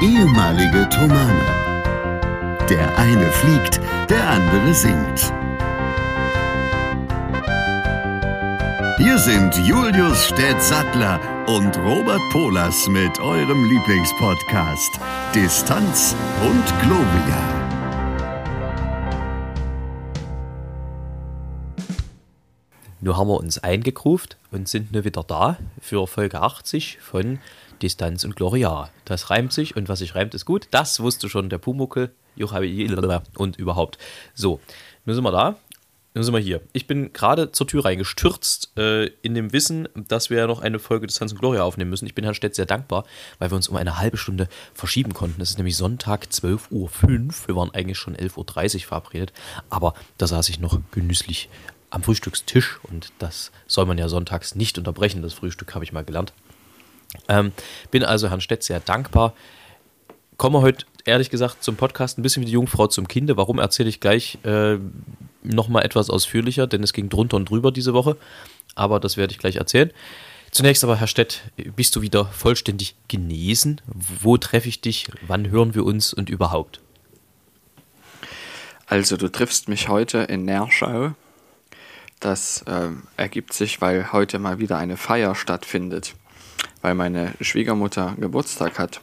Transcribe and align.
ehemalige 0.00 0.88
Tomane. 0.90 1.44
Der 2.70 2.96
eine 2.98 3.30
fliegt, 3.32 3.80
der 4.08 4.28
andere 4.28 4.72
singt. 4.72 5.32
Hier 8.98 9.18
sind 9.18 9.56
Julius 9.66 10.26
Städtsattler 10.26 11.20
und 11.46 11.76
Robert 11.78 12.20
Polas 12.30 12.86
mit 12.88 13.18
eurem 13.18 13.64
Lieblingspodcast 13.64 15.00
Distanz 15.34 16.14
und 16.42 16.64
Globia. 16.80 17.58
Nun 23.00 23.16
haben 23.16 23.28
wir 23.28 23.38
uns 23.38 23.58
eingekruft 23.58 24.36
und 24.50 24.68
sind 24.68 24.92
nur 24.92 25.04
wieder 25.04 25.24
da 25.24 25.56
für 25.80 26.06
Folge 26.06 26.42
80 26.42 26.98
von 27.00 27.38
Distanz 27.82 28.24
und 28.24 28.36
Gloria. 28.36 28.90
Das 29.04 29.30
reimt 29.30 29.52
sich 29.52 29.76
und 29.76 29.88
was 29.88 30.00
sich 30.00 30.14
reimt, 30.14 30.34
ist 30.34 30.44
gut. 30.44 30.68
Das 30.70 31.00
wusste 31.00 31.28
schon 31.28 31.48
der 31.48 31.58
Pumuckel 31.58 32.10
und 33.36 33.56
überhaupt. 33.56 33.98
So, 34.34 34.60
nun 35.04 35.14
sind 35.14 35.24
wir 35.24 35.32
da. 35.32 35.56
Nun 36.14 36.24
sind 36.24 36.34
wir 36.34 36.40
hier. 36.40 36.62
Ich 36.72 36.86
bin 36.86 37.12
gerade 37.12 37.52
zur 37.52 37.66
Tür 37.66 37.84
reingestürzt, 37.84 38.72
äh, 38.76 39.06
in 39.22 39.34
dem 39.34 39.52
Wissen, 39.52 39.88
dass 39.94 40.30
wir 40.30 40.38
ja 40.38 40.46
noch 40.46 40.60
eine 40.60 40.78
Folge 40.78 41.06
Distanz 41.06 41.32
und 41.32 41.38
Gloria 41.38 41.62
aufnehmen 41.62 41.90
müssen. 41.90 42.06
Ich 42.06 42.14
bin 42.14 42.24
Herrn 42.24 42.34
Stett 42.34 42.54
sehr 42.54 42.66
dankbar, 42.66 43.04
weil 43.38 43.50
wir 43.50 43.56
uns 43.56 43.68
um 43.68 43.76
eine 43.76 43.98
halbe 43.98 44.16
Stunde 44.16 44.48
verschieben 44.74 45.14
konnten. 45.14 45.40
Es 45.40 45.50
ist 45.50 45.58
nämlich 45.58 45.76
Sonntag 45.76 46.24
12.05 46.24 46.70
Uhr. 46.72 46.90
Wir 47.46 47.56
waren 47.56 47.72
eigentlich 47.72 47.98
schon 47.98 48.16
11.30 48.16 48.74
Uhr 48.74 48.80
verabredet, 48.80 49.32
aber 49.70 49.94
da 50.16 50.26
saß 50.26 50.48
ich 50.48 50.58
noch 50.58 50.80
genüsslich 50.90 51.50
am 51.90 52.02
Frühstückstisch 52.02 52.80
und 52.82 53.12
das 53.18 53.52
soll 53.66 53.86
man 53.86 53.98
ja 53.98 54.08
sonntags 54.08 54.54
nicht 54.54 54.78
unterbrechen. 54.78 55.22
Das 55.22 55.34
Frühstück 55.34 55.74
habe 55.74 55.84
ich 55.84 55.92
mal 55.92 56.04
gelernt. 56.04 56.32
Ähm, 57.28 57.52
bin 57.90 58.04
also 58.04 58.28
Herrn 58.28 58.40
Stett 58.40 58.62
sehr 58.62 58.80
dankbar. 58.80 59.34
Komme 60.36 60.60
heute 60.60 60.86
ehrlich 61.04 61.30
gesagt 61.30 61.64
zum 61.64 61.76
Podcast 61.76 62.18
ein 62.18 62.22
bisschen 62.22 62.42
wie 62.42 62.46
die 62.46 62.52
Jungfrau 62.52 62.86
zum 62.86 63.08
Kinde. 63.08 63.36
Warum 63.36 63.58
erzähle 63.58 63.88
ich 63.88 64.00
gleich 64.00 64.38
äh, 64.44 64.78
nochmal 65.42 65.84
etwas 65.84 66.10
ausführlicher, 66.10 66.66
denn 66.66 66.82
es 66.82 66.92
ging 66.92 67.08
drunter 67.08 67.36
und 67.36 67.50
drüber 67.50 67.72
diese 67.72 67.94
Woche. 67.94 68.16
Aber 68.74 69.00
das 69.00 69.16
werde 69.16 69.32
ich 69.32 69.38
gleich 69.38 69.56
erzählen. 69.56 69.90
Zunächst 70.50 70.84
aber, 70.84 70.96
Herr 70.96 71.06
Stett, 71.06 71.42
bist 71.76 71.94
du 71.96 72.02
wieder 72.02 72.26
vollständig 72.26 72.94
genesen? 73.08 73.80
Wo 73.86 74.36
treffe 74.36 74.68
ich 74.68 74.80
dich? 74.80 75.08
Wann 75.26 75.50
hören 75.50 75.74
wir 75.74 75.84
uns 75.84 76.14
und 76.14 76.30
überhaupt? 76.30 76.80
Also, 78.86 79.18
du 79.18 79.30
triffst 79.30 79.68
mich 79.68 79.88
heute 79.88 80.18
in 80.18 80.46
Nerschau. 80.46 81.12
Das 82.20 82.62
äh, 82.62 82.88
ergibt 83.16 83.52
sich, 83.52 83.80
weil 83.80 84.12
heute 84.12 84.38
mal 84.38 84.58
wieder 84.58 84.78
eine 84.78 84.96
Feier 84.96 85.34
stattfindet 85.34 86.14
weil 86.82 86.94
meine 86.94 87.34
Schwiegermutter 87.40 88.14
Geburtstag 88.18 88.78
hat. 88.78 89.00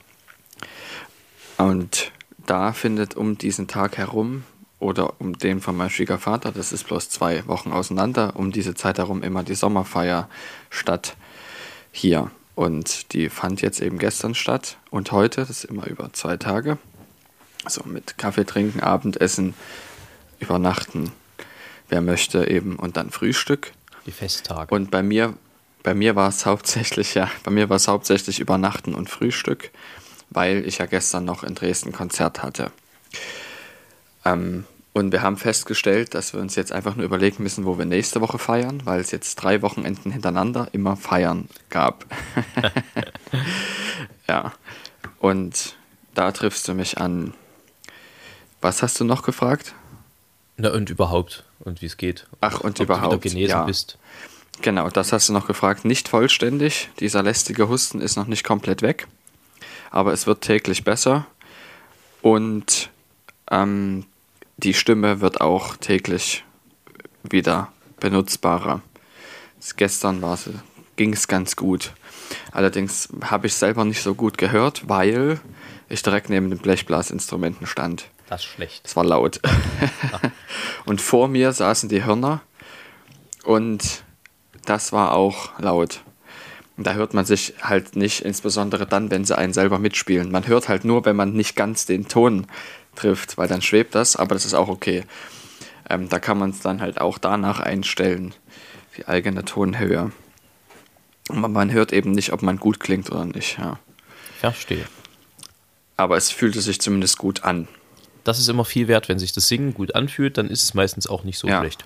Und 1.58 2.12
da 2.46 2.74
findet 2.74 3.16
um 3.16 3.38
diesen 3.38 3.68
Tag 3.68 3.98
herum 3.98 4.44
oder 4.80 5.20
um 5.20 5.38
den 5.38 5.62
von 5.62 5.76
meinem 5.76 5.90
Schwiegervater, 5.90 6.52
das 6.52 6.72
ist 6.72 6.86
bloß 6.86 7.10
zwei 7.10 7.46
Wochen 7.48 7.72
auseinander, 7.72 8.36
um 8.36 8.52
diese 8.52 8.76
Zeit 8.76 8.98
herum 8.98 9.24
immer 9.24 9.44
die 9.44 9.56
Sommerfeier 9.56 10.30
statt 10.70 11.16
hier. 11.92 12.30
Und 12.56 13.14
die 13.14 13.30
fand 13.30 13.62
jetzt 13.62 13.82
eben 13.82 13.98
gestern 13.98 14.36
statt 14.36 14.78
und 14.90 15.12
heute, 15.12 15.42
das 15.42 15.50
ist 15.50 15.66
immer 15.66 15.88
über 15.88 16.14
zwei 16.14 16.38
Tage. 16.38 16.78
So 17.68 17.82
mit 17.86 18.18
Kaffee 18.18 18.46
trinken, 18.46 18.80
Abendessen, 18.82 19.56
übernachten, 20.40 21.12
wer 21.90 22.02
möchte 22.02 22.48
eben 22.50 22.76
und 22.76 22.98
dann 22.98 23.10
Frühstück. 23.10 23.72
Die 24.06 24.12
Festtage. 24.12 24.74
Und 24.74 24.92
bei 24.92 25.02
mir 25.02 25.34
bei 25.86 25.94
mir 25.94 26.16
war 26.16 26.30
es 26.30 26.48
hauptsächlich, 26.48 27.14
ja, 27.14 27.30
bei 27.44 27.52
mir 27.52 27.70
war 27.70 27.76
es 27.76 27.88
hauptsächlich 27.88 28.40
Übernachten 28.40 28.96
und 28.96 29.08
Frühstück, 29.08 29.70
weil 30.32 30.68
ich 30.68 30.80
ja 30.80 30.88
gestern 30.88 31.26
noch 31.26 31.44
in 31.44 31.54
Dresden 31.54 31.92
Konzert 31.92 32.42
hatte. 32.42 32.72
Ähm, 34.26 34.66
und 34.94 35.12
wir 35.12 35.22
haben 35.22 35.38
festgestellt, 35.38 36.16
dass 36.16 36.34
wir 36.34 36.42
uns 36.42 36.56
jetzt 36.56 36.72
einfach 36.72 36.96
nur 36.96 37.06
überlegen 37.06 37.44
müssen, 37.44 37.66
wo 37.66 37.78
wir 37.78 37.86
nächste 37.86 38.20
Woche 38.20 38.40
feiern, 38.40 38.82
weil 38.86 39.00
es 39.00 39.12
jetzt 39.12 39.36
drei 39.36 39.62
Wochenenden 39.62 40.12
hintereinander 40.12 40.70
immer 40.72 40.98
Feiern 40.98 41.50
gab. 41.70 42.06
ja. 44.28 44.54
Und 45.20 45.76
da 46.16 46.32
triffst 46.32 46.68
du 46.68 46.74
mich 46.74 46.98
an. 46.98 47.36
Was 48.60 48.82
hast 48.82 49.00
du 49.00 49.04
noch 49.04 49.22
gefragt? 49.22 49.76
Na 50.58 50.72
und 50.72 50.90
überhaupt 50.90 51.44
und 51.60 51.84
wie 51.84 51.86
es 51.86 51.98
geht. 51.98 52.26
Ach 52.42 52.62
und 52.62 52.80
Ob 52.80 52.86
überhaupt. 52.86 53.14
Du 53.14 53.24
wieder 53.24 53.36
genesen 53.36 53.50
ja. 53.52 53.64
bist. 53.66 54.00
Genau, 54.62 54.90
das 54.90 55.12
hast 55.12 55.30
du 55.30 55.34
noch 55.34 55.48
gefragt. 55.48 55.86
Nicht 55.86 56.08
vollständig. 56.08 56.90
Dieser 57.00 57.24
lästige 57.24 57.68
Husten 57.68 58.02
ist 58.02 58.16
noch 58.16 58.28
nicht 58.28 58.44
komplett 58.44 58.82
weg. 58.82 59.08
Aber 59.92 60.14
es 60.14 60.28
wird 60.28 60.42
täglich 60.42 60.84
besser. 60.84 61.26
Und 62.22 62.90
ähm, 63.52 64.06
die 64.58 64.74
Stimme 64.74 65.22
wird 65.22 65.42
auch 65.42 65.76
täglich 65.76 66.44
wieder 67.24 67.72
benutzbarer. 68.00 68.82
Gestern 69.78 70.24
ging 70.96 71.14
es 71.14 71.28
ganz 71.28 71.56
gut. 71.56 71.94
Allerdings 72.52 73.10
habe 73.24 73.48
ich 73.48 73.56
selber 73.56 73.84
nicht 73.86 74.02
so 74.02 74.16
gut 74.16 74.38
gehört, 74.38 74.88
weil 74.88 75.40
ich 75.90 76.02
direkt 76.02 76.30
neben 76.30 76.50
den 76.50 76.60
Blechblasinstrumenten 76.60 77.68
stand. 77.68 78.10
Das 78.28 78.42
ist 78.42 78.48
schlecht. 78.48 78.86
Es 78.86 78.96
war 78.96 79.04
laut. 79.04 79.40
und 80.86 81.02
vor 81.02 81.28
mir 81.28 81.52
saßen 81.52 81.90
die 81.90 82.04
Hörner 82.04 82.42
und 83.44 84.04
das 84.66 84.92
war 84.92 85.14
auch 85.14 85.58
laut. 85.60 86.02
da 86.78 86.94
hört 86.94 87.14
man 87.14 87.26
sich 87.26 87.54
halt 87.62 87.96
nicht, 87.96 88.22
insbesondere 88.22 88.86
dann, 88.86 89.12
wenn 89.12 89.24
sie 89.26 89.38
einen 89.38 89.54
selber 89.54 89.80
mitspielen. 89.80 90.32
Man 90.32 90.48
hört 90.48 90.68
halt 90.68 90.84
nur, 90.84 91.06
wenn 91.06 91.16
man 91.16 91.34
nicht 91.34 91.56
ganz 91.56 91.86
den 91.86 92.08
Ton 92.08 92.48
trifft, 92.96 93.38
weil 93.38 93.48
dann 93.48 93.62
schwebt 93.62 93.96
das, 93.96 94.16
aber 94.16 94.36
das 94.36 94.46
ist 94.46 94.54
auch 94.54 94.68
okay. 94.68 95.04
Ähm, 95.90 96.10
da 96.10 96.20
kann 96.20 96.38
man 96.38 96.50
es 96.50 96.60
dann 96.60 96.82
halt 96.82 97.00
auch 97.00 97.18
danach 97.18 97.60
einstellen, 97.60 98.34
die 98.98 99.08
eigene 99.08 99.46
Tonhöhe. 99.46 100.12
Und 101.30 101.52
man 101.52 101.72
hört 101.72 101.94
eben 101.94 102.12
nicht, 102.12 102.34
ob 102.34 102.42
man 102.42 102.58
gut 102.58 102.80
klingt 102.80 103.12
oder 103.12 103.26
nicht. 103.26 103.58
Ja. 103.58 103.80
Verstehe. 104.40 104.86
Aber 105.98 106.18
es 106.18 106.30
fühlte 106.30 106.62
sich 106.62 106.82
zumindest 106.82 107.18
gut 107.18 107.44
an. 107.44 107.68
Das 108.24 108.40
ist 108.40 108.50
immer 108.50 108.66
viel 108.66 108.88
wert, 108.88 109.08
wenn 109.08 109.20
sich 109.20 109.34
das 109.34 109.48
Singen 109.48 109.74
gut 109.74 109.96
anfühlt, 109.96 110.38
dann 110.38 110.50
ist 110.50 110.64
es 110.64 110.74
meistens 110.74 111.08
auch 111.08 111.24
nicht 111.24 111.38
so 111.38 111.48
ja. 111.48 111.60
schlecht. 111.60 111.86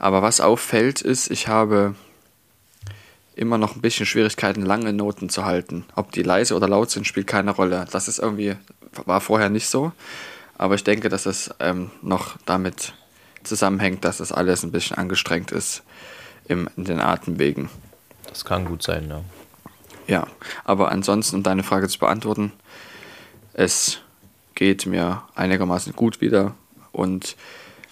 Aber 0.00 0.22
was 0.22 0.40
auffällt, 0.40 1.02
ist, 1.02 1.30
ich 1.30 1.46
habe 1.46 1.94
immer 3.36 3.58
noch 3.58 3.76
ein 3.76 3.82
bisschen 3.82 4.06
Schwierigkeiten, 4.06 4.62
lange 4.62 4.94
Noten 4.94 5.28
zu 5.28 5.44
halten. 5.44 5.84
Ob 5.94 6.10
die 6.10 6.22
leise 6.22 6.56
oder 6.56 6.68
laut 6.68 6.90
sind, 6.90 7.06
spielt 7.06 7.26
keine 7.26 7.50
Rolle. 7.50 7.86
Das 7.92 8.08
ist 8.08 8.18
irgendwie, 8.18 8.56
war 9.04 9.20
vorher 9.20 9.50
nicht 9.50 9.68
so. 9.68 9.92
Aber 10.56 10.74
ich 10.74 10.84
denke, 10.84 11.10
dass 11.10 11.26
es 11.26 11.54
ähm, 11.60 11.90
noch 12.00 12.38
damit 12.46 12.94
zusammenhängt, 13.44 14.04
dass 14.04 14.16
das 14.16 14.32
alles 14.32 14.62
ein 14.62 14.72
bisschen 14.72 14.96
angestrengt 14.96 15.52
ist 15.52 15.82
im, 16.48 16.68
in 16.76 16.84
den 16.84 17.00
Atemwegen. 17.00 17.68
Das 18.26 18.44
kann 18.44 18.64
gut 18.64 18.82
sein, 18.82 19.06
ja. 19.08 19.22
Ja, 20.06 20.26
aber 20.64 20.90
ansonsten, 20.90 21.36
um 21.36 21.42
deine 21.42 21.62
Frage 21.62 21.88
zu 21.88 21.98
beantworten, 21.98 22.52
es 23.52 24.00
geht 24.54 24.86
mir 24.86 25.22
einigermaßen 25.34 25.94
gut 25.94 26.20
wieder 26.22 26.54
und 26.90 27.36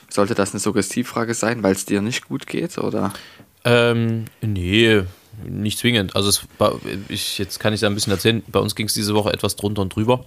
sollte 0.08 0.34
das 0.34 0.52
eine 0.52 0.60
Suggestivfrage 0.60 1.34
sein, 1.34 1.62
weil 1.62 1.72
es 1.72 1.84
dir 1.84 2.00
nicht 2.02 2.28
gut 2.28 2.46
geht, 2.46 2.78
oder? 2.78 3.12
Ähm, 3.64 4.26
nee, 4.40 5.02
nicht 5.44 5.78
zwingend. 5.78 6.16
Also 6.16 6.28
es, 6.28 6.46
ich, 7.08 7.38
jetzt 7.38 7.60
kann 7.60 7.72
ich 7.72 7.80
da 7.80 7.86
ein 7.86 7.94
bisschen 7.94 8.12
erzählen. 8.12 8.42
Bei 8.48 8.60
uns 8.60 8.74
ging 8.74 8.86
es 8.86 8.94
diese 8.94 9.14
Woche 9.14 9.32
etwas 9.32 9.56
drunter 9.56 9.82
und 9.82 9.94
drüber, 9.94 10.24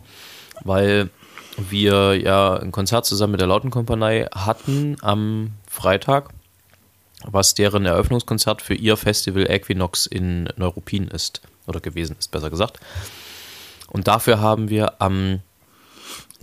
weil 0.64 1.10
wir 1.58 2.16
ja 2.16 2.56
ein 2.56 2.72
Konzert 2.72 3.06
zusammen 3.06 3.32
mit 3.32 3.42
der 3.42 3.48
Lautenkompanie 3.48 4.28
hatten 4.34 4.98
am 5.02 5.52
Freitag, 5.68 6.30
was 7.26 7.54
deren 7.56 7.86
Eröffnungskonzert 7.86 8.62
für 8.62 8.74
ihr 8.74 8.98
Festival 8.98 9.50
Equinox 9.50 10.06
in 10.06 10.50
Neuruppin 10.56 11.08
ist. 11.08 11.42
Oder 11.68 11.80
gewesen 11.80 12.16
ist, 12.18 12.32
besser 12.32 12.50
gesagt. 12.50 12.80
Und 13.88 14.08
dafür 14.08 14.40
haben 14.40 14.70
wir 14.70 15.02
am 15.02 15.42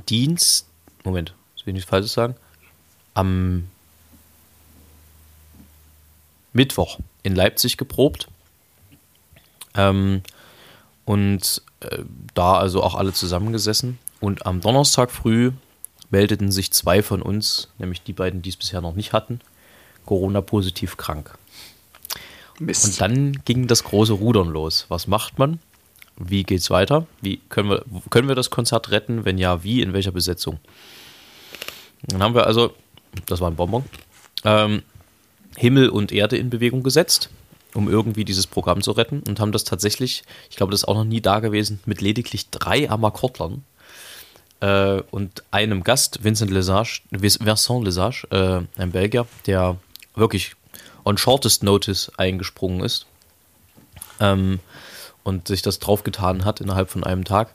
Dienst, 0.09 0.69
Moment, 1.05 1.35
will 1.69 1.73
ich 1.73 1.81
nicht 1.81 1.89
falsch 1.89 2.07
sagen, 2.07 2.35
am 3.19 3.65
Mittwoch 6.53 7.01
in 7.25 7.35
Leipzig 7.35 7.77
geprobt. 7.77 8.29
Ähm, 9.75 10.23
und 11.05 11.63
äh, 11.81 11.99
da 12.35 12.55
also 12.55 12.83
auch 12.83 12.95
alle 12.95 13.13
zusammengesessen. 13.13 13.99
Und 14.21 14.47
am 14.47 14.61
Donnerstag 14.61 15.11
früh 15.11 15.51
meldeten 16.11 16.53
sich 16.53 16.73
zwei 16.73 17.03
von 17.03 17.21
uns, 17.21 17.69
nämlich 17.79 18.03
die 18.03 18.13
beiden, 18.13 18.41
die 18.41 18.51
es 18.51 18.57
bisher 18.57 18.81
noch 18.81 18.95
nicht 18.95 19.13
hatten, 19.13 19.41
Corona-positiv 20.07 20.97
krank. 20.97 21.37
Mist. 22.61 22.85
Und 22.85 23.01
dann 23.01 23.33
ging 23.45 23.67
das 23.67 23.83
große 23.83 24.13
Rudern 24.13 24.49
los. 24.49 24.87
Was 24.89 25.09
macht 25.09 25.41
man? 25.41 25.59
Wie 26.17 26.45
geht's 26.45 26.71
weiter? 26.71 27.07
Wie 27.21 27.39
können 27.49 27.71
wir, 27.71 27.85
können 28.11 28.29
wir 28.29 28.35
das 28.37 28.51
Konzert 28.51 28.91
retten? 28.93 29.25
Wenn 29.25 29.39
ja, 29.39 29.65
wie? 29.65 29.83
In 29.83 29.93
welcher 29.93 30.13
Besetzung? 30.13 30.61
Dann 32.03 32.23
haben 32.23 32.35
wir 32.35 32.47
also 32.47 32.75
das 33.27 33.41
war 33.41 33.51
ein 33.51 33.57
Bonbon, 33.57 33.85
ähm, 34.45 34.83
Himmel 35.57 35.89
und 35.89 36.13
Erde 36.13 36.37
in 36.37 36.51
Bewegung 36.51 36.83
gesetzt 36.83 37.31
um 37.75 37.89
irgendwie 37.89 38.25
dieses 38.25 38.47
Programm 38.47 38.83
zu 38.83 38.93
retten 38.93 39.23
und 39.29 39.41
haben 39.41 39.53
das 39.53 39.65
tatsächlich, 39.65 40.25
ich 40.51 40.57
glaube, 40.57 40.73
das 40.73 40.81
ist 40.83 40.89
auch 40.89 40.95
noch 40.95 41.05
nie 41.05 41.21
da 41.21 41.41
gewesen, 41.41 41.81
mit 41.87 42.01
lediglich 42.01 42.51
drei 42.51 42.89
Amakordlern 42.89 43.65
äh, 44.61 45.03
und 45.11 45.45
einem 45.51 45.85
Gast, 45.85 46.25
Vincent 46.25 46.51
Lesage, 46.51 47.03
Vincent 47.11 47.85
Lesage, 47.85 48.27
äh, 48.31 48.81
ein 48.81 48.91
Belgier, 48.91 49.27
der 49.47 49.77
wirklich 50.15 50.55
on 51.05 51.19
shortest 51.19 51.63
notice 51.63 52.11
eingesprungen 52.17 52.81
ist 52.81 53.07
ähm, 54.21 54.61
und 55.23 55.49
sich 55.49 55.63
das 55.63 55.79
draufgetan 55.79 56.45
hat 56.45 56.61
innerhalb 56.61 56.91
von 56.91 57.05
einem 57.05 57.25
Tag. 57.25 57.55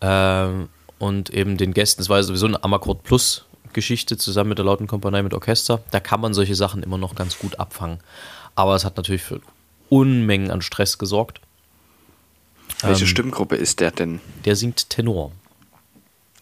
Ähm, 0.00 0.68
und 0.98 1.30
eben 1.30 1.56
den 1.56 1.74
Gästen, 1.74 2.00
es 2.00 2.08
war 2.08 2.22
sowieso 2.22 2.46
eine 2.46 2.62
Amakord 2.62 3.02
Plus 3.02 3.44
Geschichte 3.72 4.16
zusammen 4.16 4.50
mit 4.50 4.58
der 4.58 4.64
Lauten 4.64 4.86
Kompanie 4.86 5.22
mit 5.22 5.34
Orchester. 5.34 5.82
Da 5.90 6.00
kann 6.00 6.20
man 6.20 6.34
solche 6.34 6.54
Sachen 6.54 6.82
immer 6.82 6.98
noch 6.98 7.14
ganz 7.14 7.38
gut 7.38 7.58
abfangen. 7.58 7.98
Aber 8.54 8.74
es 8.74 8.84
hat 8.84 8.96
natürlich 8.96 9.22
für 9.22 9.40
Unmengen 9.88 10.50
an 10.50 10.62
Stress 10.62 10.98
gesorgt. 10.98 11.40
Welche 12.82 13.02
Ähm, 13.02 13.08
Stimmgruppe 13.08 13.56
ist 13.56 13.80
der 13.80 13.90
denn? 13.90 14.20
Der 14.44 14.56
singt 14.56 14.90
Tenor. 14.90 15.32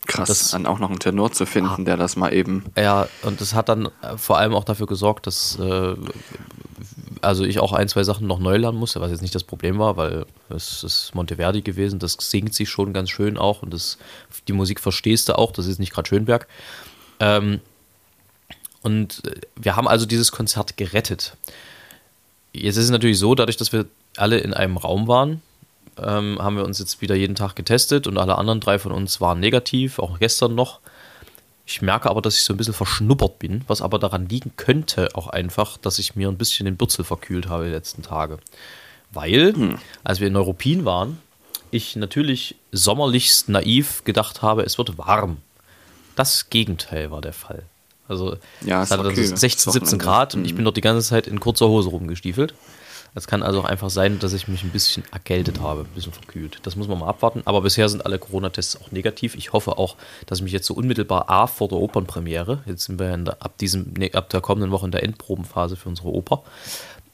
Krass, 0.06 0.28
das- 0.28 0.54
an 0.54 0.66
auch 0.66 0.78
noch 0.78 0.88
einen 0.90 0.98
Tenor 0.98 1.30
zu 1.32 1.46
finden, 1.46 1.84
der 1.84 1.96
das 1.96 2.16
mal 2.16 2.32
eben. 2.32 2.64
Ja, 2.76 3.08
und 3.22 3.40
das 3.40 3.54
hat 3.54 3.68
dann 3.68 3.86
äh, 4.02 4.16
vor 4.16 4.38
allem 4.38 4.54
auch 4.54 4.64
dafür 4.64 4.86
gesorgt, 4.86 5.26
dass 5.26 5.58
äh, 5.58 5.94
also 7.20 7.44
ich 7.44 7.60
auch 7.60 7.72
ein, 7.74 7.86
zwei 7.88 8.02
Sachen 8.02 8.26
noch 8.26 8.38
neu 8.38 8.56
lernen 8.56 8.78
musste, 8.78 9.00
was 9.00 9.10
jetzt 9.10 9.20
nicht 9.20 9.34
das 9.34 9.44
Problem 9.44 9.78
war, 9.78 9.96
weil 9.98 10.24
es 10.48 10.82
ist 10.82 11.14
Monteverdi 11.14 11.60
gewesen, 11.60 11.98
das 11.98 12.16
singt 12.18 12.54
sich 12.54 12.70
schon 12.70 12.92
ganz 12.94 13.10
schön 13.10 13.36
auch 13.36 13.62
und 13.62 13.74
das, 13.74 13.98
die 14.48 14.54
Musik 14.54 14.80
verstehst 14.80 15.28
du 15.28 15.36
auch, 15.36 15.52
das 15.52 15.66
ist 15.66 15.78
nicht 15.78 15.92
gerade 15.92 16.08
Schönberg. 16.08 16.48
Ähm, 17.20 17.60
und 18.82 19.22
äh, 19.26 19.40
wir 19.56 19.76
haben 19.76 19.86
also 19.86 20.06
dieses 20.06 20.32
Konzert 20.32 20.76
gerettet. 20.76 21.36
Jetzt 22.52 22.76
ist 22.76 22.84
es 22.84 22.90
natürlich 22.90 23.18
so, 23.18 23.34
dadurch, 23.34 23.56
dass 23.56 23.72
wir 23.72 23.86
alle 24.16 24.38
in 24.38 24.54
einem 24.54 24.76
Raum 24.76 25.06
waren, 25.06 25.42
ähm, 25.98 26.38
haben 26.40 26.56
wir 26.56 26.64
uns 26.64 26.78
jetzt 26.78 27.00
wieder 27.00 27.14
jeden 27.14 27.34
Tag 27.34 27.54
getestet 27.54 28.06
und 28.06 28.18
alle 28.18 28.36
anderen 28.36 28.60
drei 28.60 28.78
von 28.78 28.92
uns 28.92 29.20
waren 29.20 29.38
negativ, 29.38 29.98
auch 29.98 30.18
gestern 30.18 30.54
noch. 30.54 30.80
Ich 31.66 31.82
merke 31.82 32.10
aber, 32.10 32.20
dass 32.20 32.34
ich 32.34 32.42
so 32.42 32.52
ein 32.52 32.56
bisschen 32.56 32.74
verschnuppert 32.74 33.38
bin, 33.38 33.62
was 33.68 33.80
aber 33.80 34.00
daran 34.00 34.28
liegen 34.28 34.52
könnte, 34.56 35.08
auch 35.14 35.28
einfach, 35.28 35.76
dass 35.76 36.00
ich 36.00 36.16
mir 36.16 36.28
ein 36.28 36.38
bisschen 36.38 36.64
den 36.64 36.76
Bürzel 36.76 37.04
verkühlt 37.04 37.48
habe 37.48 37.66
die 37.66 37.70
letzten 37.70 38.02
Tage. 38.02 38.38
Weil, 39.12 39.76
als 40.02 40.18
wir 40.18 40.26
in 40.26 40.32
Neuruppin 40.32 40.84
waren, 40.84 41.18
ich 41.70 41.94
natürlich 41.94 42.56
sommerlichst 42.72 43.48
naiv 43.48 44.02
gedacht 44.04 44.42
habe, 44.42 44.62
es 44.62 44.78
wird 44.78 44.98
warm. 44.98 45.36
Das 46.16 46.50
Gegenteil 46.50 47.10
war 47.10 47.20
der 47.20 47.32
Fall. 47.32 47.62
Also 48.08 48.36
Ja, 48.62 48.82
es 48.82 48.90
hatte 48.90 49.14
so 49.14 49.36
16, 49.36 49.40
das 49.40 49.56
17 49.56 49.74
Wochenende. 49.76 50.04
Grad 50.04 50.34
und 50.34 50.44
ich 50.44 50.54
bin 50.54 50.64
dort 50.64 50.76
die 50.76 50.80
ganze 50.80 51.06
Zeit 51.06 51.26
in 51.26 51.40
kurzer 51.40 51.68
Hose 51.68 51.90
rumgestiefelt. 51.90 52.54
Es 53.14 53.26
kann 53.26 53.42
also 53.42 53.60
auch 53.60 53.64
einfach 53.64 53.90
sein, 53.90 54.20
dass 54.20 54.32
ich 54.32 54.46
mich 54.46 54.62
ein 54.62 54.70
bisschen 54.70 55.02
erkältet 55.10 55.60
habe, 55.60 55.80
ein 55.80 55.94
bisschen 55.94 56.12
verkühlt. 56.12 56.60
Das 56.62 56.76
muss 56.76 56.86
man 56.86 56.98
mal 56.98 57.08
abwarten. 57.08 57.42
Aber 57.44 57.60
bisher 57.60 57.88
sind 57.88 58.06
alle 58.06 58.18
Corona-Tests 58.20 58.80
auch 58.80 58.92
negativ. 58.92 59.34
Ich 59.34 59.52
hoffe 59.52 59.78
auch, 59.78 59.96
dass 60.26 60.38
ich 60.38 60.44
mich 60.44 60.52
jetzt 60.52 60.66
so 60.66 60.74
unmittelbar 60.74 61.28
A 61.28 61.48
vor 61.48 61.68
der 61.68 61.78
Opernpremiere, 61.78 62.62
jetzt 62.66 62.84
sind 62.84 63.00
wir 63.00 63.16
der, 63.16 63.42
ab, 63.42 63.58
diesem, 63.58 63.94
nee, 63.96 64.12
ab 64.12 64.28
der 64.30 64.40
kommenden 64.40 64.70
Woche 64.70 64.86
in 64.86 64.92
der 64.92 65.02
Endprobenphase 65.02 65.74
für 65.76 65.88
unsere 65.88 66.08
Oper, 66.08 66.44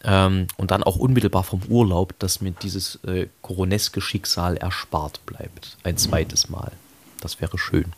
ähm, 0.05 0.47
und 0.59 0.71
dann 0.71 0.83
auch 0.83 0.97
unmittelbar 0.97 1.45
vom 1.45 1.63
Urlaub, 1.69 2.15
dass 2.19 2.41
mir 2.41 2.51
dieses 2.51 2.97
äh, 3.05 3.29
koroneske 3.41 4.01
Schicksal 4.01 4.57
erspart 4.57 5.25
bleibt. 5.25 5.79
Ein 5.83 5.97
zweites 5.97 6.49
Mal. 6.51 6.73
Das 7.21 7.41
wäre 7.41 7.57
schön. 7.59 7.93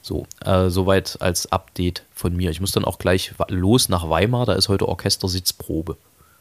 So, 0.00 0.26
äh, 0.44 0.70
soweit 0.70 1.20
als 1.20 1.50
Update 1.52 2.04
von 2.14 2.34
mir. 2.36 2.50
Ich 2.50 2.60
muss 2.60 2.72
dann 2.72 2.84
auch 2.84 2.98
gleich 2.98 3.32
los 3.48 3.88
nach 3.88 4.08
Weimar, 4.08 4.46
da 4.46 4.54
ist 4.54 4.68
heute 4.68 4.88
Orchestersitzprobe. 4.88 5.96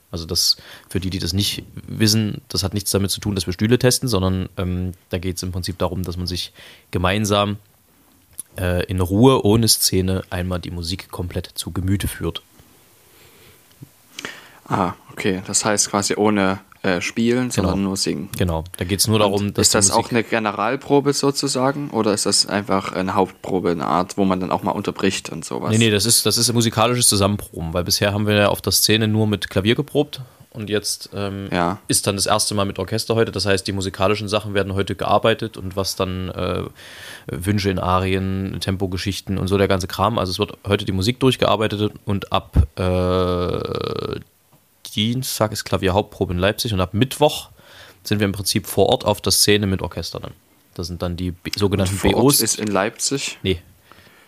Also 0.09 0.25
das, 0.25 0.57
für 0.89 0.99
die, 0.99 1.09
die 1.09 1.19
das 1.19 1.33
nicht 1.33 1.63
wissen, 1.73 2.41
das 2.47 2.63
hat 2.63 2.73
nichts 2.73 2.91
damit 2.91 3.11
zu 3.11 3.19
tun, 3.19 3.35
dass 3.35 3.45
wir 3.45 3.53
Stühle 3.53 3.77
testen, 3.77 4.07
sondern 4.07 4.47
ähm, 4.57 4.93
da 5.09 5.17
geht 5.17 5.35
es 5.37 5.43
im 5.43 5.51
Prinzip 5.51 5.77
darum, 5.77 6.03
dass 6.03 6.15
man 6.15 6.27
sich 6.27 6.53
gemeinsam 6.91 7.57
äh, 8.57 8.85
in 8.85 9.01
Ruhe, 9.01 9.43
ohne 9.43 9.67
Szene, 9.67 10.23
einmal 10.29 10.59
die 10.59 10.71
Musik 10.71 11.11
komplett 11.11 11.47
zu 11.55 11.71
Gemüte 11.71 12.07
führt. 12.07 12.41
Ah, 14.65 14.93
okay. 15.11 15.41
Das 15.45 15.65
heißt 15.65 15.89
quasi 15.89 16.15
ohne 16.15 16.59
äh, 16.87 17.01
Spielen, 17.01 17.51
sondern 17.51 17.75
Genau. 17.75 17.87
nur 17.89 17.97
Singen. 17.97 18.29
Genau, 18.37 18.63
da 18.77 18.85
geht 18.85 18.99
es 19.01 19.07
nur 19.07 19.19
darum, 19.19 19.53
dass 19.53 19.67
ist 19.67 19.75
das 19.75 19.87
die 19.87 19.91
auch 19.93 19.97
Musik- 19.97 20.11
eine 20.13 20.23
Generalprobe 20.23 21.13
sozusagen? 21.13 21.89
Oder 21.91 22.13
ist 22.13 22.25
das 22.25 22.45
einfach 22.47 22.93
eine 22.93 23.13
Hauptprobe, 23.15 23.71
eine 23.71 23.85
Art, 23.85 24.17
wo 24.17 24.25
man 24.25 24.39
dann 24.39 24.51
auch 24.51 24.63
mal 24.63 24.71
unterbricht 24.71 25.29
und 25.29 25.43
sowas? 25.45 25.71
Nee, 25.71 25.77
nee, 25.77 25.89
das 25.91 26.05
ist, 26.05 26.25
das 26.25 26.37
ist 26.37 26.49
ein 26.49 26.55
musikalisches 26.55 27.07
Zusammenproben, 27.09 27.73
weil 27.73 27.83
bisher 27.83 28.13
haben 28.13 28.25
wir 28.27 28.35
ja 28.35 28.47
auf 28.49 28.61
der 28.61 28.71
Szene 28.71 29.07
nur 29.07 29.27
mit 29.27 29.49
Klavier 29.49 29.75
geprobt 29.75 30.21
und 30.51 30.69
jetzt 30.71 31.09
ähm, 31.13 31.49
Ja. 31.51 31.79
ist 31.87 32.07
dann 32.07 32.15
das 32.15 32.25
erste 32.25 32.55
Mal 32.55 32.65
mit 32.65 32.79
Orchester 32.79 33.13
heute. 33.15 33.31
Das 33.31 33.45
heißt, 33.45 33.67
die 33.67 33.73
musikalischen 33.73 34.27
Sachen 34.27 34.53
werden 34.55 34.73
heute 34.73 34.95
gearbeitet 34.95 35.55
und 35.57 35.75
was 35.75 35.95
dann 35.95 36.29
äh, 36.29 36.63
Wünsche 37.27 37.69
in 37.69 37.77
Arien, 37.77 38.57
Tempogeschichten 38.59 39.37
und 39.37 39.47
so 39.49 39.57
der 39.59 39.67
ganze 39.67 39.87
Kram. 39.87 40.17
Also 40.17 40.31
es 40.31 40.39
wird 40.39 40.53
heute 40.67 40.85
die 40.85 40.93
Musik 40.93 41.19
durchgearbeitet 41.19 41.91
und 42.05 42.31
ab 42.31 42.55
äh, 42.79 44.19
Dienstag 44.97 45.51
ist 45.53 45.63
Klavierhauptprobe 45.63 46.33
in 46.33 46.39
Leipzig 46.39 46.73
und 46.73 46.81
ab 46.81 46.93
Mittwoch 46.93 47.49
sind 48.03 48.19
wir 48.19 48.25
im 48.25 48.31
Prinzip 48.33 48.67
vor 48.67 48.87
Ort 48.89 49.05
auf 49.05 49.21
der 49.21 49.31
Szene 49.31 49.67
mit 49.67 49.81
Orchester 49.81 50.19
dann. 50.19 50.33
Das 50.73 50.87
sind 50.87 51.01
dann 51.01 51.15
die 51.15 51.31
B 51.31 51.51
sogenannten 51.55 51.95
Vor 51.95 52.13
Ort 52.15 52.23
BOs. 52.23 52.41
ist 52.41 52.59
in 52.59 52.67
Leipzig. 52.67 53.37
Nee. 53.43 53.61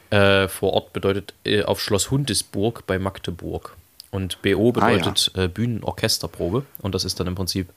Äh, 0.10 0.48
vor 0.48 0.74
Ort 0.74 0.94
bedeutet 0.94 1.34
äh, 1.46 1.64
auf 1.64 1.82
Schloss 1.82 2.10
Hundesburg 2.12 2.86
bei 2.88 2.98
Magdeburg. 3.00 3.76
Und 4.12 4.42
BO 4.42 4.74
Ah, 4.80 4.90
ja. 4.90 4.98
bedeutet 4.98 5.32
äh, 5.36 5.48
Bühnenorchesterprobe. 5.48 6.66
Und 6.80 6.96
das 6.96 7.04
ist 7.06 7.20
dann 7.20 7.28
im 7.28 7.36
Prinzip 7.36 7.70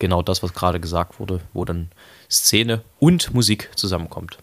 genau 0.00 0.22
das, 0.22 0.42
was 0.42 0.52
gerade 0.52 0.80
gesagt 0.80 1.20
wurde, 1.20 1.40
wo 1.52 1.64
dann 1.64 1.90
Szene 2.30 2.82
und 2.98 3.32
Musik 3.34 3.70
zusammenkommt. 3.76 4.38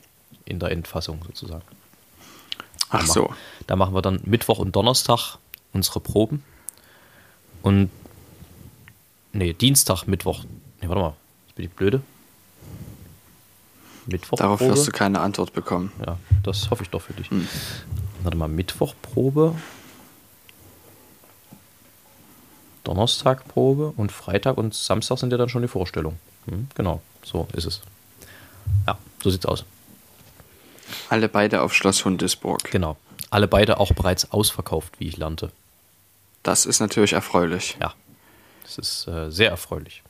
In 0.45 0.59
der 0.59 0.71
Endfassung 0.71 1.21
sozusagen. 1.25 1.63
Ach 2.89 3.05
so. 3.05 3.33
Da 3.67 3.75
machen 3.75 3.93
wir 3.93 4.01
dann 4.01 4.19
Mittwoch 4.23 4.59
und 4.59 4.75
Donnerstag 4.75 5.37
unsere 5.73 5.99
Proben. 5.99 6.43
Und. 7.63 7.89
Nee, 9.31 9.53
Dienstag, 9.53 10.05
Mittwoch. 10.05 10.43
Nee, 10.81 10.89
warte 10.89 11.01
mal. 11.01 11.15
Jetzt 11.47 11.55
bin 11.55 11.65
ich 11.65 11.71
blöde. 11.71 12.01
Mittwoch. 14.05 14.37
Darauf 14.37 14.59
wirst 14.59 14.85
du 14.87 14.91
keine 14.91 15.21
Antwort 15.21 15.53
bekommen. 15.53 15.91
Ja, 16.05 16.19
das 16.43 16.69
hoffe 16.69 16.83
ich 16.83 16.89
doch 16.89 17.01
für 17.01 17.13
dich. 17.13 17.31
Hm. 17.31 17.47
Warte 18.21 18.37
mal, 18.37 18.47
Mittwochprobe. 18.47 19.55
Donnerstagprobe 22.83 23.93
und 23.95 24.11
Freitag 24.11 24.57
und 24.57 24.73
Samstag 24.73 25.17
sind 25.17 25.31
ja 25.31 25.37
dann 25.37 25.49
schon 25.49 25.61
die 25.61 25.69
Vorstellungen. 25.69 26.19
Hm, 26.45 26.67
genau, 26.75 27.01
so 27.23 27.47
ist 27.53 27.65
es. 27.65 27.81
Ja, 28.85 28.97
so 29.23 29.29
sieht's 29.29 29.45
aus. 29.45 29.63
Alle 31.09 31.29
beide 31.29 31.61
auf 31.61 31.73
Schloss 31.73 32.03
Hundesburg. 32.03 32.69
Genau. 32.71 32.97
Alle 33.29 33.47
beide 33.47 33.79
auch 33.79 33.93
bereits 33.93 34.31
ausverkauft, 34.31 34.99
wie 34.99 35.07
ich 35.07 35.17
lernte. 35.17 35.51
Das 36.43 36.65
ist 36.65 36.79
natürlich 36.79 37.13
erfreulich. 37.13 37.77
Ja, 37.81 37.93
das 38.63 38.77
ist 38.77 39.07
äh, 39.07 39.31
sehr 39.31 39.49
erfreulich. 39.49 40.03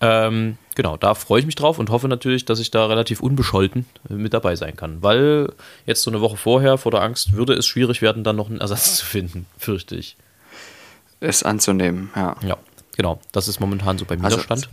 Ähm, 0.00 0.58
genau, 0.74 0.96
da 0.98 1.14
freue 1.14 1.40
ich 1.40 1.46
mich 1.46 1.54
drauf 1.54 1.78
und 1.78 1.88
hoffe 1.88 2.06
natürlich, 2.06 2.44
dass 2.44 2.58
ich 2.58 2.70
da 2.70 2.84
relativ 2.86 3.20
unbescholten 3.20 3.86
äh, 4.10 4.12
mit 4.14 4.34
dabei 4.34 4.54
sein 4.54 4.76
kann. 4.76 5.02
Weil 5.02 5.52
jetzt 5.86 6.02
so 6.02 6.10
eine 6.10 6.20
Woche 6.20 6.36
vorher, 6.36 6.76
vor 6.78 6.92
der 6.92 7.00
Angst, 7.02 7.32
würde 7.32 7.54
es 7.54 7.66
schwierig 7.66 8.02
werden, 8.02 8.22
dann 8.22 8.36
noch 8.36 8.48
einen 8.50 8.60
Ersatz 8.60 8.96
zu 8.98 9.06
finden, 9.06 9.46
fürchte 9.58 9.96
ich. 9.96 10.16
Es 11.20 11.42
anzunehmen, 11.42 12.10
ja. 12.14 12.36
Ja, 12.42 12.58
genau. 12.96 13.20
Das 13.32 13.48
ist 13.48 13.58
momentan 13.58 13.96
so 13.98 14.04
beim 14.04 14.22
Also- 14.24 14.36
Widerstand. 14.36 14.68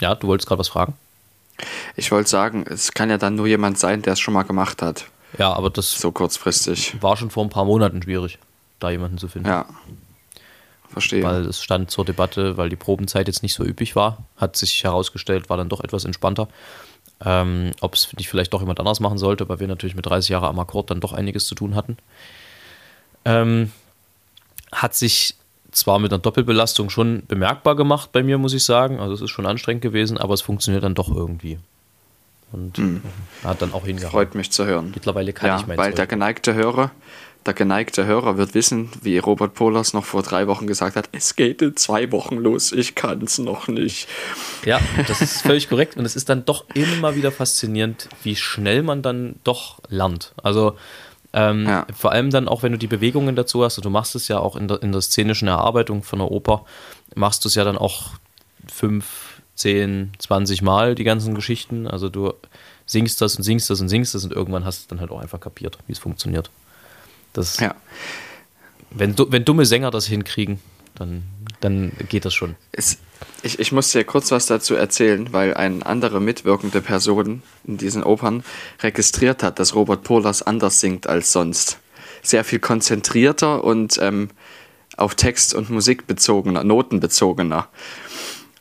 Ja, 0.00 0.14
du 0.14 0.26
wolltest 0.26 0.48
gerade 0.48 0.58
was 0.58 0.68
fragen? 0.68 0.94
Ich 1.96 2.10
wollte 2.10 2.28
sagen, 2.28 2.64
es 2.68 2.92
kann 2.92 3.10
ja 3.10 3.18
dann 3.18 3.34
nur 3.36 3.46
jemand 3.46 3.78
sein, 3.78 4.02
der 4.02 4.14
es 4.14 4.20
schon 4.20 4.34
mal 4.34 4.42
gemacht 4.42 4.82
hat. 4.82 5.06
Ja, 5.38 5.52
aber 5.52 5.70
das 5.70 5.90
So 6.00 6.12
kurzfristig. 6.12 6.96
war 7.02 7.16
schon 7.16 7.30
vor 7.30 7.44
ein 7.44 7.50
paar 7.50 7.64
Monaten 7.64 8.02
schwierig, 8.02 8.38
da 8.78 8.90
jemanden 8.90 9.18
zu 9.18 9.28
finden. 9.28 9.48
Ja. 9.48 9.66
Verstehe. 10.88 11.24
Weil 11.24 11.46
es 11.46 11.60
stand 11.60 11.90
zur 11.90 12.04
Debatte, 12.04 12.56
weil 12.56 12.68
die 12.68 12.76
Probenzeit 12.76 13.26
jetzt 13.26 13.42
nicht 13.42 13.54
so 13.54 13.64
üppig 13.64 13.96
war, 13.96 14.18
hat 14.36 14.56
sich 14.56 14.84
herausgestellt, 14.84 15.50
war 15.50 15.56
dann 15.56 15.68
doch 15.68 15.80
etwas 15.80 16.04
entspannter. 16.04 16.48
Ähm, 17.24 17.72
Ob 17.80 17.94
es 17.94 18.12
nicht 18.16 18.28
vielleicht 18.28 18.52
doch 18.52 18.60
jemand 18.60 18.78
anders 18.78 19.00
machen 19.00 19.18
sollte, 19.18 19.48
weil 19.48 19.58
wir 19.60 19.66
natürlich 19.66 19.96
mit 19.96 20.06
30 20.06 20.30
Jahren 20.30 20.44
am 20.44 20.58
Akkord 20.58 20.90
dann 20.90 21.00
doch 21.00 21.12
einiges 21.12 21.46
zu 21.46 21.54
tun 21.54 21.74
hatten. 21.74 21.96
Ähm, 23.24 23.72
hat 24.70 24.94
sich 24.94 25.34
zwar 25.72 25.98
mit 25.98 26.12
einer 26.12 26.20
Doppelbelastung 26.22 26.90
schon 26.90 27.24
bemerkbar 27.26 27.74
gemacht 27.74 28.12
bei 28.12 28.22
mir, 28.22 28.38
muss 28.38 28.54
ich 28.54 28.64
sagen. 28.64 29.00
Also 29.00 29.14
es 29.14 29.20
ist 29.20 29.30
schon 29.30 29.46
anstrengend 29.46 29.82
gewesen, 29.82 30.18
aber 30.18 30.34
es 30.34 30.42
funktioniert 30.42 30.84
dann 30.84 30.94
doch 30.94 31.08
irgendwie. 31.08 31.58
Und 32.52 33.02
hat 33.42 33.62
dann 33.62 33.72
auch 33.72 33.84
hingehauen. 33.84 34.10
Freut 34.10 34.34
mich 34.34 34.50
zu 34.52 34.64
hören. 34.64 34.92
Mittlerweile 34.94 35.32
kann 35.32 35.48
ja, 35.48 35.56
ich 35.58 35.66
mein 35.66 35.76
weil 35.76 35.90
Zeug. 35.90 35.96
der 35.96 36.06
geneigte 36.06 36.54
Hörer, 36.54 36.92
der 37.46 37.52
geneigte 37.54 38.06
Hörer 38.06 38.38
wird 38.38 38.54
wissen, 38.54 38.90
wie 39.02 39.18
Robert 39.18 39.54
Polas 39.54 39.92
noch 39.92 40.04
vor 40.04 40.22
drei 40.22 40.46
Wochen 40.46 40.66
gesagt 40.66 40.96
hat, 40.96 41.08
es 41.12 41.36
geht 41.36 41.60
in 41.62 41.76
zwei 41.76 42.10
Wochen 42.12 42.36
los, 42.36 42.72
ich 42.72 42.94
kann 42.94 43.20
es 43.22 43.38
noch 43.38 43.66
nicht. 43.68 44.08
Ja, 44.64 44.80
das 45.08 45.20
ist 45.20 45.42
völlig 45.42 45.68
korrekt. 45.68 45.96
Und 45.96 46.04
es 46.04 46.16
ist 46.16 46.28
dann 46.28 46.44
doch 46.44 46.64
immer 46.74 47.16
wieder 47.16 47.32
faszinierend, 47.32 48.08
wie 48.22 48.36
schnell 48.36 48.82
man 48.82 49.02
dann 49.02 49.36
doch 49.44 49.80
lernt. 49.88 50.32
Also 50.42 50.76
Ähm, 51.36 51.66
Ja. 51.66 51.84
Vor 51.92 52.12
allem 52.12 52.30
dann 52.30 52.46
auch, 52.46 52.62
wenn 52.62 52.70
du 52.70 52.78
die 52.78 52.86
Bewegungen 52.86 53.34
dazu 53.34 53.64
hast, 53.64 53.76
und 53.78 53.84
du 53.84 53.90
machst 53.90 54.14
es 54.14 54.28
ja 54.28 54.38
auch 54.38 54.54
in 54.54 54.68
der, 54.68 54.80
in 54.84 54.92
der 54.92 55.00
szenischen 55.00 55.48
Erarbeitung 55.48 56.04
von 56.04 56.20
der 56.20 56.30
Oper, 56.30 56.64
machst 57.16 57.44
du 57.44 57.48
es 57.48 57.56
ja 57.56 57.64
dann 57.64 57.76
auch 57.76 58.12
fünf, 58.72 59.33
zehn, 59.54 60.12
20 60.18 60.62
Mal, 60.62 60.94
die 60.94 61.04
ganzen 61.04 61.34
Geschichten. 61.34 61.86
Also 61.86 62.08
du 62.08 62.32
singst 62.86 63.20
das 63.20 63.36
und 63.36 63.42
singst 63.42 63.70
das 63.70 63.80
und 63.80 63.88
singst 63.88 64.14
das 64.14 64.24
und 64.24 64.32
irgendwann 64.32 64.64
hast 64.64 64.84
du 64.84 64.88
dann 64.90 65.00
halt 65.00 65.10
auch 65.10 65.20
einfach 65.20 65.40
kapiert, 65.40 65.78
wie 65.86 65.92
es 65.92 65.98
funktioniert. 65.98 66.50
Das, 67.32 67.58
Ja. 67.60 67.74
wenn, 68.90 69.16
wenn 69.18 69.44
dumme 69.44 69.64
Sänger 69.66 69.90
das 69.90 70.06
hinkriegen, 70.06 70.60
dann, 70.94 71.24
dann 71.60 71.92
geht 72.08 72.24
das 72.24 72.34
schon. 72.34 72.54
Es, 72.70 72.98
ich, 73.42 73.58
ich 73.58 73.72
muss 73.72 73.90
dir 73.90 74.04
kurz 74.04 74.30
was 74.30 74.46
dazu 74.46 74.74
erzählen, 74.74 75.32
weil 75.32 75.54
eine 75.54 75.84
andere 75.84 76.20
mitwirkende 76.20 76.80
Person 76.80 77.42
in 77.64 77.78
diesen 77.78 78.04
Opern 78.04 78.44
registriert 78.80 79.42
hat, 79.42 79.58
dass 79.58 79.74
Robert 79.74 80.04
Pohlers 80.04 80.42
anders 80.42 80.80
singt 80.80 81.06
als 81.08 81.32
sonst. 81.32 81.78
Sehr 82.22 82.44
viel 82.44 82.60
konzentrierter 82.60 83.64
und 83.64 83.98
ähm, 84.00 84.30
auf 84.96 85.14
Text 85.16 85.54
und 85.54 85.70
Musik 85.70 86.06
bezogener, 86.06 86.62
Noten 86.62 87.00
bezogener. 87.00 87.68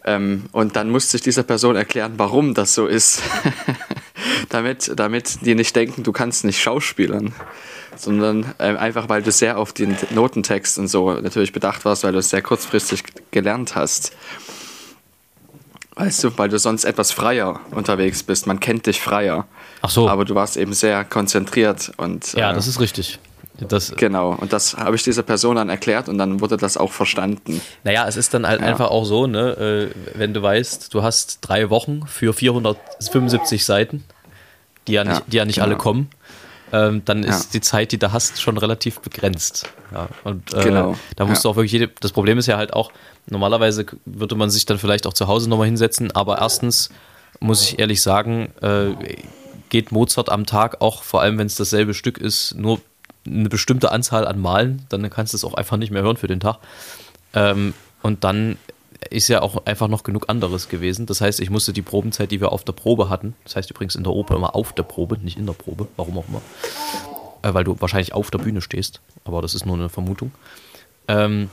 Ähm, 0.06 0.46
und 0.52 0.76
dann 0.76 0.90
musste 0.90 1.18
ich 1.18 1.24
dieser 1.24 1.44
Person 1.44 1.76
erklären, 1.76 2.14
warum 2.18 2.54
das 2.54 2.74
so 2.74 2.88
ist. 2.88 3.22
damit, 4.50 4.92
damit 4.96 5.46
die 5.46 5.56
nicht 5.56 5.76
denken, 5.76 6.04
du 6.04 6.12
kannst 6.12 6.46
nicht 6.46 6.62
schauspielern, 6.62 7.34
sondern 7.96 8.54
ähm, 8.60 8.78
einfach, 8.78 9.10
weil 9.10 9.22
du 9.22 9.32
sehr 9.32 9.58
auf 9.58 9.74
den 9.74 9.96
Notentext 10.12 10.78
und 10.78 10.88
so 10.88 11.14
natürlich 11.14 11.54
bedacht 11.54 11.86
warst, 11.86 12.04
weil 12.04 12.12
du 12.12 12.20
es 12.20 12.30
sehr 12.30 12.42
kurzfristig 12.42 13.04
gelernt 13.32 13.76
hast. 13.76 14.14
Weißt 15.96 16.24
du, 16.24 16.38
weil 16.38 16.50
du 16.50 16.58
sonst 16.58 16.86
etwas 16.86 17.12
freier 17.12 17.60
unterwegs 17.72 18.24
bist. 18.24 18.48
Man 18.48 18.60
kennt 18.60 18.88
dich 18.88 19.00
freier. 19.00 19.48
Ach 19.82 19.92
so. 19.92 20.10
Aber 20.10 20.26
du 20.26 20.34
warst 20.34 20.58
eben 20.58 20.74
sehr 20.74 21.04
konzentriert 21.06 21.92
und 21.98 22.34
Ja, 22.34 22.52
äh, 22.52 22.56
das 22.56 22.68
ist 22.68 22.80
richtig. 22.80 23.20
Das, 23.72 23.96
genau. 23.96 24.36
Und 24.40 24.54
das 24.54 24.76
habe 24.78 24.96
ich 24.96 25.04
dieser 25.04 25.24
Person 25.24 25.56
dann 25.56 25.70
erklärt 25.70 26.10
und 26.10 26.18
dann 26.18 26.40
wurde 26.42 26.58
das 26.58 26.78
auch 26.78 26.92
verstanden. 26.92 27.62
Naja, 27.84 28.06
es 28.08 28.18
ist 28.18 28.34
dann 28.34 28.48
halt 28.48 28.62
Ja. 28.62 28.68
einfach 28.68 28.90
auch 28.90 29.06
so, 29.06 29.28
ne, 29.28 29.92
äh, 29.94 30.18
wenn 30.18 30.34
du 30.34 30.42
weißt, 30.42 30.94
du 30.94 31.04
hast 31.04 31.40
drei 31.42 31.70
Wochen 31.70 32.06
für 32.08 32.34
475 32.34 33.66
Seiten, 33.66 34.04
die 34.88 34.94
ja 34.94 35.04
nicht, 35.04 35.18
Ja, 35.20 35.24
die 35.28 35.38
ja 35.38 35.46
nicht 35.46 35.56
genau. 35.56 35.68
alle 35.68 35.78
kommen, 35.78 36.10
ähm, 36.72 37.04
dann 37.06 37.24
ist 37.24 37.46
Ja. 37.46 37.50
die 37.54 37.62
Zeit, 37.62 37.92
die 37.92 38.00
du 38.00 38.12
hast, 38.12 38.42
schon 38.42 38.58
relativ 38.58 39.00
begrenzt. 39.00 39.70
Ja, 39.94 40.10
und 40.24 40.54
äh, 40.54 40.64
Genau, 40.64 40.96
da 41.16 41.26
musst 41.26 41.44
ja. 41.44 41.50
du 41.50 41.52
auch 41.52 41.56
wirklich 41.56 41.72
jede, 41.72 41.90
das 42.02 42.12
Problem 42.12 42.38
ist 42.38 42.48
ja 42.48 42.58
halt 42.58 42.74
auch, 42.74 42.92
normalerweise 43.30 43.86
würde 44.06 44.36
man 44.36 44.50
sich 44.50 44.66
dann 44.66 44.78
vielleicht 44.80 45.06
auch 45.08 45.14
zu 45.14 45.28
Hause 45.28 45.50
nochmal 45.50 45.68
hinsetzen, 45.68 46.12
aber 46.12 46.40
erstens 46.40 46.90
muss 47.40 47.62
ich 47.64 47.80
ehrlich 47.80 48.02
sagen, 48.02 48.52
äh, 48.62 48.92
geht 49.70 49.92
Mozart 49.92 50.30
am 50.30 50.46
Tag 50.46 50.82
auch, 50.82 51.04
vor 51.04 51.22
allem 51.22 51.38
wenn 51.38 51.48
es 51.48 51.56
dasselbe 51.56 51.94
Stück 51.94 52.18
ist, 52.18 52.56
nur 52.56 52.80
eine 53.26 53.50
bestimmte 53.50 53.92
Anzahl 53.92 54.28
an 54.28 54.40
Malen, 54.40 54.86
dann 54.90 55.10
kannst 55.10 55.34
du 55.34 55.38
es 55.38 55.44
auch 55.44 55.54
einfach 55.54 55.78
nicht 55.78 55.92
mehr 55.92 56.04
hören 56.04 56.18
für 56.18 56.28
den 56.28 56.40
Tag. 56.40 56.58
Ähm, 57.34 57.74
und 58.02 58.24
dann 58.24 58.58
ist 59.10 59.28
ja 59.28 59.42
auch 59.42 59.66
einfach 59.66 59.88
noch 59.88 60.04
genug 60.04 60.30
anderes 60.30 60.70
gewesen. 60.70 61.06
Das 61.06 61.22
heißt, 61.22 61.40
ich 61.40 61.50
musste 61.50 61.74
die 61.74 61.82
Probenzeit, 61.82 62.32
die 62.32 62.42
wir 62.42 62.52
auf 62.52 62.64
der 62.64 62.74
Probe 62.74 63.10
hatten, 63.10 63.36
das 63.44 63.56
heißt 63.56 63.72
übrigens 63.72 63.96
in 63.96 64.04
der 64.04 64.14
Oper 64.14 64.36
immer 64.36 64.56
auf 64.56 64.74
der 64.74 64.84
Probe, 64.84 65.18
nicht 65.18 65.38
in 65.38 65.46
der 65.46 65.54
Probe, 65.54 65.88
warum 65.98 66.18
auch 66.18 66.26
immer, 66.28 66.42
äh, 67.42 67.54
weil 67.54 67.64
du 67.64 67.80
wahrscheinlich 67.80 68.14
auf 68.14 68.32
der 68.32 68.40
Bühne 68.40 68.62
stehst, 68.62 69.02
aber 69.26 69.42
das 69.42 69.54
ist 69.54 69.66
nur 69.66 69.76
eine 69.76 69.90
Vermutung. 69.90 70.32
Ähm, 71.08 71.50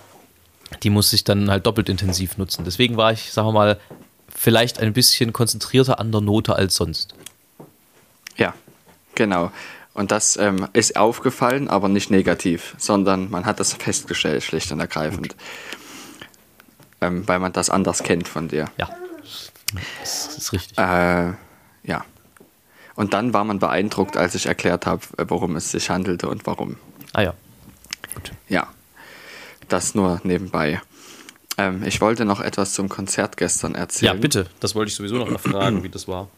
die 0.83 0.91
musste 0.91 1.17
ich 1.17 1.25
dann 1.25 1.51
halt 1.51 1.67
doppelt 1.67 1.89
intensiv 1.89 2.39
nutzen. 2.39 2.65
Deswegen 2.65 2.97
war 2.97 3.13
ich, 3.13 3.33
sagen 3.33 3.49
wir 3.49 3.53
mal, 3.53 3.81
vielleicht 4.29 4.79
ein 4.79 4.93
bisschen 4.93 5.33
konzentrierter 5.33 5.99
an 5.99 6.13
der 6.13 6.21
Note 6.21 6.55
als 6.55 6.77
sonst. 6.77 7.15
Ja, 8.37 8.55
genau. 9.15 9.51
Und 9.93 10.13
das 10.13 10.37
ähm, 10.37 10.69
ist 10.73 10.97
aufgefallen, 10.97 11.69
aber 11.69 11.89
nicht 11.89 12.11
negativ, 12.11 12.75
sondern 12.79 13.31
man 13.31 13.45
hat 13.45 13.59
das 13.61 13.73
festgestellt, 13.75 14.43
schlicht 14.43 14.71
und 14.73 14.81
ergreifend. 14.81 15.35
Ähm, 17.01 17.27
weil 17.27 17.39
man 17.39 17.53
das 17.53 17.71
anders 17.71 18.03
kennt 18.03 18.29
von 18.29 18.49
dir. 18.49 18.67
Ja, 18.79 18.89
das 20.01 20.37
ist 20.37 20.53
richtig. 20.53 20.79
Äh, 20.79 21.33
ja. 21.83 22.05
Und 22.95 23.15
dann 23.15 23.33
war 23.33 23.45
man 23.45 23.59
beeindruckt, 23.59 24.17
als 24.17 24.35
ich 24.35 24.47
erklärt 24.47 24.87
habe, 24.87 25.03
äh, 25.17 25.25
worum 25.29 25.57
es 25.57 25.71
sich 25.71 25.91
handelte 25.91 26.29
und 26.29 26.47
warum. 26.47 26.77
Ah 27.13 27.23
ja. 27.23 27.35
Ja, 28.49 28.69
das 29.69 29.95
nur 29.95 30.21
nebenbei. 30.25 30.81
Ähm, 31.57 31.83
ich 31.85 32.01
wollte 32.01 32.25
noch 32.25 32.41
etwas 32.41 32.75
zum 32.75 32.89
Konzert 32.89 33.37
gestern 33.37 33.73
Ja, 33.73 33.79
erzählen. 33.81 34.21
bitte. 34.21 34.47
Das 34.61 34.75
wollte 34.75 34.91
ich 34.91 34.97
sowieso 34.97 35.17
noch 35.17 35.29
mal 35.31 35.39
fragen, 35.39 35.83
wie 35.83 35.89
das 35.89 36.07
war. 36.07 36.29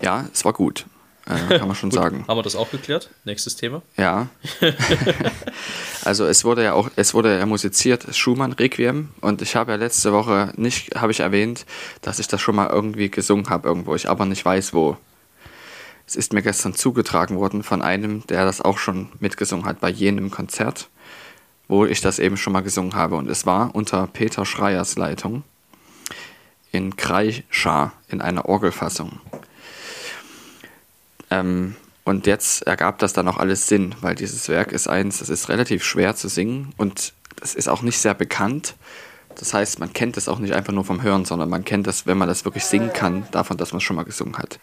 Ja, 0.00 0.26
es 0.32 0.44
war 0.44 0.52
gut. 0.52 0.86
Äh, 1.26 1.58
kann 1.58 1.68
man 1.68 1.76
schon 1.76 1.90
sagen. 1.90 2.24
Haben 2.26 2.38
wir 2.38 2.42
das 2.42 2.56
auch 2.56 2.70
geklärt? 2.70 3.10
Nächstes 3.24 3.56
Thema. 3.56 3.82
Ja. 3.96 4.28
also 6.04 6.26
es 6.26 6.44
wurde 6.44 6.64
ja 6.64 6.72
auch, 6.72 6.90
es 6.96 7.14
wurde 7.14 7.38
ja 7.38 7.46
musiziert, 7.46 8.14
Schumann 8.14 8.52
Requiem 8.52 9.10
und 9.20 9.42
ich 9.42 9.54
habe 9.54 9.72
ja 9.72 9.76
letzte 9.76 10.12
Woche 10.12 10.52
nicht, 10.56 10.96
habe 10.96 11.12
ich 11.12 11.20
erwähnt, 11.20 11.66
dass 12.02 12.18
ich 12.18 12.28
das 12.28 12.40
schon 12.40 12.56
mal 12.56 12.68
irgendwie 12.68 13.10
gesungen 13.10 13.48
habe 13.48 13.68
irgendwo, 13.68 13.94
ich 13.94 14.08
aber 14.08 14.24
nicht 14.24 14.44
weiß 14.44 14.72
wo. 14.72 14.96
Es 16.06 16.16
ist 16.16 16.32
mir 16.32 16.42
gestern 16.42 16.74
zugetragen 16.74 17.36
worden 17.36 17.62
von 17.62 17.82
einem, 17.82 18.26
der 18.26 18.44
das 18.44 18.60
auch 18.60 18.78
schon 18.78 19.10
mitgesungen 19.20 19.66
hat 19.66 19.80
bei 19.80 19.90
jenem 19.90 20.30
Konzert, 20.30 20.88
wo 21.68 21.84
ich 21.84 22.00
das 22.00 22.18
eben 22.18 22.36
schon 22.36 22.52
mal 22.52 22.62
gesungen 22.62 22.94
habe 22.94 23.14
und 23.14 23.30
es 23.30 23.46
war 23.46 23.74
unter 23.74 24.08
Peter 24.08 24.44
Schreiers 24.44 24.96
Leitung 24.96 25.44
in 26.72 26.96
Kreischa 26.96 27.92
in 28.08 28.20
einer 28.20 28.46
Orgelfassung. 28.46 29.20
Ähm, 31.30 31.76
und 32.04 32.26
jetzt 32.26 32.62
ergab 32.66 32.98
das 32.98 33.12
dann 33.12 33.28
auch 33.28 33.36
alles 33.36 33.66
Sinn, 33.66 33.94
weil 34.00 34.14
dieses 34.14 34.48
Werk 34.48 34.72
ist 34.72 34.88
eins, 34.88 35.18
das 35.18 35.28
ist 35.28 35.48
relativ 35.48 35.84
schwer 35.84 36.16
zu 36.16 36.28
singen 36.28 36.72
und 36.76 37.12
das 37.36 37.54
ist 37.54 37.68
auch 37.68 37.82
nicht 37.82 37.98
sehr 37.98 38.14
bekannt. 38.14 38.74
Das 39.36 39.54
heißt, 39.54 39.78
man 39.78 39.92
kennt 39.92 40.16
es 40.16 40.28
auch 40.28 40.38
nicht 40.38 40.54
einfach 40.54 40.72
nur 40.72 40.84
vom 40.84 41.02
Hören, 41.02 41.24
sondern 41.24 41.48
man 41.48 41.64
kennt 41.64 41.86
es, 41.86 42.06
wenn 42.06 42.18
man 42.18 42.28
das 42.28 42.44
wirklich 42.44 42.64
singen 42.64 42.92
kann, 42.92 43.26
davon, 43.30 43.56
dass 43.56 43.72
man 43.72 43.78
es 43.78 43.84
schon 43.84 43.96
mal 43.96 44.04
gesungen 44.04 44.38
hat. 44.38 44.58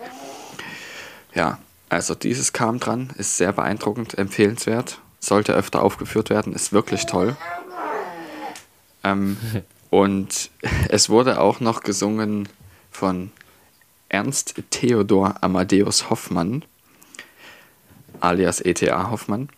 Ja, 1.33 1.59
also 1.89 2.15
dieses 2.15 2.53
kam 2.53 2.79
dran, 2.79 3.11
ist 3.17 3.37
sehr 3.37 3.53
beeindruckend, 3.53 4.17
empfehlenswert, 4.17 4.99
sollte 5.19 5.53
öfter 5.53 5.81
aufgeführt 5.81 6.29
werden, 6.29 6.53
ist 6.53 6.73
wirklich 6.73 7.05
toll. 7.05 7.37
Ähm, 9.03 9.37
und 9.89 10.51
es 10.89 11.09
wurde 11.09 11.39
auch 11.39 11.59
noch 11.59 11.81
gesungen 11.81 12.49
von 12.91 13.31
Ernst 14.09 14.55
Theodor 14.69 15.35
Amadeus 15.41 16.09
Hoffmann, 16.09 16.63
alias 18.19 18.61
ETA 18.61 19.09
Hoffmann. 19.11 19.49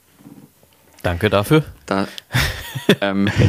Danke 1.04 1.30
dafür. 1.30 1.64
Da, 1.86 2.08
ähm, 3.02 3.30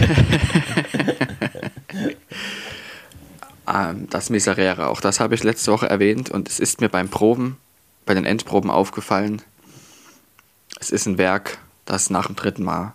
ähm, 3.66 4.08
das 4.10 4.30
Miserere, 4.30 4.88
auch 4.88 5.00
das 5.00 5.20
habe 5.20 5.34
ich 5.34 5.42
letzte 5.42 5.72
Woche 5.72 5.88
erwähnt 5.88 6.30
und 6.30 6.48
es 6.48 6.60
ist 6.60 6.80
mir 6.80 6.88
beim 6.88 7.08
Proben, 7.08 7.56
bei 8.06 8.14
den 8.14 8.24
Endproben 8.26 8.70
aufgefallen. 8.70 9.42
Es 10.78 10.90
ist 10.90 11.06
ein 11.06 11.18
Werk, 11.18 11.58
das 11.84 12.10
nach 12.10 12.26
dem 12.26 12.36
dritten 12.36 12.62
Mal 12.62 12.94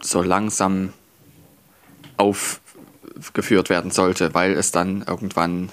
so 0.00 0.22
langsam 0.22 0.92
aufgeführt 2.16 3.70
werden 3.70 3.90
sollte, 3.90 4.34
weil 4.34 4.52
es 4.52 4.70
dann 4.70 5.02
irgendwann 5.02 5.70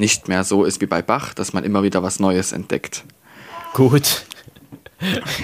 nicht 0.00 0.26
mehr 0.28 0.42
so 0.42 0.64
ist 0.64 0.80
wie 0.80 0.86
bei 0.86 1.02
Bach, 1.02 1.34
dass 1.34 1.52
man 1.52 1.62
immer 1.62 1.82
wieder 1.84 2.02
was 2.02 2.18
Neues 2.18 2.50
entdeckt. 2.52 3.04
Gut. 3.74 4.24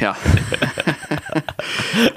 Ja. 0.03 0.15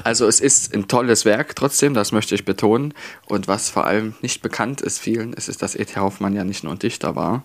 also 0.03 0.27
es 0.27 0.41
ist 0.41 0.73
ein 0.73 0.89
tolles 0.89 1.23
Werk 1.23 1.55
trotzdem, 1.55 1.93
das 1.93 2.11
möchte 2.11 2.35
ich 2.35 2.43
betonen. 2.43 2.93
Und 3.27 3.47
was 3.47 3.69
vor 3.69 3.85
allem 3.85 4.13
nicht 4.21 4.41
bekannt 4.41 4.81
ist 4.81 4.99
vielen, 4.99 5.31
ist, 5.31 5.47
ist 5.47 5.61
dass 5.61 5.73
E.T. 5.73 5.97
Hoffmann 6.01 6.33
ja 6.33 6.43
nicht 6.43 6.65
nur 6.65 6.75
Dichter 6.75 7.15
war, 7.15 7.43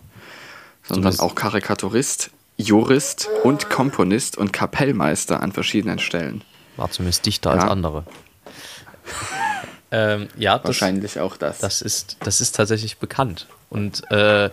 sondern 0.83 1.21
auch 1.21 1.37
Karikaturist, 1.37 2.31
Jurist 2.57 3.29
und 3.45 3.71
Komponist 3.71 4.37
und 4.37 4.53
Kapellmeister 4.53 5.41
an 5.41 5.53
verschiedenen 5.53 6.01
Stellen. 6.01 6.43
War 6.77 6.91
zumindest 6.91 7.25
dichter 7.27 7.53
als 7.53 7.63
Ja. 7.63 7.71
andere. 7.71 8.05
ähm, 9.93 10.27
ja, 10.37 10.59
das, 10.59 10.67
Wahrscheinlich 10.69 11.21
auch 11.21 11.37
das. 11.37 11.59
das, 11.59 11.83
ist, 11.83 12.17
das 12.25 12.41
ist 12.41 12.57
tatsächlich 12.57 12.99
bekannt. 12.99 13.47
Und 13.75 14.11
äh, 14.11 14.51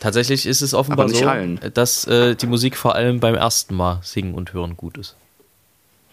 tatsächlich 0.00 0.44
ist 0.44 0.60
es 0.60 0.74
offenbar 0.74 1.08
so, 1.08 1.26
allen. 1.26 1.60
dass 1.74 2.06
äh, 2.06 2.34
die 2.34 2.46
Musik 2.46 2.76
vor 2.76 2.94
allem 2.94 3.20
beim 3.20 3.34
ersten 3.36 3.74
Mal 3.74 4.00
singen 4.02 4.34
und 4.34 4.52
hören 4.52 4.76
gut 4.76 4.98
ist. 4.98 5.16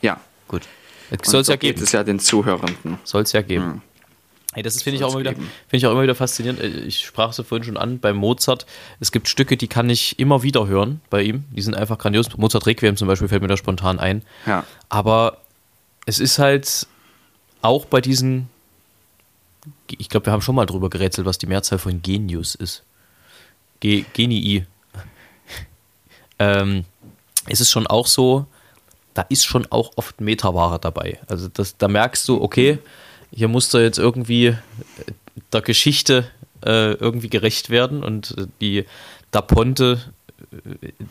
ja. 0.02 0.20
Gut. 0.48 0.62
Soll 1.24 1.42
es 1.42 1.48
so 1.48 1.54
ja 1.54 1.58
geht 1.58 1.76
geben. 1.76 1.84
es 1.84 1.92
ja 1.92 2.04
den 2.04 2.20
Zuhörenden. 2.20 3.00
Soll 3.04 3.24
es 3.24 3.34
ja 3.34 3.42
geben. 3.42 3.82
Hey, 4.54 4.64
das 4.64 4.82
finde 4.82 4.98
ich, 4.98 5.04
auch 5.04 5.12
immer 5.12 5.20
wieder, 5.20 5.34
ich 5.72 5.86
auch 5.86 5.92
immer 5.92 6.04
wieder 6.04 6.16
faszinierend. 6.16 6.62
Äh, 6.62 6.68
Ich 6.86 7.00
sprach 7.06 7.32
es 7.32 7.38
ja 7.38 7.44
vorhin 7.44 7.66
schon 7.66 7.76
an, 7.78 8.00
bei 8.00 8.14
Mozart. 8.14 8.66
Es 9.02 9.12
gibt 9.12 9.28
Stücke, 9.28 9.58
die 9.58 9.68
kann 9.68 9.90
ich 9.90 10.20
immer 10.20 10.42
wieder 10.44 10.68
hören 10.68 11.02
bei 11.10 11.22
ihm. 11.24 11.44
Die 11.52 11.62
sind 11.62 11.76
einfach 11.76 11.98
grandios. 11.98 12.36
Mozart 12.38 12.66
Requiem 12.66 12.96
zum 12.98 13.08
Beispiel 13.10 13.28
fällt 13.28 13.42
mir 13.42 13.48
da 13.50 13.58
spontan 13.58 14.00
ein. 14.00 14.22
Ja. 14.46 14.64
Aber 14.90 15.38
es 16.06 16.20
ist 16.20 16.40
halt 16.40 16.88
auch 17.62 17.86
bei 17.86 18.00
diesen, 18.02 18.50
ich 19.98 20.10
glaube, 20.10 20.28
wir 20.28 20.34
haben 20.34 20.42
schon 20.42 20.56
mal 20.56 20.66
drüber 20.66 20.90
gerätselt, 20.90 21.26
was 21.26 21.38
die 21.38 21.48
Mehrzahl 21.48 21.80
von 21.80 22.02
Genius 22.02 22.56
ist. 22.56 22.84
Ge 23.80 24.06
Genii. 24.14 24.66
ähm, 26.40 26.86
ist 27.48 27.62
es 27.62 27.72
schon 27.72 27.88
auch 27.88 28.08
so, 28.08 28.46
da 29.14 29.24
ist 29.30 29.46
schon 29.46 29.66
auch 29.72 29.92
oft 29.96 30.22
Metaware 30.22 30.80
dabei. 30.80 31.20
Also 31.28 31.48
das, 31.48 31.78
da 31.78 31.88
merkst 31.88 32.28
du, 32.28 32.42
okay, 32.42 32.80
hier 33.32 33.48
muss 33.48 33.70
da 33.70 33.80
jetzt 33.80 33.98
irgendwie 33.98 34.56
der 35.52 35.62
Geschichte 35.62 36.30
äh, 36.66 36.94
irgendwie 36.94 37.30
gerecht 37.30 37.70
werden 37.70 38.04
und 38.04 38.36
die 38.62 38.86
Da 39.32 39.42
Ponte, 39.42 40.02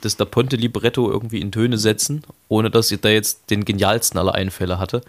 das 0.03 0.17
Da 0.17 0.25
Ponte 0.25 0.57
Libretto 0.57 1.11
irgendwie 1.11 1.41
in 1.41 1.53
Töne 1.53 1.79
setzen, 1.79 2.23
ohne 2.49 2.71
dass 2.71 2.89
sie 2.89 2.99
da 2.99 3.09
jetzt 3.09 3.51
den 3.51 3.65
genialsten 3.65 4.19
aller 4.19 4.35
Einfälle 4.35 4.79
hatte. 4.79 5.03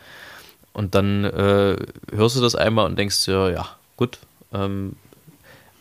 Und 0.74 0.96
dann 0.96 1.24
äh, 1.24 1.76
hörst 2.12 2.36
du 2.36 2.42
das 2.42 2.56
einmal 2.56 2.86
und 2.86 2.98
denkst 2.98 3.28
ja, 3.28 3.50
ja, 3.50 3.68
gut. 3.96 4.20
Ähm, 4.54 4.96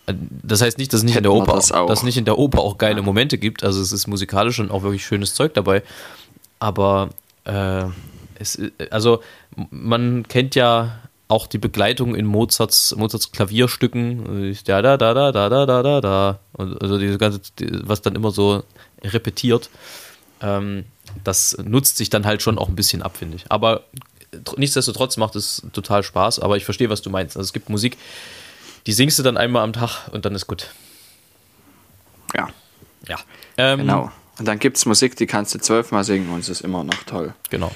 das 0.07 0.62
heißt 0.62 0.78
nicht, 0.78 0.93
dass 0.93 1.02
nicht, 1.02 1.16
in 1.16 1.23
der 1.23 1.33
Oper, 1.33 1.55
das 1.55 1.69
dass 1.69 2.02
nicht 2.02 2.16
in 2.16 2.25
der 2.25 2.38
Oper 2.38 2.61
auch 2.61 2.78
geile 2.78 3.02
Momente 3.02 3.38
gibt. 3.38 3.64
Also 3.64 3.81
es 3.81 3.93
ist 3.93 4.07
musikalisch 4.07 4.61
und 4.61 4.71
auch 4.71 4.83
wirklich 4.83 5.05
schönes 5.05 5.35
Zeug 5.35 5.55
dabei. 5.55 5.83
Aber 6.59 7.11
äh, 7.45 7.85
es, 8.38 8.61
also 8.90 9.21
man 9.71 10.26
kennt 10.28 10.55
ja 10.55 11.00
auch 11.28 11.47
die 11.47 11.59
Begleitung 11.59 12.14
in 12.14 12.25
Mozarts, 12.25 12.95
Mozarts 12.97 13.33
Klavierstücken, 13.33 14.55
da 14.64 14.81
da 14.81 14.97
da 14.97 15.12
da 15.12 15.33
da 15.33 15.49
da 15.49 15.66
da 15.66 15.83
da 15.83 16.00
da, 16.00 16.38
also 16.57 16.99
diese 16.99 17.19
ganze, 17.19 17.40
was 17.83 18.00
dann 18.00 18.14
immer 18.14 18.31
so 18.31 18.62
repetiert, 19.02 19.71
ähm, 20.40 20.85
das 21.25 21.57
nutzt 21.62 21.97
sich 21.97 22.11
dann 22.11 22.26
halt 22.26 22.43
schon 22.43 22.59
auch 22.59 22.69
ein 22.69 22.76
bisschen 22.76 23.02
ab, 23.02 23.16
finde 23.16 23.37
ich. 23.37 23.50
Aber 23.50 23.85
nichtsdestotrotz 24.57 25.16
macht 25.16 25.37
es 25.37 25.62
total 25.73 26.02
Spaß, 26.02 26.38
aber 26.40 26.57
ich 26.57 26.64
verstehe, 26.64 26.90
was 26.90 27.02
du 27.02 27.11
meinst. 27.11 27.37
Also 27.37 27.47
es 27.47 27.52
gibt 27.52 27.69
Musik, 27.69 27.97
die 28.87 28.93
singst 28.93 29.19
du 29.19 29.23
dann 29.23 29.37
einmal 29.37 29.62
am 29.62 29.73
Tag 29.73 30.09
und 30.12 30.25
dann 30.25 30.35
ist 30.35 30.47
gut. 30.47 30.71
Ja. 32.35 32.49
Ja. 33.09 33.19
Ähm, 33.57 33.81
genau. 33.81 34.11
Und 34.38 34.47
dann 34.47 34.59
gibt 34.59 34.76
es 34.76 34.87
Musik, 34.87 35.16
die 35.16 35.26
kannst 35.26 35.55
du 35.55 35.59
zwölfmal 35.59 36.05
singen 36.05 36.31
und 36.31 36.40
es 36.40 36.49
ist 36.49 36.61
immer 36.61 36.85
noch 36.85 37.02
toll. 37.05 37.35
Genau. 37.50 37.73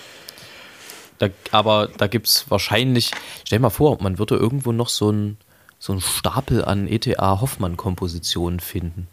Da, 1.19 1.29
aber 1.50 1.88
da 1.97 2.07
gibt 2.07 2.26
es 2.26 2.50
wahrscheinlich, 2.50 3.11
stell 3.45 3.59
dir 3.59 3.62
mal 3.62 3.71
vor, 3.71 4.02
man 4.02 4.19
würde 4.19 4.37
irgendwo 4.37 4.73
noch 4.73 4.88
so 4.88 5.09
einen 5.09 5.38
so 5.79 5.99
Stapel 6.00 6.64
an 6.64 6.87
ETA 6.87 7.40
Hoffmann-Kompositionen 7.40 8.61
finden. 8.61 9.09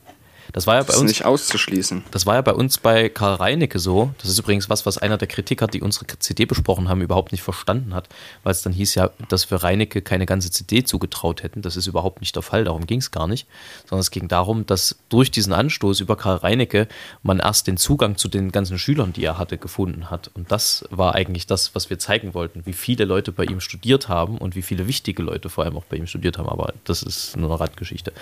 Das 0.53 0.67
war 0.67 0.75
ja 0.75 0.81
bei 0.81 0.87
das 0.87 0.97
uns 0.97 1.09
nicht 1.09 1.25
auszuschließen. 1.25 2.03
Das 2.11 2.25
war 2.25 2.35
ja 2.35 2.41
bei 2.41 2.53
uns 2.53 2.77
bei 2.77 3.09
Karl 3.09 3.35
Reinecke 3.35 3.79
so. 3.79 4.13
Das 4.19 4.29
ist 4.29 4.39
übrigens 4.39 4.69
was, 4.69 4.85
was 4.85 4.97
einer 4.97 5.17
der 5.17 5.27
Kritiker, 5.27 5.67
die 5.67 5.81
unsere 5.81 6.05
CD 6.19 6.45
besprochen 6.45 6.89
haben, 6.89 7.01
überhaupt 7.01 7.31
nicht 7.31 7.41
verstanden 7.41 7.93
hat, 7.93 8.07
weil 8.43 8.51
es 8.51 8.61
dann 8.61 8.73
hieß 8.73 8.95
ja, 8.95 9.11
dass 9.29 9.49
wir 9.51 9.63
Reinecke 9.63 10.01
keine 10.01 10.25
ganze 10.25 10.51
CD 10.51 10.83
zugetraut 10.83 11.43
hätten. 11.43 11.61
Das 11.61 11.75
ist 11.75 11.87
überhaupt 11.87 12.21
nicht 12.21 12.35
der 12.35 12.43
Fall. 12.43 12.63
Darum 12.63 12.87
ging 12.87 12.99
es 12.99 13.11
gar 13.11 13.27
nicht, 13.27 13.47
sondern 13.85 14.01
es 14.01 14.11
ging 14.11 14.27
darum, 14.27 14.65
dass 14.65 14.97
durch 15.09 15.31
diesen 15.31 15.53
Anstoß 15.53 15.99
über 15.99 16.15
Karl 16.15 16.37
Reinecke 16.37 16.87
man 17.23 17.39
erst 17.39 17.67
den 17.67 17.77
Zugang 17.77 18.17
zu 18.17 18.27
den 18.27 18.51
ganzen 18.51 18.79
Schülern, 18.79 19.13
die 19.13 19.23
er 19.23 19.37
hatte, 19.37 19.57
gefunden 19.57 20.09
hat. 20.09 20.31
Und 20.33 20.51
das 20.51 20.85
war 20.89 21.15
eigentlich 21.15 21.47
das, 21.47 21.75
was 21.75 21.89
wir 21.89 21.99
zeigen 21.99 22.33
wollten, 22.33 22.65
wie 22.65 22.73
viele 22.73 23.05
Leute 23.05 23.31
bei 23.31 23.43
ihm 23.45 23.59
studiert 23.59 24.07
haben 24.09 24.37
und 24.37 24.55
wie 24.55 24.61
viele 24.61 24.87
wichtige 24.87 25.23
Leute 25.23 25.49
vor 25.49 25.65
allem 25.65 25.77
auch 25.77 25.85
bei 25.85 25.97
ihm 25.97 26.07
studiert 26.07 26.37
haben. 26.37 26.49
Aber 26.49 26.73
das 26.83 27.03
ist 27.03 27.35
nur 27.35 27.49
eine 27.49 27.59
Radgeschichte. 27.59 28.13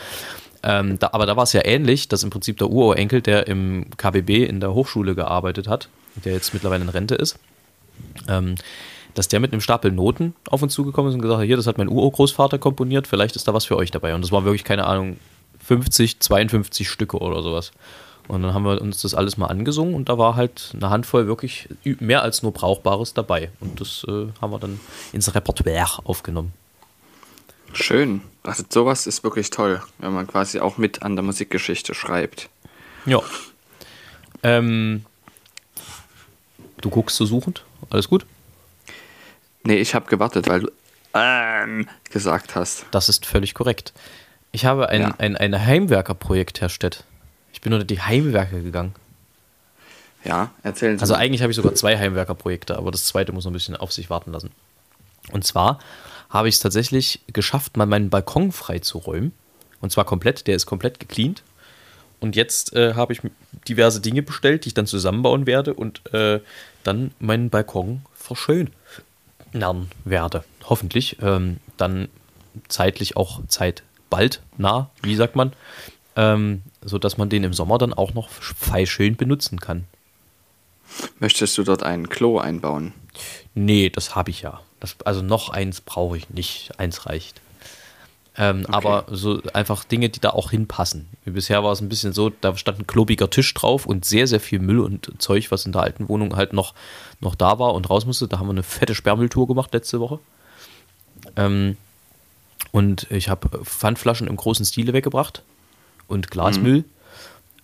Ähm, 0.67 0.97
da, 0.97 1.09
aber 1.11 1.27
da 1.27 1.37
war 1.37 1.43
es 1.43 1.53
ja 1.53 1.63
ähnlich, 1.63 2.07
dass 2.07 2.23
im 2.23 2.31
Prinzip 2.31 2.57
der 2.57 2.69
Urenkel, 2.69 3.21
der 3.21 3.45
im 3.45 3.85
KBB 3.97 4.45
in 4.45 4.59
der 4.59 4.73
Hochschule 4.73 5.13
gearbeitet 5.13 5.67
hat, 5.67 5.89
der 6.25 6.33
jetzt 6.33 6.55
mittlerweile 6.55 6.83
in 6.83 6.89
Rente 6.89 7.13
ist, 7.13 7.37
ähm, 8.27 8.55
dass 9.13 9.27
der 9.27 9.39
mit 9.39 9.53
einem 9.53 9.61
Stapel 9.61 9.91
Noten 9.91 10.33
auf 10.49 10.63
uns 10.63 10.73
zugekommen 10.73 11.09
ist 11.09 11.15
und 11.15 11.21
gesagt 11.21 11.39
hat, 11.39 11.45
hier, 11.45 11.55
das 11.55 11.67
hat 11.67 11.77
mein 11.77 11.87
Urgroßvater 11.87 12.57
komponiert, 12.57 13.05
vielleicht 13.05 13.35
ist 13.35 13.47
da 13.47 13.53
was 13.53 13.65
für 13.65 13.77
euch 13.77 13.91
dabei. 13.91 14.15
Und 14.15 14.23
das 14.23 14.31
waren 14.31 14.43
wirklich, 14.43 14.63
keine 14.63 14.87
Ahnung, 14.87 15.17
50, 15.63 16.19
52 16.19 16.89
Stücke 16.89 17.19
oder 17.19 17.43
sowas. 17.43 17.71
Und 18.27 18.41
dann 18.41 18.55
haben 18.55 18.65
wir 18.65 18.81
uns 18.81 19.03
das 19.03 19.13
alles 19.13 19.37
mal 19.37 19.47
angesungen 19.47 19.93
und 19.93 20.09
da 20.09 20.17
war 20.17 20.35
halt 20.35 20.71
eine 20.73 20.89
Handvoll 20.89 21.27
wirklich 21.27 21.69
mehr 21.99 22.23
als 22.23 22.41
nur 22.41 22.53
Brauchbares 22.53 23.13
dabei. 23.13 23.51
Und 23.59 23.79
das 23.79 24.03
äh, 24.07 24.27
haben 24.41 24.51
wir 24.51 24.57
dann 24.57 24.79
ins 25.13 25.35
Repertoire 25.35 25.99
aufgenommen. 26.05 26.53
Schön. 27.75 28.21
Also 28.43 28.63
sowas 28.69 29.07
ist 29.07 29.23
wirklich 29.23 29.49
toll, 29.49 29.81
wenn 29.97 30.13
man 30.13 30.27
quasi 30.27 30.59
auch 30.59 30.77
mit 30.77 31.03
an 31.03 31.15
der 31.15 31.23
Musikgeschichte 31.23 31.93
schreibt. 31.93 32.49
Ja. 33.05 33.19
Ähm, 34.43 35.05
du 36.81 36.89
guckst 36.89 37.17
so 37.17 37.25
suchend? 37.25 37.63
Alles 37.89 38.07
gut? 38.07 38.25
Nee, 39.63 39.77
ich 39.77 39.95
habe 39.95 40.07
gewartet, 40.07 40.47
weil 40.47 40.61
du 40.61 40.71
ähm, 41.13 41.87
gesagt 42.11 42.55
hast. 42.55 42.85
Das 42.91 43.09
ist 43.09 43.25
völlig 43.25 43.53
korrekt. 43.53 43.93
Ich 44.51 44.65
habe 44.65 44.89
ein, 44.89 45.01
ja. 45.01 45.15
ein, 45.17 45.35
ein 45.35 45.65
Heimwerkerprojekt, 45.65 46.61
Herr 46.61 46.69
Stett. 46.69 47.03
Ich 47.51 47.61
bin 47.61 47.73
unter 47.73 47.85
die 47.85 47.99
Heimwerke 47.99 48.61
gegangen. 48.61 48.93
Ja, 50.23 50.51
erzählen 50.63 50.97
Sie 50.97 51.01
Also 51.01 51.13
mal. 51.13 51.19
eigentlich 51.19 51.41
habe 51.41 51.51
ich 51.51 51.55
sogar 51.55 51.75
zwei 51.75 51.97
Heimwerkerprojekte, 51.97 52.77
aber 52.77 52.91
das 52.91 53.05
zweite 53.05 53.31
muss 53.31 53.45
noch 53.45 53.51
ein 53.51 53.53
bisschen 53.53 53.75
auf 53.75 53.91
sich 53.91 54.09
warten 54.09 54.31
lassen. 54.31 54.51
Und 55.31 55.45
zwar 55.45 55.79
habe 56.35 56.49
ich 56.49 56.55
es 56.55 56.59
tatsächlich 56.59 57.21
geschafft, 57.31 57.77
mal 57.77 57.85
meinen 57.85 58.09
Balkon 58.09 58.51
freizuräumen. 58.51 59.31
Und 59.79 59.91
zwar 59.91 60.03
komplett, 60.03 60.47
der 60.47 60.57
ist 60.57 60.65
komplett 60.65 60.99
gecleant. 60.99 61.43
Und 62.19 62.35
jetzt 62.35 62.73
äh, 62.75 62.93
habe 62.93 63.13
ich 63.13 63.21
diverse 63.69 64.01
Dinge 64.01 64.21
bestellt, 64.21 64.65
die 64.65 64.69
ich 64.69 64.73
dann 64.73 64.85
zusammenbauen 64.85 65.47
werde 65.47 65.73
und 65.73 66.13
äh, 66.13 66.41
dann 66.83 67.11
meinen 67.19 67.49
Balkon 67.49 68.01
verschönern 68.15 68.69
werde. 70.03 70.43
Hoffentlich. 70.65 71.17
Ähm, 71.21 71.57
dann 71.77 72.09
zeitlich 72.67 73.15
auch 73.15 73.39
Zeit 73.47 73.83
bald 74.09 74.41
nah, 74.57 74.89
wie 75.01 75.15
sagt 75.15 75.37
man, 75.37 75.53
ähm, 76.17 76.63
sodass 76.81 77.17
man 77.17 77.29
den 77.29 77.45
im 77.45 77.53
Sommer 77.53 77.77
dann 77.77 77.93
auch 77.93 78.13
noch 78.13 78.29
schön 78.85 79.15
benutzen 79.15 79.61
kann. 79.61 79.85
Möchtest 81.19 81.57
du 81.57 81.63
dort 81.63 81.83
ein 81.83 82.09
Klo 82.09 82.39
einbauen? 82.39 82.93
Nee, 83.55 83.89
das 83.89 84.15
habe 84.15 84.29
ich 84.29 84.41
ja. 84.41 84.61
Das, 84.79 84.97
also 85.05 85.21
noch 85.21 85.49
eins 85.49 85.81
brauche 85.81 86.17
ich 86.17 86.29
nicht. 86.29 86.71
Eins 86.77 87.05
reicht. 87.05 87.41
Ähm, 88.37 88.65
okay. 88.67 88.73
Aber 88.73 89.05
so 89.09 89.41
einfach 89.53 89.85
Dinge, 89.85 90.09
die 90.09 90.19
da 90.19 90.31
auch 90.31 90.51
hinpassen. 90.51 91.07
Wie 91.23 91.31
bisher 91.31 91.63
war 91.63 91.71
es 91.71 91.81
ein 91.81 91.87
bisschen 91.87 92.11
so, 92.11 92.29
da 92.29 92.55
stand 92.57 92.79
ein 92.79 92.87
klobiger 92.87 93.29
Tisch 93.29 93.53
drauf 93.53 93.85
und 93.85 94.03
sehr, 94.03 94.27
sehr 94.27 94.41
viel 94.41 94.59
Müll 94.59 94.79
und 94.79 95.09
Zeug, 95.19 95.51
was 95.51 95.65
in 95.65 95.71
der 95.71 95.83
alten 95.83 96.09
Wohnung 96.09 96.35
halt 96.35 96.51
noch, 96.51 96.73
noch 97.21 97.35
da 97.35 97.59
war 97.59 97.73
und 97.73 97.89
raus 97.89 98.05
musste. 98.05 98.27
Da 98.27 98.39
haben 98.39 98.47
wir 98.47 98.51
eine 98.51 98.63
fette 98.63 98.93
Sperrmülltour 98.93 99.47
gemacht 99.47 99.73
letzte 99.73 100.01
Woche. 100.01 100.19
Ähm, 101.37 101.77
und 102.73 103.09
ich 103.09 103.29
habe 103.29 103.63
Pfandflaschen 103.63 104.27
im 104.27 104.35
großen 104.35 104.65
Stile 104.65 104.91
weggebracht 104.91 105.43
und 106.07 106.29
Glasmüll. 106.29 106.79
Mhm. 106.79 106.85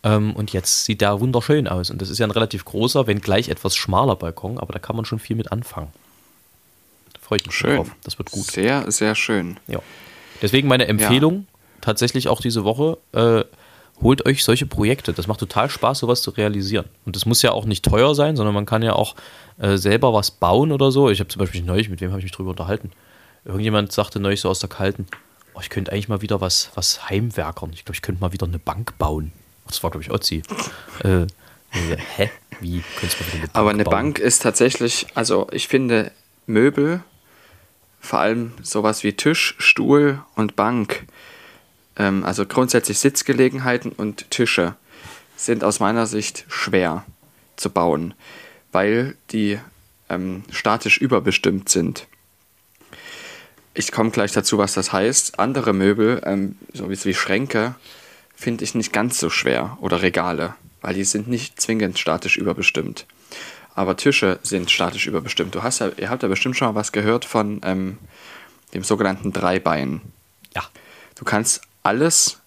Ähm, 0.03 0.35
und 0.35 0.53
jetzt 0.53 0.85
sieht 0.85 1.01
der 1.01 1.19
wunderschön 1.19 1.67
aus. 1.67 1.89
Und 1.89 2.01
das 2.01 2.09
ist 2.09 2.17
ja 2.17 2.25
ein 2.25 2.31
relativ 2.31 2.65
großer, 2.65 3.07
wenn 3.07 3.21
gleich 3.21 3.49
etwas 3.49 3.75
schmaler 3.75 4.15
Balkon, 4.15 4.57
aber 4.57 4.73
da 4.73 4.79
kann 4.79 4.95
man 4.95 5.05
schon 5.05 5.19
viel 5.19 5.35
mit 5.35 5.51
anfangen 5.51 5.91
freue 7.31 7.37
ich 7.39 7.45
mich 7.45 7.55
schön. 7.55 7.75
drauf. 7.77 7.95
Das 8.03 8.17
wird 8.17 8.29
gut. 8.29 8.43
Sehr, 8.43 8.91
sehr 8.91 9.15
schön. 9.15 9.57
Ja. 9.67 9.79
Deswegen 10.41 10.67
meine 10.67 10.87
Empfehlung, 10.87 11.33
ja. 11.33 11.79
tatsächlich 11.79 12.27
auch 12.27 12.41
diese 12.41 12.65
Woche, 12.65 12.97
äh, 13.13 13.45
holt 14.01 14.25
euch 14.25 14.43
solche 14.43 14.65
Projekte. 14.65 15.13
Das 15.13 15.27
macht 15.27 15.39
total 15.39 15.69
Spaß, 15.69 15.99
sowas 15.99 16.23
zu 16.23 16.31
realisieren. 16.31 16.87
Und 17.05 17.15
das 17.15 17.25
muss 17.25 17.41
ja 17.41 17.53
auch 17.53 17.63
nicht 17.63 17.85
teuer 17.85 18.15
sein, 18.15 18.35
sondern 18.35 18.53
man 18.53 18.65
kann 18.65 18.83
ja 18.83 18.93
auch 18.93 19.15
äh, 19.59 19.77
selber 19.77 20.13
was 20.13 20.31
bauen 20.31 20.73
oder 20.73 20.91
so. 20.91 21.09
Ich 21.09 21.21
habe 21.21 21.29
zum 21.29 21.39
Beispiel 21.39 21.61
neulich, 21.61 21.87
mit 21.87 22.01
wem 22.01 22.09
habe 22.09 22.19
ich 22.19 22.25
mich 22.25 22.33
drüber 22.33 22.49
unterhalten? 22.49 22.91
Irgendjemand 23.45 23.93
sagte 23.93 24.19
neulich 24.19 24.41
so 24.41 24.49
aus 24.49 24.59
der 24.59 24.69
Kalten, 24.69 25.07
oh, 25.53 25.59
ich 25.61 25.69
könnte 25.69 25.93
eigentlich 25.93 26.09
mal 26.09 26.21
wieder 26.21 26.41
was, 26.41 26.71
was 26.75 27.09
heimwerkern. 27.09 27.71
Ich 27.73 27.85
glaube, 27.85 27.95
ich 27.95 28.01
könnte 28.01 28.19
mal 28.19 28.33
wieder 28.33 28.45
eine 28.45 28.59
Bank 28.59 28.97
bauen. 28.97 29.31
Das 29.71 29.81
war, 29.83 29.89
glaube 29.89 30.03
ich, 30.03 30.11
Otzi. 30.11 30.43
äh, 31.03 31.25
hä? 31.71 32.29
Wie 32.59 32.83
könntest 32.99 33.19
du 33.21 33.23
eine 33.23 33.39
Bank 33.39 33.49
Aber 33.53 33.69
eine 33.69 33.83
bauen? 33.85 33.91
Bank 33.91 34.19
ist 34.19 34.41
tatsächlich, 34.41 35.07
also 35.15 35.47
ich 35.51 35.69
finde 35.69 36.11
Möbel 36.45 37.01
vor 38.01 38.19
allem 38.19 38.51
sowas 38.61 39.03
wie 39.03 39.13
Tisch, 39.13 39.55
Stuhl 39.59 40.21
und 40.35 40.57
Bank, 40.57 41.05
ähm, 41.95 42.25
also 42.25 42.45
grundsätzlich 42.45 42.99
Sitzgelegenheiten 42.99 43.93
und 43.93 44.29
Tische, 44.29 44.75
sind 45.37 45.63
aus 45.63 45.79
meiner 45.79 46.05
Sicht 46.05 46.45
schwer 46.49 47.05
zu 47.55 47.69
bauen, 47.69 48.13
weil 48.73 49.15
die 49.31 49.57
ähm, 50.09 50.43
statisch 50.51 50.97
überbestimmt 50.97 51.69
sind. 51.69 52.07
Ich 53.73 53.93
komme 53.93 54.11
gleich 54.11 54.33
dazu, 54.33 54.57
was 54.57 54.73
das 54.73 54.91
heißt. 54.91 55.39
Andere 55.39 55.71
Möbel, 55.71 56.21
ähm, 56.25 56.57
so 56.73 56.89
wie 56.89 57.13
Schränke, 57.13 57.75
finde 58.41 58.63
ich 58.63 58.75
nicht 58.75 58.91
ganz 58.91 59.19
so 59.19 59.29
schwer 59.29 59.77
oder 59.81 60.01
Regale, 60.01 60.55
weil 60.81 60.95
die 60.95 61.03
sind 61.03 61.27
nicht 61.27 61.61
zwingend 61.61 61.99
statisch 61.99 62.37
überbestimmt 62.37 63.05
aber 63.75 63.95
Tische 63.95 64.39
sind 64.43 64.69
statisch 64.69 65.07
überbestimmt. 65.07 65.55
Du 65.55 65.63
hast 65.63 65.79
ja, 65.79 65.89
ihr 65.97 66.09
habt 66.09 66.23
ja 66.23 66.29
bestimmt 66.29 66.57
schon 66.57 66.67
mal 66.69 66.75
was 66.75 66.91
gehört 66.91 67.25
von 67.25 67.61
ähm, 67.63 67.97
dem 68.73 68.83
sogenannten 68.83 69.31
Dreibein. 69.31 70.01
Ja. 70.55 70.63
Du 71.15 71.25
kannst 71.25 71.61
alles 71.83 72.39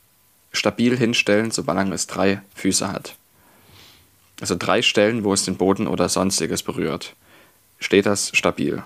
stabil 0.52 0.96
hinstellen, 0.96 1.50
solange 1.50 1.94
es 1.94 2.06
drei 2.06 2.42
Füße 2.54 2.90
hat. 2.90 3.16
Also 4.40 4.56
drei 4.58 4.82
Stellen, 4.82 5.24
wo 5.24 5.32
es 5.32 5.44
den 5.44 5.56
Boden 5.56 5.86
oder 5.86 6.08
sonstiges 6.08 6.62
berührt, 6.62 7.14
steht 7.78 8.06
das 8.06 8.30
stabil. 8.36 8.82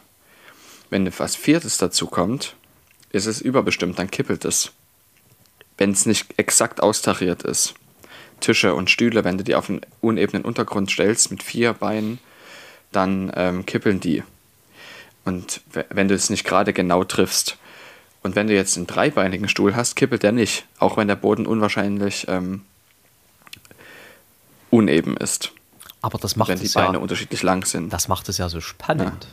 Wenn 0.91 1.07
etwas 1.07 1.37
Viertes 1.37 1.79
dazu 1.79 2.07
kommt, 2.07 2.55
ist 3.11 3.27
es 3.27 3.41
überbestimmt, 3.41 3.99
dann 3.99 4.11
kippelt 4.11 4.45
es. 4.45 4.73
Wenn 5.79 5.93
es 5.93 6.07
nicht 6.07 6.27
exakt 6.37 6.83
austariert 6.83 7.43
ist. 7.43 7.75
Tische 8.41 8.75
und 8.75 8.91
Stühle, 8.91 9.25
wenn 9.25 9.39
du 9.39 9.45
die 9.45 9.55
auf 9.55 9.69
einen 9.69 9.81
unebenen 10.01 10.45
Untergrund 10.45 10.91
stellst 10.91 11.31
mit 11.31 11.43
vier 11.43 11.73
Beinen, 11.73 12.19
dann 12.93 13.33
ähm, 13.35 13.67
kippeln 13.67 14.01
die. 14.01 14.23
Und 15.25 15.61
wenn 15.91 16.09
du 16.09 16.15
es 16.15 16.31
nicht 16.31 16.45
gerade 16.45 16.73
genau 16.73 17.05
triffst. 17.05 17.59
Und 18.23 18.35
wenn 18.35 18.47
du 18.47 18.55
jetzt 18.55 18.77
einen 18.77 18.87
dreibeinigen 18.87 19.49
Stuhl 19.49 19.77
hast, 19.77 19.95
kippelt 19.95 20.23
der 20.23 20.33
nicht, 20.33 20.67
auch 20.79 20.97
wenn 20.97 21.09
der 21.09 21.17
Boden 21.17 21.47
unwahrscheinlich 21.47 22.27
ähm, 22.29 22.63
uneben 24.71 25.17
ist. 25.17 25.53
Aber 26.01 26.19
das 26.19 26.37
macht 26.37 26.49
wenn 26.49 26.59
die 26.59 26.67
es 26.67 26.75
Beine 26.75 26.95
ja, 26.95 26.99
unterschiedlich 26.99 27.43
lang 27.43 27.65
sind. 27.65 27.93
das 27.93 28.09
macht 28.09 28.29
es 28.29 28.39
ja 28.39 28.49
so 28.49 28.61
spannend. 28.61 29.29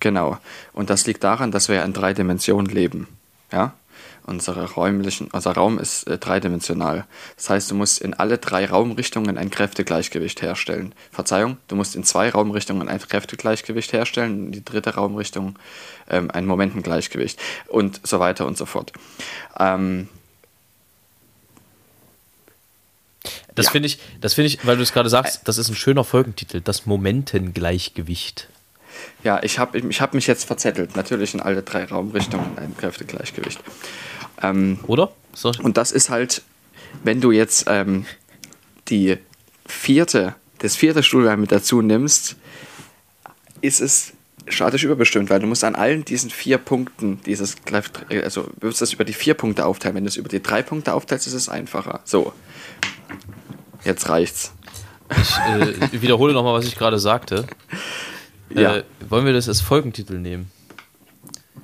Genau. 0.00 0.38
Und 0.72 0.90
das 0.90 1.06
liegt 1.06 1.22
daran, 1.22 1.52
dass 1.52 1.68
wir 1.68 1.76
ja 1.76 1.84
in 1.84 1.92
drei 1.92 2.12
Dimensionen 2.12 2.72
leben. 2.72 3.06
Ja? 3.52 3.74
Unsere 4.24 4.70
räumlichen, 4.72 5.28
unser 5.32 5.52
Raum 5.52 5.78
ist 5.80 6.04
äh, 6.06 6.16
dreidimensional. 6.16 7.06
Das 7.36 7.50
heißt, 7.50 7.70
du 7.70 7.74
musst 7.74 8.00
in 8.00 8.14
alle 8.14 8.38
drei 8.38 8.66
Raumrichtungen 8.66 9.36
ein 9.36 9.50
Kräftegleichgewicht 9.50 10.42
herstellen. 10.42 10.94
Verzeihung, 11.10 11.56
du 11.66 11.74
musst 11.74 11.96
in 11.96 12.04
zwei 12.04 12.30
Raumrichtungen 12.30 12.88
ein 12.88 13.00
Kräftegleichgewicht 13.00 13.92
herstellen, 13.92 14.46
in 14.46 14.52
die 14.52 14.64
dritte 14.64 14.94
Raumrichtung 14.94 15.58
ähm, 16.08 16.30
ein 16.30 16.46
Momentengleichgewicht 16.46 17.40
und 17.66 18.00
so 18.06 18.20
weiter 18.20 18.46
und 18.46 18.56
so 18.56 18.64
fort. 18.66 18.92
Ähm, 19.58 20.08
Das 23.54 23.66
Ja. 23.66 23.72
finde 23.72 23.86
ich, 23.86 23.98
das 24.20 24.34
finde 24.34 24.46
ich, 24.48 24.66
weil 24.66 24.76
du 24.76 24.82
es 24.82 24.92
gerade 24.92 25.10
sagst, 25.10 25.46
das 25.46 25.58
ist 25.58 25.68
ein 25.68 25.74
schöner 25.74 26.04
Folgentitel, 26.04 26.60
das 26.62 26.86
Momentengleichgewicht. 26.86 28.48
Ja, 29.24 29.42
ich 29.42 29.58
habe 29.58 29.78
ich 29.78 30.00
hab 30.00 30.14
mich 30.14 30.26
jetzt 30.26 30.44
verzettelt. 30.44 30.96
Natürlich 30.96 31.34
in 31.34 31.40
alle 31.40 31.62
drei 31.62 31.84
Raumrichtungen 31.84 32.58
ein 32.58 32.76
Kräftegleichgewicht. 32.76 33.60
Ähm, 34.42 34.78
Oder? 34.86 35.12
So, 35.34 35.52
und 35.62 35.76
das 35.76 35.92
ist 35.92 36.10
halt, 36.10 36.42
wenn 37.04 37.20
du 37.20 37.30
jetzt 37.30 37.64
ähm, 37.68 38.06
die 38.88 39.18
vierte, 39.66 40.34
das 40.58 40.76
vierte 40.76 41.02
Stuhlbein 41.02 41.40
mit 41.40 41.52
dazu 41.52 41.82
nimmst, 41.82 42.36
ist 43.60 43.80
es 43.80 44.12
statisch 44.48 44.84
überbestimmt, 44.84 45.30
weil 45.30 45.40
du 45.40 45.46
musst 45.46 45.64
an 45.64 45.74
allen 45.74 46.04
diesen 46.04 46.30
vier 46.30 46.58
Punkten 46.58 47.20
dieses, 47.24 47.56
also 48.24 48.42
du 48.42 48.66
wirst 48.66 48.80
das 48.80 48.92
über 48.92 49.04
die 49.04 49.12
vier 49.12 49.34
Punkte 49.34 49.64
aufteilen. 49.64 49.96
Wenn 49.96 50.04
du 50.04 50.08
es 50.08 50.16
über 50.16 50.28
die 50.28 50.42
drei 50.42 50.62
Punkte 50.62 50.94
aufteilst, 50.94 51.26
ist 51.26 51.34
es 51.34 51.48
einfacher. 51.48 52.00
So. 52.04 52.32
Jetzt 53.84 54.08
reicht's. 54.08 54.52
ich 55.10 55.92
äh, 55.92 56.02
wiederhole 56.02 56.32
nochmal, 56.32 56.54
was 56.54 56.66
ich 56.66 56.76
gerade 56.76 56.98
sagte. 56.98 57.46
Ja. 58.54 58.76
Äh, 58.76 58.84
wollen 59.08 59.24
wir 59.26 59.32
das 59.32 59.48
als 59.48 59.60
Folgentitel 59.60 60.18
nehmen? 60.18 60.50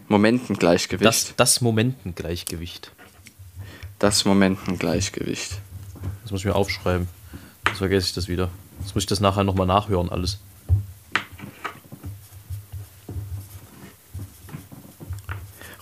Momentengleichgewicht. 0.08 1.06
Das, 1.06 1.34
das 1.36 1.60
Momentengleichgewicht. 1.60 2.92
das 3.98 4.24
Momentengleichgewicht. 4.24 5.58
Das 6.22 6.30
muss 6.30 6.40
ich 6.40 6.46
mir 6.46 6.54
aufschreiben. 6.54 7.08
Sonst 7.66 7.78
vergesse 7.78 8.06
ich 8.06 8.14
das 8.14 8.28
wieder. 8.28 8.48
Jetzt 8.80 8.94
muss 8.94 9.02
ich 9.02 9.08
das 9.08 9.20
nachher 9.20 9.44
nochmal 9.44 9.66
nachhören, 9.66 10.08
alles. 10.08 10.38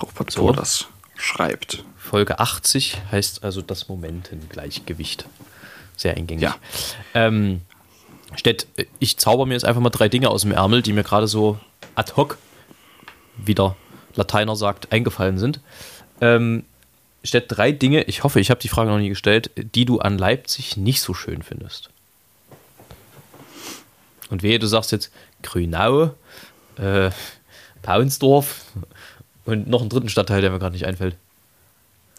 Robert 0.01 0.31
So. 0.31 0.41
Broders 0.41 0.89
schreibt. 1.17 1.85
Folge 1.97 2.39
80 2.39 2.99
heißt 3.11 3.43
also 3.45 3.63
das 3.63 3.89
Momentengleichgewicht. 3.89 5.27
Sehr 5.97 6.17
eingängig. 6.17 6.43
Ja. 6.43 6.57
Ähm, 7.15 7.63
Stett, 8.35 8.67
ich 8.99 9.17
zauber 9.19 9.47
mir 9.47 9.55
jetzt 9.55 9.65
einfach 9.65 9.81
mal 9.81 9.91
drei 9.91 10.09
Dinge 10.09 10.31
aus 10.31 10.43
dem 10.43 10.53
Ärmel, 10.53 10.83
die 10.83 10.93
mir 10.93 11.05
gerade 11.05 11.29
so 11.29 11.59
ad 11.95 12.13
hoc, 12.17 12.39
wie 13.37 13.55
der 13.55 13.77
Lateiner 14.15 14.57
sagt, 14.57 14.93
eingefallen 14.93 15.39
sind. 15.39 15.61
Ähm, 16.21 16.65
Stett, 17.23 17.47
drei 17.49 17.73
Dinge, 17.73 18.03
ich 18.05 18.25
hoffe, 18.25 18.41
ich 18.41 18.51
habe 18.51 18.61
die 18.61 18.69
Frage 18.69 18.91
noch 18.91 18.99
nie 18.99 19.09
gestellt, 19.09 19.51
die 19.57 19.85
du 19.85 20.01
an 20.01 20.19
Leipzig 20.19 20.77
nicht 20.77 21.01
so 21.01 21.15
schön 21.15 21.43
findest. 21.43 21.91
Und 24.31 24.43
wehe, 24.43 24.59
du 24.59 24.67
sagst 24.67 24.93
jetzt 24.93 25.13
Grünau, 25.43 26.15
äh, 26.77 27.11
Paunsdorf 27.83 28.65
und 29.45 29.69
noch 29.69 29.81
einen 29.81 29.91
dritten 29.91 30.09
Stadtteil, 30.09 30.41
der 30.41 30.51
mir 30.51 30.59
gerade 30.59 30.73
nicht 30.73 30.87
einfällt. 30.87 31.17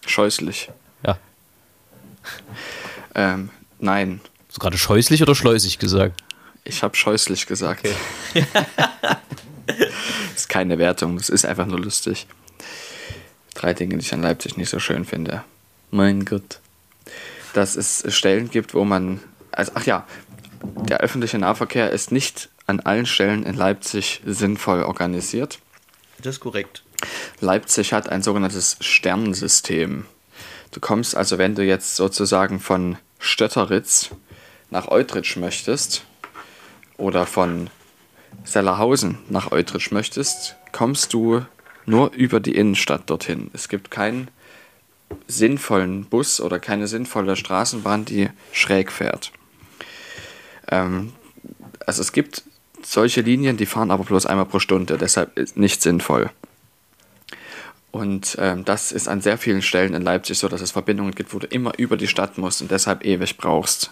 Scheußlich. 0.06 0.70
Ja. 1.06 1.18
Ähm, 3.14 3.50
nein, 3.80 4.22
du 4.58 4.62
gerade 4.62 4.78
scheußlich 4.78 5.22
oder 5.22 5.36
schleusig 5.36 5.80
gesagt? 5.80 6.22
ich 6.68 6.84
habe 6.84 6.96
scheußlich 6.96 7.48
gesagt. 7.48 7.88
das 8.36 9.78
ist 10.36 10.50
keine 10.50 10.78
Wertung, 10.78 11.18
das 11.18 11.30
ist 11.30 11.46
einfach 11.46 11.66
nur 11.66 11.80
lustig. 11.80 12.28
Drei 13.54 13.74
Dinge, 13.74 13.98
die 13.98 14.06
ich 14.06 14.14
an 14.14 14.22
Leipzig 14.22 14.58
nicht 14.58 14.70
so 14.70 14.80
schön 14.80 15.06
finde. 15.06 15.44
Mein 15.92 16.26
Gott. 16.26 16.60
Dass 17.54 17.76
es 17.76 18.04
Stellen 18.14 18.50
gibt, 18.50 18.74
wo 18.74 18.84
man. 18.84 19.22
Also, 19.52 19.72
ach 19.76 19.86
ja, 19.86 20.06
der 20.62 21.00
öffentliche 21.00 21.40
Nahverkehr 21.40 21.90
ist 21.92 22.12
nicht 22.12 22.50
an 22.68 22.82
allen 22.82 23.06
Stellen 23.06 23.44
in 23.44 23.56
Leipzig 23.56 24.22
sinnvoll 24.26 24.84
organisiert. 24.84 25.60
Das 26.22 26.36
ist 26.36 26.40
korrekt. 26.42 26.84
Leipzig 27.40 27.94
hat 27.94 28.10
ein 28.10 28.22
sogenanntes 28.22 28.78
Sternensystem. 28.82 30.06
Du 30.72 30.80
kommst 30.80 31.16
also, 31.16 31.38
wenn 31.38 31.56
du 31.56 31.64
jetzt 31.64 31.96
sozusagen 31.96 32.60
von 32.60 32.98
Stötteritz 33.20 34.12
nach 34.70 34.88
Eutrich 34.88 35.36
möchtest 35.38 36.04
oder 36.98 37.26
von 37.26 37.70
Sellerhausen 38.44 39.18
nach 39.30 39.52
Eutrich 39.52 39.92
möchtest, 39.92 40.56
kommst 40.72 41.14
du 41.14 41.46
nur 41.86 42.12
über 42.14 42.40
die 42.40 42.56
Innenstadt 42.56 43.10
dorthin. 43.10 43.50
Es 43.54 43.70
gibt 43.70 43.92
keinen 43.92 44.30
sinnvollen 45.28 46.06
Bus 46.06 46.42
oder 46.42 46.60
keine 46.60 46.88
sinnvolle 46.88 47.36
Straßenbahn, 47.36 48.06
die 48.06 48.30
schräg 48.52 48.92
fährt. 48.92 49.32
Ähm, 50.70 51.14
also 51.86 52.02
es 52.02 52.12
gibt 52.12 52.44
solche 52.84 53.22
Linien, 53.22 53.58
die 53.58 53.66
fahren 53.66 53.92
aber 53.92 54.04
bloß 54.04 54.26
einmal 54.26 54.46
pro 54.46 54.60
Stunde, 54.60 54.98
deshalb 54.98 55.38
ist 55.38 55.58
nicht 55.58 55.82
sinnvoll. 55.82 56.30
Und 57.92 58.38
ähm, 58.40 58.66
das 58.66 58.92
ist 58.92 59.08
an 59.08 59.22
sehr 59.22 59.38
vielen 59.38 59.62
Stellen 59.62 59.94
in 59.94 60.04
Leipzig 60.04 60.38
so, 60.38 60.50
dass 60.50 60.62
es 60.62 60.72
Verbindungen 60.72 61.16
gibt, 61.16 61.34
wo 61.34 61.40
du 61.40 61.48
immer 61.48 61.78
über 61.80 61.98
die 61.98 62.08
Stadt 62.08 62.38
musst 62.38 62.62
und 62.62 62.70
deshalb 62.70 63.06
ewig 63.06 63.38
brauchst. 63.38 63.92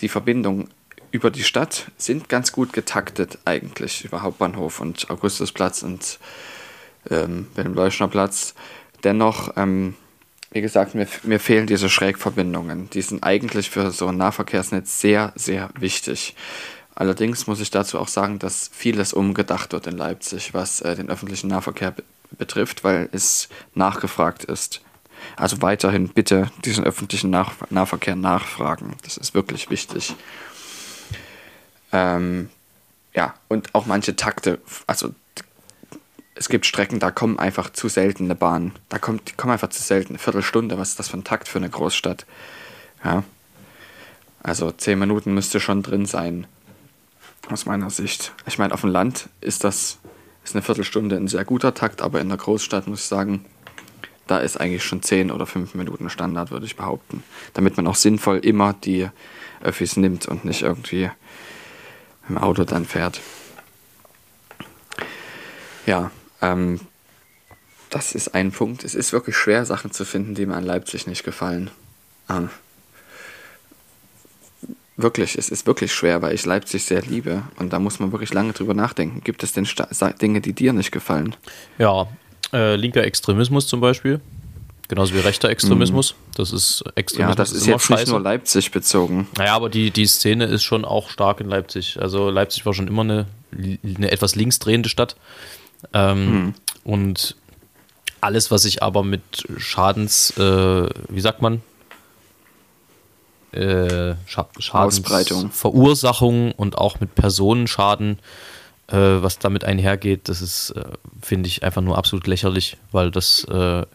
Die 0.00 0.08
Verbindungen 0.08 0.68
über 1.10 1.30
die 1.30 1.44
Stadt 1.44 1.92
sind 1.96 2.28
ganz 2.28 2.52
gut 2.52 2.72
getaktet 2.72 3.38
eigentlich, 3.44 4.04
über 4.04 4.22
Hauptbahnhof 4.22 4.80
und 4.80 5.10
Augustusplatz 5.10 5.82
und 5.82 6.18
ähm, 7.10 7.46
Wilhelm-Leuschner-Platz. 7.54 8.54
Dennoch, 9.04 9.52
ähm, 9.56 9.94
wie 10.50 10.60
gesagt, 10.60 10.94
mir, 10.94 11.06
mir 11.22 11.38
fehlen 11.38 11.66
diese 11.66 11.88
Schrägverbindungen. 11.88 12.90
Die 12.90 13.02
sind 13.02 13.22
eigentlich 13.22 13.70
für 13.70 13.90
so 13.90 14.08
ein 14.08 14.16
Nahverkehrsnetz 14.16 15.00
sehr, 15.00 15.32
sehr 15.36 15.70
wichtig. 15.78 16.34
Allerdings 16.94 17.46
muss 17.46 17.60
ich 17.60 17.70
dazu 17.70 17.98
auch 17.98 18.08
sagen, 18.08 18.38
dass 18.38 18.70
vieles 18.72 19.12
umgedacht 19.12 19.72
wird 19.72 19.86
in 19.86 19.96
Leipzig, 19.96 20.54
was 20.54 20.80
äh, 20.80 20.96
den 20.96 21.10
öffentlichen 21.10 21.48
Nahverkehr 21.48 21.92
be 21.92 22.02
betrifft, 22.36 22.82
weil 22.82 23.08
es 23.12 23.48
nachgefragt 23.74 24.42
ist. 24.42 24.80
Also 25.36 25.62
weiterhin 25.62 26.08
bitte 26.08 26.50
diesen 26.64 26.84
öffentlichen 26.84 27.30
Nach 27.30 27.52
Nahverkehr 27.70 28.16
nachfragen. 28.16 28.96
Das 29.02 29.16
ist 29.16 29.34
wirklich 29.34 29.70
wichtig. 29.70 30.14
Ähm, 31.92 32.50
ja, 33.14 33.34
und 33.48 33.74
auch 33.74 33.86
manche 33.86 34.16
Takte, 34.16 34.58
also 34.86 35.14
es 36.34 36.48
gibt 36.48 36.66
Strecken, 36.66 36.98
da 36.98 37.10
kommen 37.10 37.38
einfach 37.38 37.70
zu 37.70 37.88
selten 37.88 38.24
eine 38.24 38.34
Bahn. 38.34 38.72
Da 38.88 38.98
kommt, 38.98 39.36
kommen 39.36 39.52
einfach 39.52 39.70
zu 39.70 39.82
selten. 39.82 40.10
Eine 40.10 40.18
Viertelstunde, 40.18 40.78
was 40.78 40.90
ist 40.90 40.98
das 40.98 41.08
für 41.08 41.16
ein 41.16 41.24
Takt 41.24 41.48
für 41.48 41.58
eine 41.58 41.70
Großstadt? 41.70 42.26
Ja. 43.04 43.22
Also 44.42 44.72
zehn 44.72 44.98
Minuten 44.98 45.32
müsste 45.32 45.60
schon 45.60 45.82
drin 45.82 46.06
sein. 46.06 46.46
Aus 47.50 47.66
meiner 47.66 47.90
Sicht. 47.90 48.32
Ich 48.46 48.58
meine, 48.58 48.74
auf 48.74 48.80
dem 48.80 48.90
Land 48.90 49.28
ist 49.40 49.64
das 49.64 49.98
ist 50.44 50.54
eine 50.54 50.62
Viertelstunde 50.62 51.16
ein 51.16 51.28
sehr 51.28 51.44
guter 51.44 51.74
Takt, 51.74 52.02
aber 52.02 52.20
in 52.20 52.28
der 52.28 52.38
Großstadt 52.38 52.86
muss 52.86 53.00
ich 53.00 53.06
sagen, 53.06 53.44
da 54.26 54.38
ist 54.38 54.58
eigentlich 54.58 54.84
schon 54.84 55.02
zehn 55.02 55.30
oder 55.30 55.46
fünf 55.46 55.74
Minuten 55.74 56.08
Standard, 56.10 56.50
würde 56.50 56.66
ich 56.66 56.76
behaupten. 56.76 57.22
Damit 57.52 57.76
man 57.76 57.86
auch 57.86 57.94
sinnvoll 57.94 58.38
immer 58.38 58.72
die 58.72 59.08
Öffis 59.62 59.96
nimmt 59.96 60.26
und 60.26 60.44
nicht 60.44 60.62
irgendwie 60.62 61.10
im 62.28 62.38
Auto 62.38 62.64
dann 62.64 62.86
fährt. 62.86 63.20
Ja, 65.86 66.10
ähm, 66.40 66.80
das 67.90 68.14
ist 68.14 68.34
ein 68.34 68.50
Punkt. 68.50 68.84
Es 68.84 68.94
ist 68.94 69.12
wirklich 69.12 69.36
schwer, 69.36 69.64
Sachen 69.64 69.92
zu 69.92 70.04
finden, 70.04 70.34
die 70.34 70.46
mir 70.46 70.56
an 70.56 70.64
Leipzig 70.64 71.06
nicht 71.06 71.22
gefallen. 71.22 71.70
Ähm, 72.28 72.48
wirklich, 74.96 75.36
es 75.36 75.48
ist 75.48 75.66
wirklich 75.66 75.92
schwer, 75.92 76.22
weil 76.22 76.34
ich 76.34 76.46
Leipzig 76.46 76.84
sehr 76.84 77.02
liebe 77.02 77.42
und 77.56 77.72
da 77.72 77.78
muss 77.78 78.00
man 78.00 78.12
wirklich 78.12 78.32
lange 78.32 78.52
drüber 78.52 78.74
nachdenken. 78.74 79.22
Gibt 79.22 79.42
es 79.42 79.52
denn 79.52 79.66
Sta 79.66 79.86
Dinge, 80.12 80.40
die 80.40 80.52
dir 80.52 80.72
nicht 80.72 80.92
gefallen? 80.92 81.36
Ja, 81.78 82.08
äh, 82.52 82.76
linker 82.76 83.04
Extremismus 83.04 83.66
zum 83.66 83.80
Beispiel. 83.80 84.20
Genauso 84.88 85.14
wie 85.14 85.18
rechter 85.20 85.48
Extremismus. 85.48 86.14
Das 86.36 86.52
ist 86.52 86.84
Extremismus. 86.94 87.30
Ja, 87.30 87.34
das 87.34 87.52
ist 87.52 87.66
immer 87.66 87.76
jetzt 87.76 87.88
nicht 87.90 87.98
scheiße. 88.00 88.10
nur 88.10 88.20
Leipzig 88.20 88.70
bezogen. 88.70 89.28
Naja, 89.38 89.54
aber 89.54 89.70
die, 89.70 89.90
die 89.90 90.06
Szene 90.06 90.44
ist 90.44 90.62
schon 90.62 90.84
auch 90.84 91.08
stark 91.08 91.40
in 91.40 91.48
Leipzig. 91.48 91.98
Also 92.00 92.28
Leipzig 92.28 92.66
war 92.66 92.74
schon 92.74 92.86
immer 92.86 93.02
eine, 93.02 93.26
eine 93.52 94.10
etwas 94.10 94.34
linksdrehende 94.34 94.90
Stadt. 94.90 95.16
Ähm, 95.94 96.54
Und 96.84 97.36
alles, 98.20 98.50
was 98.50 98.62
sich 98.62 98.82
aber 98.82 99.02
mit 99.02 99.22
Schadens, 99.56 100.36
äh, 100.36 100.88
wie 101.08 101.20
sagt 101.20 101.40
man, 101.40 101.62
äh, 103.52 104.14
Scha 104.26 104.48
Ausbreitung. 104.72 105.50
Verursacherung 105.50 106.52
und 106.52 106.76
auch 106.76 107.00
mit 107.00 107.14
Personenschaden, 107.14 108.18
äh, 108.18 108.22
was 108.92 109.38
damit 109.38 109.64
einhergeht, 109.64 110.28
das 110.28 110.42
ist, 110.42 110.70
äh, 110.70 110.84
finde 111.22 111.48
ich, 111.48 111.62
einfach 111.62 111.82
nur 111.82 111.96
absolut 111.98 112.26
lächerlich, 112.26 112.76
weil 112.92 113.10
das 113.10 113.44
äh, 113.44 113.86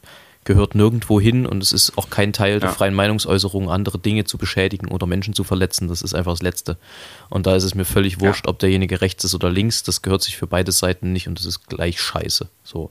gehört 0.45 0.73
nirgendwo 0.73 1.19
hin 1.21 1.45
und 1.45 1.61
es 1.61 1.71
ist 1.73 1.95
auch 1.97 2.09
kein 2.09 2.33
Teil 2.33 2.59
der 2.59 2.69
Ja. 2.69 2.75
freien 2.75 2.95
Meinungsäußerung, 2.95 3.69
andere 3.69 3.99
Dinge 3.99 4.23
zu 4.23 4.37
beschädigen 4.39 4.87
oder 4.87 5.05
Menschen 5.05 5.33
zu 5.35 5.43
verletzen. 5.43 5.87
Das 5.89 6.01
ist 6.01 6.15
einfach 6.15 6.31
das 6.31 6.41
Letzte. 6.41 6.77
Und 7.29 7.45
da 7.45 7.55
ist 7.55 7.63
es 7.65 7.75
mir 7.75 7.85
völlig 7.85 8.19
wurscht, 8.19 8.47
ob 8.47 8.57
derjenige 8.57 9.01
rechts 9.01 9.23
ist 9.23 9.35
oder 9.35 9.51
links. 9.51 9.83
Das 9.83 10.01
gehört 10.01 10.23
sich 10.23 10.37
für 10.37 10.47
beide 10.47 10.71
Seiten 10.71 11.13
nicht 11.13 11.27
und 11.27 11.37
das 11.37 11.45
ist 11.45 11.67
gleich 11.67 12.01
scheiße. 12.01 12.47
So. 12.63 12.89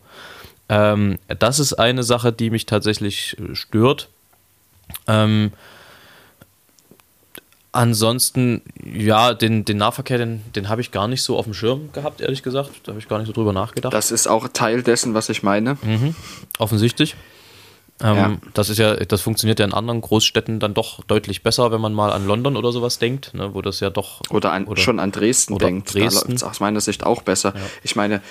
Ähm, 0.69 1.19
das 1.39 1.59
ist 1.59 1.73
eine 1.73 2.05
Sache, 2.05 2.33
die 2.33 2.51
mich 2.51 2.67
tatsächlich 2.67 3.37
äh, 3.41 3.57
stört. 3.57 4.09
Ähm, 5.09 5.53
ansonsten, 7.73 8.63
ja, 8.85 9.35
den, 9.35 9.65
den 9.65 9.77
Nahverkehr, 9.77 10.19
den, 10.19 10.43
den 10.55 10.69
habe 10.69 10.81
ich 10.81 10.91
gar 10.91 11.09
nicht 11.09 11.23
so 11.23 11.37
auf 11.37 11.45
dem 11.45 11.55
Schirm 11.55 11.93
gehabt, 11.93 12.21
ehrlich 12.21 12.43
gesagt. 12.43 12.71
Da 12.85 12.93
habe 12.93 13.01
ich 13.01 13.09
gar 13.09 13.19
nicht 13.19 13.27
so 13.29 13.33
drüber 13.33 13.53
nachgedacht. 13.53 13.93
Das 13.93 14.11
ist 14.11 14.27
auch 14.27 14.49
Teil 14.49 14.83
dessen, 14.83 15.15
was 15.15 15.29
ich 15.29 15.43
meine. 15.43 15.77
Offensichtlich. 16.59 17.15
Ähm, 18.01 18.17
Ja. 18.17 18.37
Das 18.55 18.71
ist 18.71 18.79
ja, 18.79 18.95
das 18.95 19.23
funktioniert 19.23 19.59
ja 19.59 19.65
in 19.65 19.75
anderen 19.75 20.01
Großstädten 20.01 20.61
dann 20.61 20.73
doch 20.73 21.03
deutlich 21.05 21.43
besser, 21.43 21.73
wenn 21.73 21.81
man 21.81 21.93
mal 21.93 22.13
an 22.13 22.27
London 22.27 22.57
oder 22.57 22.71
sowas 22.71 22.99
denkt, 22.99 23.35
ne, 23.35 23.55
wo 23.55 23.61
das 23.61 23.81
ja 23.81 23.91
doch 23.91 24.21
Oder, 24.31 24.53
an, 24.53 24.69
schon 24.77 25.01
an 25.01 25.11
Dresden 25.11 25.55
oder 25.55 25.67
denkt. 25.67 25.93
Dresden. 25.93 26.21
Da 26.21 26.27
läuft 26.27 26.37
es 26.37 26.43
aus 26.45 26.61
meiner 26.61 26.81
Sicht 26.81 27.05
auch 27.05 27.23
besser. 27.23 27.55
Ich 27.83 27.97
meine, 27.97 28.23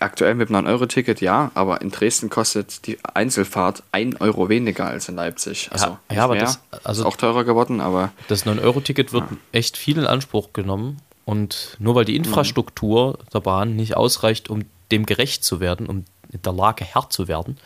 aktuell 0.00 0.34
mit 0.34 0.48
einem 0.50 0.66
9-Euro-Ticket 0.66 1.20
ja, 1.20 1.50
aber 1.54 1.80
in 1.80 1.90
Dresden 1.90 2.30
kostet 2.30 2.86
die 2.86 2.98
Einzelfahrt 3.14 3.82
1 3.92 4.20
Euro 4.20 4.48
weniger 4.48 4.86
als 4.86 5.08
in 5.08 5.14
Leipzig. 5.16 5.68
Also 5.72 5.86
ja, 5.86 5.98
nicht 6.10 6.18
aber 6.20 6.34
mehr. 6.34 6.42
das- 6.44 6.60
also- 6.84 7.02
ist 7.02 7.06
auch 7.06 7.16
teurer 7.16 7.44
geworden, 7.44 7.80
aber 7.80 8.12
Das 8.28 8.44
9-Euro-Ticket 8.46 9.12
wird 9.12 9.24
echt 9.52 9.76
viel 9.76 9.98
in 9.98 10.06
Anspruch 10.06 10.52
genommen. 10.52 11.00
Und 11.24 11.76
nur 11.78 11.94
weil 11.94 12.04
die 12.04 12.16
Infrastruktur 12.16 13.18
der 13.32 13.40
Bahn 13.40 13.76
nicht 13.76 13.96
ausreicht, 13.96 14.50
um 14.50 14.64
dem 14.92 15.06
gerecht 15.06 15.42
zu 15.42 15.58
werden, 15.60 15.86
um 15.86 16.04
in 16.30 16.42
der 16.42 16.52
Lage 16.52 16.84
Herr 16.84 17.08
zu 17.08 17.28
werden, 17.28 17.56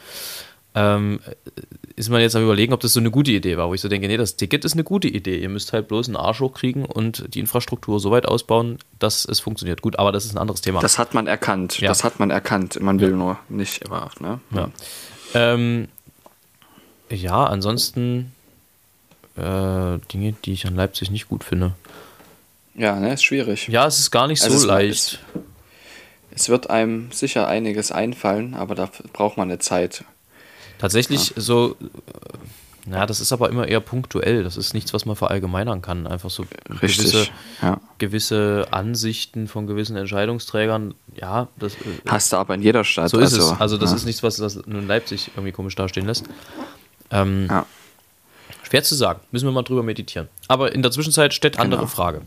ähm, 0.78 1.20
ist 1.96 2.08
man 2.10 2.20
jetzt 2.20 2.36
am 2.36 2.42
überlegen, 2.44 2.72
ob 2.72 2.80
das 2.80 2.92
so 2.92 3.00
eine 3.00 3.10
gute 3.10 3.32
Idee 3.32 3.56
war. 3.56 3.68
Wo 3.68 3.74
ich 3.74 3.80
so 3.80 3.88
denke, 3.88 4.06
nee, 4.06 4.16
das 4.16 4.36
Ticket 4.36 4.64
ist 4.64 4.74
eine 4.74 4.84
gute 4.84 5.08
Idee. 5.08 5.38
Ihr 5.38 5.48
müsst 5.48 5.72
halt 5.72 5.88
bloß 5.88 6.06
einen 6.08 6.16
Arsch 6.16 6.40
hochkriegen 6.40 6.84
und 6.84 7.24
die 7.34 7.40
Infrastruktur 7.40 7.98
so 7.98 8.10
weit 8.10 8.26
ausbauen, 8.26 8.78
dass 8.98 9.24
es 9.24 9.40
funktioniert. 9.40 9.82
Gut, 9.82 9.98
aber 9.98 10.12
das 10.12 10.24
ist 10.24 10.32
ein 10.34 10.38
anderes 10.38 10.60
Thema. 10.60 10.80
das 10.80 10.98
hat 10.98 11.14
man 11.14 11.26
erkannt. 11.26 11.80
Ja. 11.80 11.88
Das 11.88 12.04
hat 12.04 12.20
man 12.20 12.30
erkannt. 12.30 12.80
Man 12.80 13.00
will 13.00 13.12
nur 13.12 13.38
nicht 13.48 13.82
immer. 13.82 14.10
Ne? 14.20 14.40
Ja. 14.52 14.70
Ähm, 15.34 15.88
ja, 17.10 17.44
ansonsten 17.44 18.32
äh, 19.36 19.98
Dinge, 20.12 20.34
die 20.44 20.52
ich 20.52 20.66
an 20.66 20.76
Leipzig 20.76 21.10
nicht 21.10 21.28
gut 21.28 21.42
finde. 21.44 21.72
Ja, 22.74 22.94
ne, 23.00 23.14
ist 23.14 23.24
schwierig. 23.24 23.66
Ja, 23.68 23.86
es 23.86 23.98
ist 23.98 24.10
gar 24.12 24.28
nicht 24.28 24.42
Also 24.42 24.56
so 24.56 24.62
es- 24.62 24.68
leicht. 24.68 25.18
Es 26.30 26.48
wird 26.48 26.70
einem 26.70 27.10
sicher 27.10 27.48
einiges 27.48 27.90
einfallen, 27.90 28.54
aber 28.54 28.76
da 28.76 28.88
braucht 29.12 29.36
man 29.36 29.48
eine 29.48 29.58
Zeit. 29.58 30.04
Tatsächlich 30.78 31.34
so, 31.36 31.76
äh, 31.80 32.90
ja, 32.90 33.04
das 33.04 33.20
ist 33.20 33.32
aber 33.32 33.50
immer 33.50 33.66
eher 33.68 33.80
punktuell. 33.80 34.42
Das 34.44 34.56
ist 34.56 34.72
nichts, 34.72 34.94
was 34.94 35.04
man 35.04 35.14
verallgemeinern 35.16 35.82
kann. 35.82 36.06
Einfach 36.06 36.30
so 36.30 36.46
Richtig. 36.82 36.98
gewisse, 37.12 37.28
Ja. 37.60 37.80
gewisse 37.98 38.66
Ansichten 38.70 39.46
von 39.48 39.66
gewissen 39.66 39.96
Entscheidungsträgern. 39.96 40.94
Ja, 41.14 41.48
das, 41.56 41.74
äh, 41.74 41.78
Hast 42.06 42.32
du 42.32 42.36
aber 42.38 42.54
in 42.54 42.62
jeder 42.62 42.84
Stadt. 42.84 43.10
so 43.10 43.18
ist 43.18 43.32
es. 43.32 43.50
Also 43.60 43.76
das 43.76 43.90
ja. 43.90 43.96
ist 43.96 44.04
nichts, 44.06 44.22
was 44.22 44.36
das 44.36 44.54
nur 44.66 44.80
in 44.80 44.86
Leipzig 44.86 45.30
irgendwie 45.34 45.52
komisch 45.52 45.74
dastehen 45.74 46.06
lässt. 46.06 46.24
Ähm, 47.10 47.46
Ja. 47.50 47.66
Schwer 48.62 48.82
zu 48.82 48.94
sagen. 48.94 49.20
Müssen 49.32 49.46
wir 49.46 49.52
mal 49.52 49.62
drüber 49.62 49.82
meditieren. 49.82 50.28
Aber 50.46 50.72
in 50.72 50.82
der 50.82 50.90
Zwischenzeit 50.90 51.32
steht 51.34 51.58
andere 51.58 51.80
Genau. 51.80 51.90
Frage. 51.90 52.20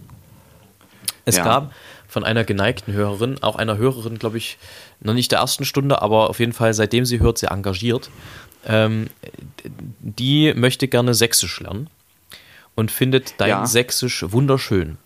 Es 1.25 1.37
Ja. 1.37 1.43
gab 1.43 1.71
von 2.11 2.25
einer 2.25 2.43
geneigten 2.43 2.91
Hörerin, 2.91 3.41
auch 3.41 3.55
einer 3.55 3.77
Hörerin, 3.77 4.19
glaube 4.19 4.37
ich, 4.37 4.57
noch 4.99 5.13
nicht 5.13 5.31
der 5.31 5.39
ersten 5.39 5.63
Stunde, 5.63 6.01
aber 6.01 6.29
auf 6.29 6.41
jeden 6.41 6.51
Fall 6.51 6.73
seitdem 6.73 7.05
sie 7.05 7.21
hört, 7.21 7.37
sehr 7.37 7.51
engagiert. 7.51 8.09
Ähm, 8.67 9.09
die 10.01 10.53
möchte 10.53 10.89
gerne 10.89 11.13
Sächsisch 11.13 11.61
lernen 11.61 11.89
und 12.75 12.91
findet 12.91 13.35
dein 13.37 13.49
Ja. 13.49 13.65
Sächsisch 13.65 14.25
wunderschön 14.27 14.97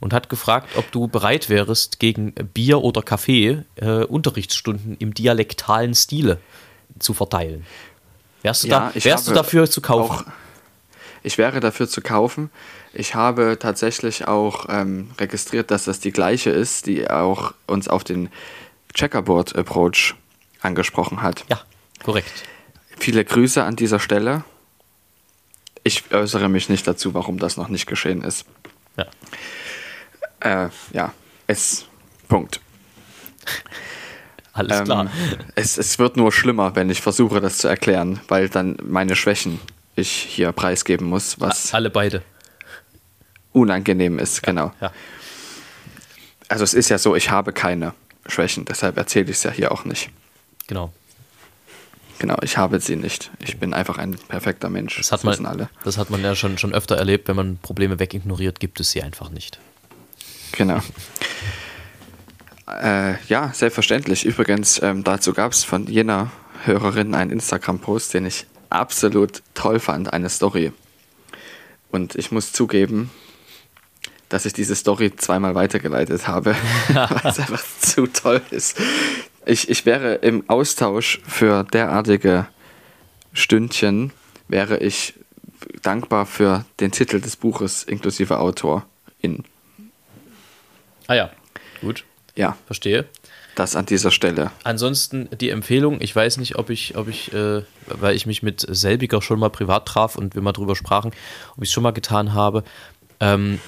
und 0.00 0.14
hat 0.14 0.30
gefragt, 0.30 0.70
ob 0.76 0.90
du 0.90 1.06
bereit 1.06 1.50
wärst, 1.50 2.00
gegen 2.00 2.32
Bier 2.32 2.80
oder 2.80 3.02
Kaffee 3.02 3.64
äh, 3.76 4.04
Unterrichtsstunden 4.04 4.96
im 4.98 5.12
dialektalen 5.12 5.94
Stile 5.94 6.38
zu 6.98 7.12
verteilen. 7.12 7.66
Wärst 8.40 8.64
du, 8.64 8.68
Ja, 8.68 8.90
da, 8.94 9.04
wärst 9.04 9.28
du 9.28 9.32
dafür 9.32 9.68
zu 9.68 9.82
kaufen? 9.82 10.24
Auch, 10.26 10.32
ich 11.22 11.36
wäre 11.36 11.60
dafür 11.60 11.90
zu 11.90 12.00
kaufen. 12.00 12.50
Ich 12.94 13.14
habe 13.14 13.58
tatsächlich 13.58 14.28
auch 14.28 14.66
ähm, 14.68 15.10
registriert, 15.18 15.70
dass 15.70 15.84
das 15.84 16.00
die 16.00 16.12
gleiche 16.12 16.50
ist, 16.50 16.86
die 16.86 17.10
auch 17.10 17.52
uns 17.66 17.88
auf 17.88 18.04
den 18.04 18.30
Checkerboard 18.94 19.56
Approach 19.56 20.14
angesprochen 20.60 21.20
hat. 21.20 21.44
Ja, 21.48 21.60
korrekt. 22.04 22.44
Viele 22.96 23.24
Grüße 23.24 23.62
an 23.64 23.74
dieser 23.76 23.98
Stelle. 23.98 24.44
Ich 25.82 26.04
äußere 26.12 26.48
mich 26.48 26.68
nicht 26.68 26.86
dazu, 26.86 27.14
warum 27.14 27.38
das 27.38 27.56
noch 27.56 27.68
nicht 27.68 27.86
geschehen 27.86 28.22
ist. 28.22 28.46
Ja. 28.96 29.06
Äh, 30.64 30.70
ja, 30.92 31.12
es. 31.48 31.86
Punkt. 32.28 32.60
Alles 34.52 34.78
Ähm, 34.78 34.84
klar. 34.84 35.10
Es, 35.56 35.76
es 35.78 35.98
wird 35.98 36.16
nur 36.16 36.30
schlimmer, 36.32 36.76
wenn 36.76 36.88
ich 36.88 37.02
versuche, 37.02 37.40
das 37.40 37.58
zu 37.58 37.66
erklären, 37.66 38.20
weil 38.28 38.48
dann 38.48 38.76
meine 38.82 39.16
Schwächen 39.16 39.60
ich 39.96 40.10
hier 40.10 40.52
preisgeben 40.52 41.08
muss, 41.08 41.40
was 41.40 41.74
Alle 41.74 41.90
beide. 41.90 42.22
Unangenehm 43.54 44.18
ist, 44.18 44.42
genau. 44.42 44.72
Ja. 44.80 44.92
Also 46.48 46.64
es 46.64 46.74
ist 46.74 46.90
ja 46.90 46.98
so, 46.98 47.16
ich 47.16 47.30
habe 47.30 47.52
keine 47.52 47.94
Schwächen, 48.26 48.66
deshalb 48.66 48.98
erzähle 48.98 49.30
ich 49.30 49.38
es 49.38 49.42
ja 49.44 49.50
hier 49.50 49.72
auch 49.72 49.84
nicht. 49.84 50.10
Genau. 50.66 50.92
Genau, 52.18 52.36
ich 52.42 52.56
habe 52.56 52.80
sie 52.80 52.96
nicht. 52.96 53.30
Ich 53.40 53.58
bin 53.58 53.74
einfach 53.74 53.98
ein 53.98 54.12
perfekter 54.28 54.70
Mensch. 54.70 54.96
Das 54.96 55.10
hat, 55.12 55.24
wissen 55.24 55.42
man, 55.42 55.52
alle. 55.52 55.70
das 55.82 55.98
hat 55.98 56.10
man 56.10 56.22
ja 56.22 56.36
schon, 56.36 56.58
schon 56.58 56.72
öfter 56.72 56.96
erlebt, 56.96 57.28
wenn 57.28 57.36
man 57.36 57.58
Probleme 57.58 57.98
wegignoriert, 57.98 58.60
gibt 58.60 58.78
es 58.80 58.92
sie 58.92 59.02
einfach 59.02 59.30
nicht. 59.30 59.58
Genau. 60.52 60.80
Äh, 62.66 63.22
ja, 63.26 63.52
selbstverständlich. 63.52 64.24
Übrigens, 64.24 64.80
ähm, 64.82 65.04
dazu 65.04 65.34
gab 65.34 65.52
es 65.52 65.64
von 65.64 65.86
jener 65.86 66.32
Hörerin 66.64 67.14
einen 67.14 67.30
Instagram-Post, 67.30 68.14
den 68.14 68.24
ich 68.24 68.46
absolut 68.70 69.42
toll 69.52 69.78
fand, 69.78 70.12
eine 70.12 70.30
Story. 70.30 70.72
Und 71.90 72.14
ich 72.16 72.32
muss 72.32 72.52
zugeben, 72.52 73.10
dass 74.28 74.44
ich 74.46 74.52
diese 74.52 74.74
Story 74.74 75.14
zweimal 75.16 75.54
weitergeleitet 75.54 76.26
habe, 76.28 76.56
weil 76.92 77.20
es 77.24 77.38
einfach 77.38 77.62
zu 77.80 78.06
toll 78.06 78.40
ist. 78.50 78.80
Ich, 79.46 79.68
ich 79.68 79.84
wäre 79.86 80.14
im 80.16 80.48
Austausch 80.48 81.20
für 81.26 81.64
derartige 81.64 82.46
Stündchen, 83.32 84.12
wäre 84.48 84.78
ich 84.78 85.14
dankbar 85.82 86.26
für 86.26 86.64
den 86.80 86.92
Titel 86.92 87.20
des 87.20 87.36
Buches 87.36 87.82
inklusive 87.82 88.38
Autor 88.38 88.86
in. 89.20 89.44
Ah 91.06 91.14
ja, 91.14 91.30
gut, 91.80 92.04
Ja, 92.36 92.56
verstehe. 92.66 93.06
das 93.54 93.76
an 93.76 93.86
dieser 93.86 94.10
Stelle. 94.10 94.50
Ansonsten 94.64 95.28
die 95.40 95.50
Empfehlung, 95.50 96.00
ich 96.00 96.14
weiß 96.16 96.38
nicht, 96.38 96.56
ob 96.56 96.70
ich, 96.70 96.96
ob 96.96 97.08
ich, 97.08 97.32
äh, 97.34 97.62
weil 97.86 98.16
ich 98.16 98.26
mich 98.26 98.42
mit 98.42 98.64
selbiger 98.68 99.20
schon 99.22 99.38
mal 99.38 99.50
privat 99.50 99.86
traf 99.86 100.16
und 100.16 100.34
wir 100.34 100.42
mal 100.42 100.52
drüber 100.52 100.74
sprachen, 100.76 101.12
ob 101.56 101.62
ich 101.62 101.68
es 101.68 101.72
schon 101.72 101.82
mal 101.82 101.92
getan 101.92 102.32
habe. 102.34 102.64
Ähm, 103.20 103.60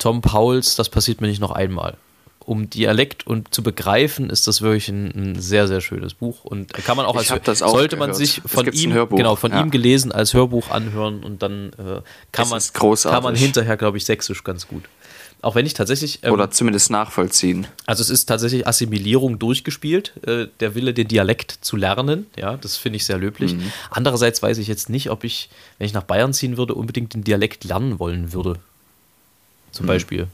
Tom 0.00 0.22
Pauls, 0.22 0.74
das 0.74 0.88
passiert 0.88 1.20
mir 1.20 1.28
nicht 1.28 1.40
noch 1.40 1.52
einmal. 1.52 1.96
Um 2.44 2.68
Dialekt 2.68 3.26
und 3.26 3.54
zu 3.54 3.62
begreifen, 3.62 4.28
ist 4.28 4.48
das 4.48 4.60
wirklich 4.62 4.88
ein, 4.88 5.12
ein 5.14 5.40
sehr, 5.40 5.68
sehr 5.68 5.80
schönes 5.80 6.14
Buch. 6.14 6.44
Und 6.44 6.72
kann 6.72 6.96
man 6.96 7.06
auch 7.06 7.14
als 7.14 7.32
das 7.44 7.62
auch 7.62 7.70
sollte 7.70 7.96
man 7.96 8.10
gehört. 8.10 8.16
sich 8.16 8.40
Es 8.44 8.50
von 8.50 8.66
ihm, 8.72 8.92
genau, 9.10 9.36
von 9.36 9.52
ja. 9.52 9.60
ihm 9.60 9.70
gelesen 9.70 10.10
als 10.10 10.34
Hörbuch 10.34 10.70
anhören 10.70 11.22
und 11.22 11.42
dann 11.42 11.70
äh, 11.74 12.00
kann, 12.32 12.50
Es 12.52 12.72
man, 12.74 12.96
kann 12.96 13.22
man 13.22 13.36
hinterher, 13.36 13.76
glaube 13.76 13.98
ich, 13.98 14.04
sächsisch 14.04 14.42
ganz 14.42 14.66
gut. 14.66 14.84
Auch 15.42 15.54
wenn 15.54 15.64
ich 15.64 15.74
tatsächlich. 15.74 16.20
ähm, 16.22 16.32
Oder 16.32 16.50
zumindest 16.50 16.90
nachvollziehen. 16.90 17.66
also 17.86 18.02
es 18.02 18.10
ist 18.10 18.26
tatsächlich 18.26 18.66
Assimilierung 18.66 19.38
durchgespielt, 19.38 20.12
äh, 20.26 20.48
der 20.60 20.74
Wille, 20.74 20.92
den 20.92 21.08
Dialekt 21.08 21.58
zu 21.60 21.76
lernen. 21.76 22.26
Ja, 22.36 22.56
das 22.56 22.76
finde 22.76 22.96
ich 22.96 23.06
sehr 23.06 23.18
löblich. 23.18 23.54
Mhm. 23.54 23.72
Andererseits 23.90 24.42
weiß 24.42 24.58
ich 24.58 24.68
jetzt 24.68 24.90
nicht, 24.90 25.10
ob 25.10 25.24
ich, 25.24 25.48
wenn 25.78 25.86
ich 25.86 25.94
nach 25.94 26.02
Bayern 26.02 26.32
ziehen 26.34 26.56
würde, 26.56 26.74
unbedingt 26.74 27.14
den 27.14 27.24
Dialekt 27.24 27.64
lernen 27.64 27.98
wollen 27.98 28.32
würde. 28.32 28.58
Zum 29.72 29.86
Mhm. 29.86 29.88
Beispiel. 29.88 30.26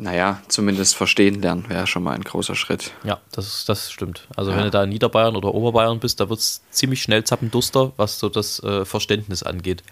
Naja, 0.00 0.40
zumindest 0.46 0.94
verstehen 0.94 1.42
lernen 1.42 1.64
wäre 1.68 1.88
schon 1.88 2.04
mal 2.04 2.12
ein 2.14 2.22
großer 2.22 2.54
Schritt. 2.54 2.92
Ja, 3.02 3.20
das, 3.32 3.64
das 3.64 3.90
stimmt. 3.90 4.28
Also 4.36 4.52
Ja. 4.52 4.56
wenn 4.56 4.64
du 4.64 4.70
da 4.70 4.84
in 4.84 4.90
Niederbayern 4.90 5.34
oder 5.34 5.52
Oberbayern 5.52 5.98
bist, 5.98 6.20
da 6.20 6.28
wird 6.28 6.38
es 6.38 6.60
ziemlich 6.70 7.02
schnell 7.02 7.24
zappenduster, 7.24 7.92
was 7.96 8.18
so 8.20 8.28
das 8.28 8.62
äh, 8.62 8.84
Verständnis 8.84 9.42
angeht. 9.42 9.82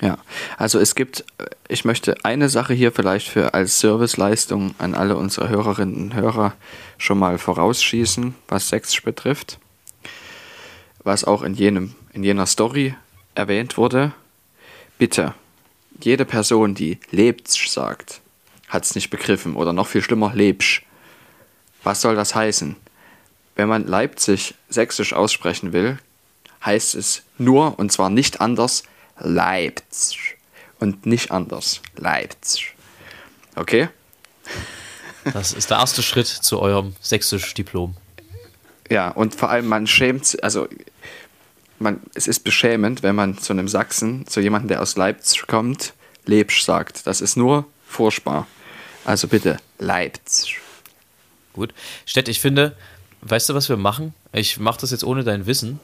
Ja, 0.00 0.18
also 0.58 0.78
es 0.78 0.94
gibt, 0.94 1.22
äh, 1.38 1.46
ich 1.68 1.84
möchte 1.84 2.14
eine 2.24 2.48
Sache 2.48 2.74
hier 2.74 2.92
vielleicht 2.92 3.28
für 3.28 3.54
als 3.54 3.80
Serviceleistung 3.80 4.74
an 4.78 4.94
alle 4.94 5.16
unsere 5.16 5.48
Hörerinnen 5.48 5.96
und 5.96 6.14
Hörer 6.14 6.52
schon 6.98 7.18
mal 7.18 7.38
vorausschießen, 7.38 8.34
was 8.46 8.68
Sächsisch 8.68 9.02
betrifft. 9.02 9.58
Was 11.02 11.24
auch 11.24 11.42
in 11.42 11.54
jenem, 11.54 11.94
in 12.12 12.22
jener 12.22 12.46
Story 12.46 12.94
erwähnt 13.34 13.76
wurde, 13.76 14.12
bitte, 14.98 15.34
jede 16.02 16.24
Person, 16.24 16.74
die 16.74 16.98
Lebtsch 17.10 17.68
sagt, 17.68 18.20
hat 18.68 18.84
es 18.84 18.94
nicht 18.94 19.10
begriffen 19.10 19.54
oder 19.56 19.72
noch 19.72 19.86
viel 19.86 20.02
schlimmer, 20.02 20.32
Lebsch. 20.34 20.82
Was 21.82 22.00
soll 22.00 22.16
das 22.16 22.34
heißen? 22.34 22.76
Wenn 23.54 23.68
man 23.68 23.86
Leipzig 23.86 24.54
sächsisch 24.68 25.12
aussprechen 25.12 25.72
will, 25.72 25.98
heißt 26.64 26.94
es 26.94 27.22
nur, 27.38 27.78
und 27.78 27.92
zwar 27.92 28.10
nicht 28.10 28.40
anders, 28.40 28.82
Leipzig. 29.18 30.36
Und 30.78 31.06
nicht 31.06 31.30
anders, 31.30 31.80
Leipzig. 31.96 32.74
Okay? 33.54 33.88
Das 35.32 35.52
ist 35.52 35.70
der 35.70 35.78
erste 35.78 36.04
Schritt 36.04 36.28
zu 36.28 36.60
eurem 36.60 36.94
Sächsisch-Diplom. 37.00 37.96
Ja, 38.88 39.08
und 39.08 39.34
vor 39.34 39.50
allem 39.50 39.66
man 39.66 39.88
schämt, 39.88 40.24
sich- 40.24 40.44
also 40.44 40.68
man, 41.78 42.00
es 42.14 42.26
ist 42.26 42.40
beschämend, 42.40 43.02
wenn 43.02 43.14
man 43.14 43.38
zu 43.38 43.52
einem 43.52 43.68
Sachsen, 43.68 44.26
zu 44.26 44.40
jemandem, 44.40 44.68
der 44.68 44.82
aus 44.82 44.96
Leipzig 44.96 45.46
kommt, 45.46 45.94
Lebsch 46.24 46.62
sagt. 46.62 47.06
Das 47.06 47.20
ist 47.20 47.36
nur 47.36 47.66
furchtbar. 47.86 48.46
Also 49.04 49.28
bitte, 49.28 49.58
Leipzig. 49.78 50.58
Gut. 51.52 51.72
Stett, 52.04 52.28
ich 52.28 52.40
finde, 52.40 52.76
weißt 53.22 53.48
du, 53.48 53.54
was 53.54 53.68
wir 53.68 53.76
machen? 53.76 54.14
Ich 54.32 54.58
mache 54.58 54.80
das 54.80 54.90
jetzt 54.90 55.04
ohne 55.04 55.24
dein 55.24 55.46
Wissen, 55.46 55.80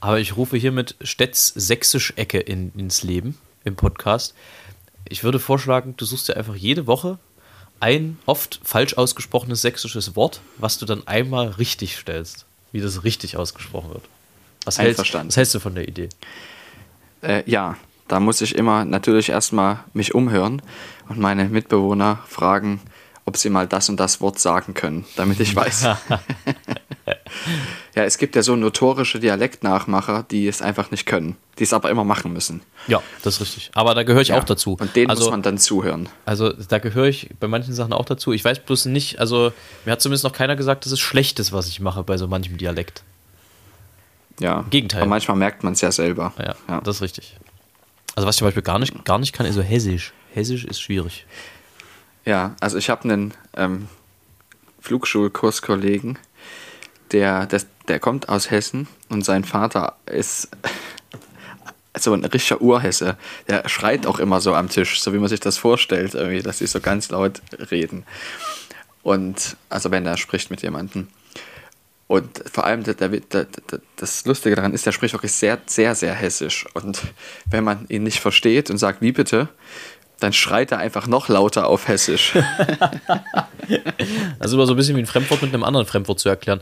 aber 0.00 0.20
ich 0.20 0.36
rufe 0.36 0.56
hiermit 0.56 0.94
Stedts 1.02 1.48
Sächsisch-Ecke 1.48 2.38
in, 2.38 2.72
ins 2.76 3.02
Leben 3.02 3.36
im 3.64 3.76
Podcast. 3.76 4.34
Ich 5.08 5.24
würde 5.24 5.38
vorschlagen, 5.38 5.94
du 5.96 6.04
suchst 6.04 6.28
dir 6.28 6.36
einfach 6.36 6.54
jede 6.54 6.86
Woche 6.86 7.18
ein 7.80 8.18
oft 8.26 8.60
falsch 8.62 8.94
ausgesprochenes 8.94 9.62
sächsisches 9.62 10.14
Wort, 10.14 10.40
was 10.58 10.78
du 10.78 10.86
dann 10.86 11.06
einmal 11.06 11.48
richtig 11.48 11.96
stellst, 11.96 12.44
wie 12.72 12.80
das 12.80 13.04
richtig 13.04 13.36
ausgesprochen 13.36 13.90
wird. 13.90 14.04
Was 14.70 14.78
hältst, 14.78 15.14
was 15.14 15.36
hältst 15.36 15.54
du 15.54 15.58
von 15.58 15.74
der 15.74 15.88
Idee? 15.88 16.08
Äh, 17.22 17.42
ja, 17.50 17.76
da 18.06 18.20
muss 18.20 18.40
ich 18.40 18.54
immer 18.54 18.84
natürlich 18.84 19.30
erstmal 19.30 19.80
mich 19.94 20.14
umhören 20.14 20.62
und 21.08 21.18
meine 21.18 21.46
Mitbewohner 21.46 22.20
fragen, 22.28 22.80
ob 23.24 23.36
sie 23.36 23.50
mal 23.50 23.66
das 23.66 23.88
und 23.88 23.98
das 23.98 24.20
Wort 24.20 24.38
sagen 24.38 24.74
können, 24.74 25.04
damit 25.16 25.40
ich 25.40 25.56
weiß. 25.56 25.82
ja, 27.94 28.04
es 28.04 28.18
gibt 28.18 28.36
ja 28.36 28.42
so 28.42 28.54
notorische 28.54 29.18
Dialektnachmacher, 29.18 30.24
die 30.30 30.46
es 30.46 30.62
einfach 30.62 30.92
nicht 30.92 31.06
können, 31.06 31.36
die 31.58 31.64
es 31.64 31.72
aber 31.72 31.90
immer 31.90 32.04
machen 32.04 32.32
müssen. 32.32 32.62
Ja, 32.86 33.02
das 33.22 33.34
ist 33.34 33.40
richtig. 33.40 33.70
Aber 33.74 33.94
da 33.94 34.04
gehöre 34.04 34.22
ich 34.22 34.28
Ja, 34.28 34.38
auch 34.38 34.44
dazu. 34.44 34.76
Und 34.80 34.94
denen 34.94 35.10
also, 35.10 35.24
muss 35.24 35.30
man 35.32 35.42
dann 35.42 35.58
zuhören. 35.58 36.08
Also 36.24 36.52
da 36.52 36.78
gehöre 36.78 37.06
ich 37.06 37.30
bei 37.40 37.48
manchen 37.48 37.74
Sachen 37.74 37.92
auch 37.92 38.04
dazu. 38.04 38.32
Ich 38.32 38.44
weiß 38.44 38.60
bloß 38.60 38.86
nicht, 38.86 39.18
also 39.18 39.52
mir 39.84 39.92
hat 39.92 40.00
zumindest 40.00 40.24
noch 40.24 40.32
keiner 40.32 40.54
gesagt, 40.54 40.84
dass 40.84 40.92
es 40.92 41.00
schlecht 41.00 41.40
ist, 41.40 41.52
was 41.52 41.68
ich 41.68 41.80
mache 41.80 42.04
bei 42.04 42.16
so 42.16 42.28
manchem 42.28 42.56
Dialekt. 42.56 43.02
Ja. 44.40 44.64
Gegenteil. 44.70 45.02
Aber 45.02 45.08
manchmal 45.10 45.36
merkt 45.36 45.62
man 45.62 45.74
es 45.74 45.80
ja 45.80 45.92
selber. 45.92 46.32
Ja, 46.38 46.54
Ja. 46.68 46.80
das 46.80 46.96
ist 46.96 47.02
richtig. 47.02 47.36
Also 48.16 48.26
was 48.26 48.34
ich 48.34 48.38
zum 48.40 48.48
Beispiel 48.48 48.62
gar 48.64 48.78
nicht, 48.80 49.04
gar 49.04 49.18
nicht 49.18 49.32
kann, 49.32 49.46
ist 49.46 49.54
so 49.54 49.62
Hessisch. 49.62 50.12
Hessisch 50.34 50.64
ist 50.64 50.80
schwierig. 50.80 51.26
Ja, 52.24 52.56
also 52.60 52.76
ich 52.76 52.90
habe 52.90 53.04
einen 53.04 53.34
ähm, 53.56 53.86
Flugschulkurskollegen, 54.80 56.18
der, 57.12 57.46
der, 57.46 57.62
der 57.88 58.00
kommt 58.00 58.28
aus 58.28 58.50
Hessen 58.50 58.88
und 59.08 59.24
sein 59.24 59.44
Vater 59.44 59.96
ist 60.06 60.48
so 61.98 62.12
ein 62.12 62.24
richtiger 62.24 62.60
Urhesse. 62.60 63.16
Der 63.48 63.68
schreit 63.68 64.06
auch 64.06 64.18
immer 64.18 64.40
so 64.40 64.54
am 64.54 64.68
Tisch, 64.68 65.00
so 65.00 65.12
wie 65.12 65.18
man 65.18 65.28
sich 65.28 65.40
das 65.40 65.58
vorstellt, 65.58 66.14
irgendwie, 66.14 66.42
dass 66.42 66.58
sie 66.58 66.66
so 66.66 66.80
ganz 66.80 67.10
laut 67.10 67.40
reden. 67.70 68.04
Und 69.02 69.56
also 69.68 69.90
wenn 69.90 70.06
er 70.06 70.16
spricht 70.16 70.50
mit 70.50 70.62
jemandem. 70.62 71.08
Und 72.10 72.42
vor 72.52 72.64
allem 72.64 72.82
der, 72.82 72.94
der, 72.94 73.08
der, 73.08 73.46
das 73.94 74.24
Lustige 74.26 74.56
daran 74.56 74.74
ist, 74.74 74.84
der 74.84 74.90
spricht 74.90 75.14
wirklich 75.14 75.30
sehr, 75.30 75.58
sehr, 75.66 75.94
sehr 75.94 76.12
hessisch. 76.12 76.66
Und 76.74 77.00
wenn 77.48 77.62
man 77.62 77.86
ihn 77.88 78.02
nicht 78.02 78.18
versteht 78.18 78.68
und 78.68 78.78
sagt, 78.78 79.00
wie 79.00 79.12
bitte, 79.12 79.46
dann 80.18 80.32
schreit 80.32 80.72
er 80.72 80.78
einfach 80.78 81.06
noch 81.06 81.28
lauter 81.28 81.68
auf 81.68 81.86
hessisch. 81.86 82.32
Also 84.40 84.56
immer 84.56 84.66
so 84.66 84.72
ein 84.72 84.76
bisschen 84.76 84.96
wie 84.96 85.00
ein 85.02 85.06
Fremdwort 85.06 85.40
mit 85.42 85.54
einem 85.54 85.62
anderen 85.62 85.86
Fremdwort 85.86 86.18
zu 86.18 86.28
erklären. 86.28 86.60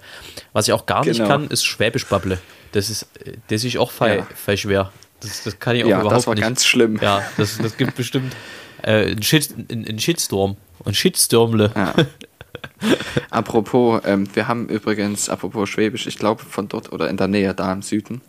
Was 0.53 0.69
ich 0.69 0.75
auch 0.75 0.85
gar 0.85 1.03
nicht 1.07 1.17
Genau. 1.17 1.29
kann, 1.29 1.49
ist 1.49 1.65
Schwäbisch 1.65 2.05
Babble. 2.05 2.39
Das 2.73 2.91
ist, 2.91 3.07
das 3.49 3.65
ist 3.65 3.79
auch 3.79 3.91
fei, 3.91 4.17
Ja. 4.19 4.27
fei 4.35 4.55
schwer. 4.59 4.93
Das, 5.21 5.45
das 5.45 5.59
kann 5.59 5.77
ich 5.77 5.85
auch 5.85 5.89
Ja, 5.89 6.01
überhaupt 6.01 6.15
das 6.17 6.27
war 6.27 6.35
nicht. 6.35 6.43
ganz 6.43 6.67
schlimm. 6.67 6.99
Ja, 7.01 7.23
das, 7.39 7.57
das 7.57 7.77
gibt 7.79 7.95
bestimmt 7.95 8.37
äh, 8.83 9.07
einen, 9.13 9.23
Shit, 9.23 9.49
einen, 9.71 9.87
einen 9.87 9.99
Shitstorm. 9.99 10.59
Ein 10.85 10.93
Shitstormle. 10.95 11.73
Ja. 11.75 11.95
apropos, 13.31 14.03
ähm, 14.05 14.29
wir 14.35 14.49
haben 14.49 14.69
übrigens, 14.69 15.29
apropos 15.29 15.69
Schwäbisch, 15.69 16.07
ich 16.07 16.19
glaube 16.19 16.43
von 16.45 16.69
dort 16.69 16.93
oder 16.93 17.09
in 17.11 17.17
der 17.17 17.29
Nähe, 17.29 17.55
da 17.55 17.73
im 17.73 17.83
Süden, 17.83 18.21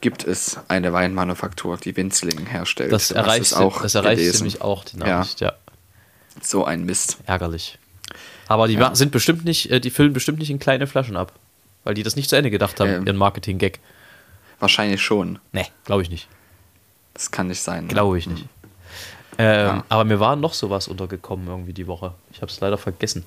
gibt 0.00 0.24
es 0.24 0.58
eine 0.68 0.92
Weinmanufaktur, 0.92 1.76
die 1.78 1.96
Winzlingen 1.96 2.46
herstellt. 2.46 2.92
Das 2.92 3.10
erreicht, 3.10 3.54
auch 3.54 3.82
das 3.82 3.94
erreicht 3.94 4.34
nämlich 4.34 4.60
auch 4.60 4.84
die 4.84 4.96
Nachricht, 4.98 5.40
ja. 5.40 5.54
So 6.42 6.64
ein 6.64 6.84
Mist. 6.84 7.18
Ärgerlich. 7.26 7.78
Aber 8.48 8.68
die 8.68 8.74
Ja. 8.74 8.94
sind 8.94 9.12
bestimmt 9.12 9.44
nicht, 9.44 9.70
äh, 9.70 9.80
die 9.80 9.90
füllen 9.90 10.12
bestimmt 10.12 10.38
nicht 10.38 10.50
in 10.50 10.58
kleine 10.58 10.86
Flaschen 10.86 11.16
ab. 11.16 11.32
Weil 11.84 11.94
die 11.94 12.02
das 12.02 12.16
nicht 12.16 12.28
zu 12.30 12.36
Ende 12.36 12.50
gedacht 12.50 12.80
haben, 12.80 12.90
Ähm. 12.90 13.06
ihren 13.06 13.16
Marketing-Gag. 13.16 13.78
Wahrscheinlich 14.58 15.02
schon. 15.02 15.38
Nee, 15.52 15.66
glaube 15.84 16.02
ich 16.02 16.10
nicht. 16.10 16.28
Das 17.14 17.30
kann 17.30 17.46
nicht 17.46 17.60
sein. 17.60 17.84
ne? 17.84 17.88
Glaube 17.88 18.18
ich 18.18 18.26
nicht. 18.26 18.46
Ähm, 19.38 19.66
Ja. 19.66 19.84
Aber 19.88 20.04
mir 20.04 20.20
war 20.20 20.36
noch 20.36 20.54
sowas 20.54 20.88
untergekommen 20.88 21.46
irgendwie 21.48 21.72
die 21.72 21.86
Woche. 21.86 22.14
Ich 22.32 22.40
habe 22.42 22.50
es 22.50 22.60
leider 22.60 22.78
vergessen. 22.78 23.24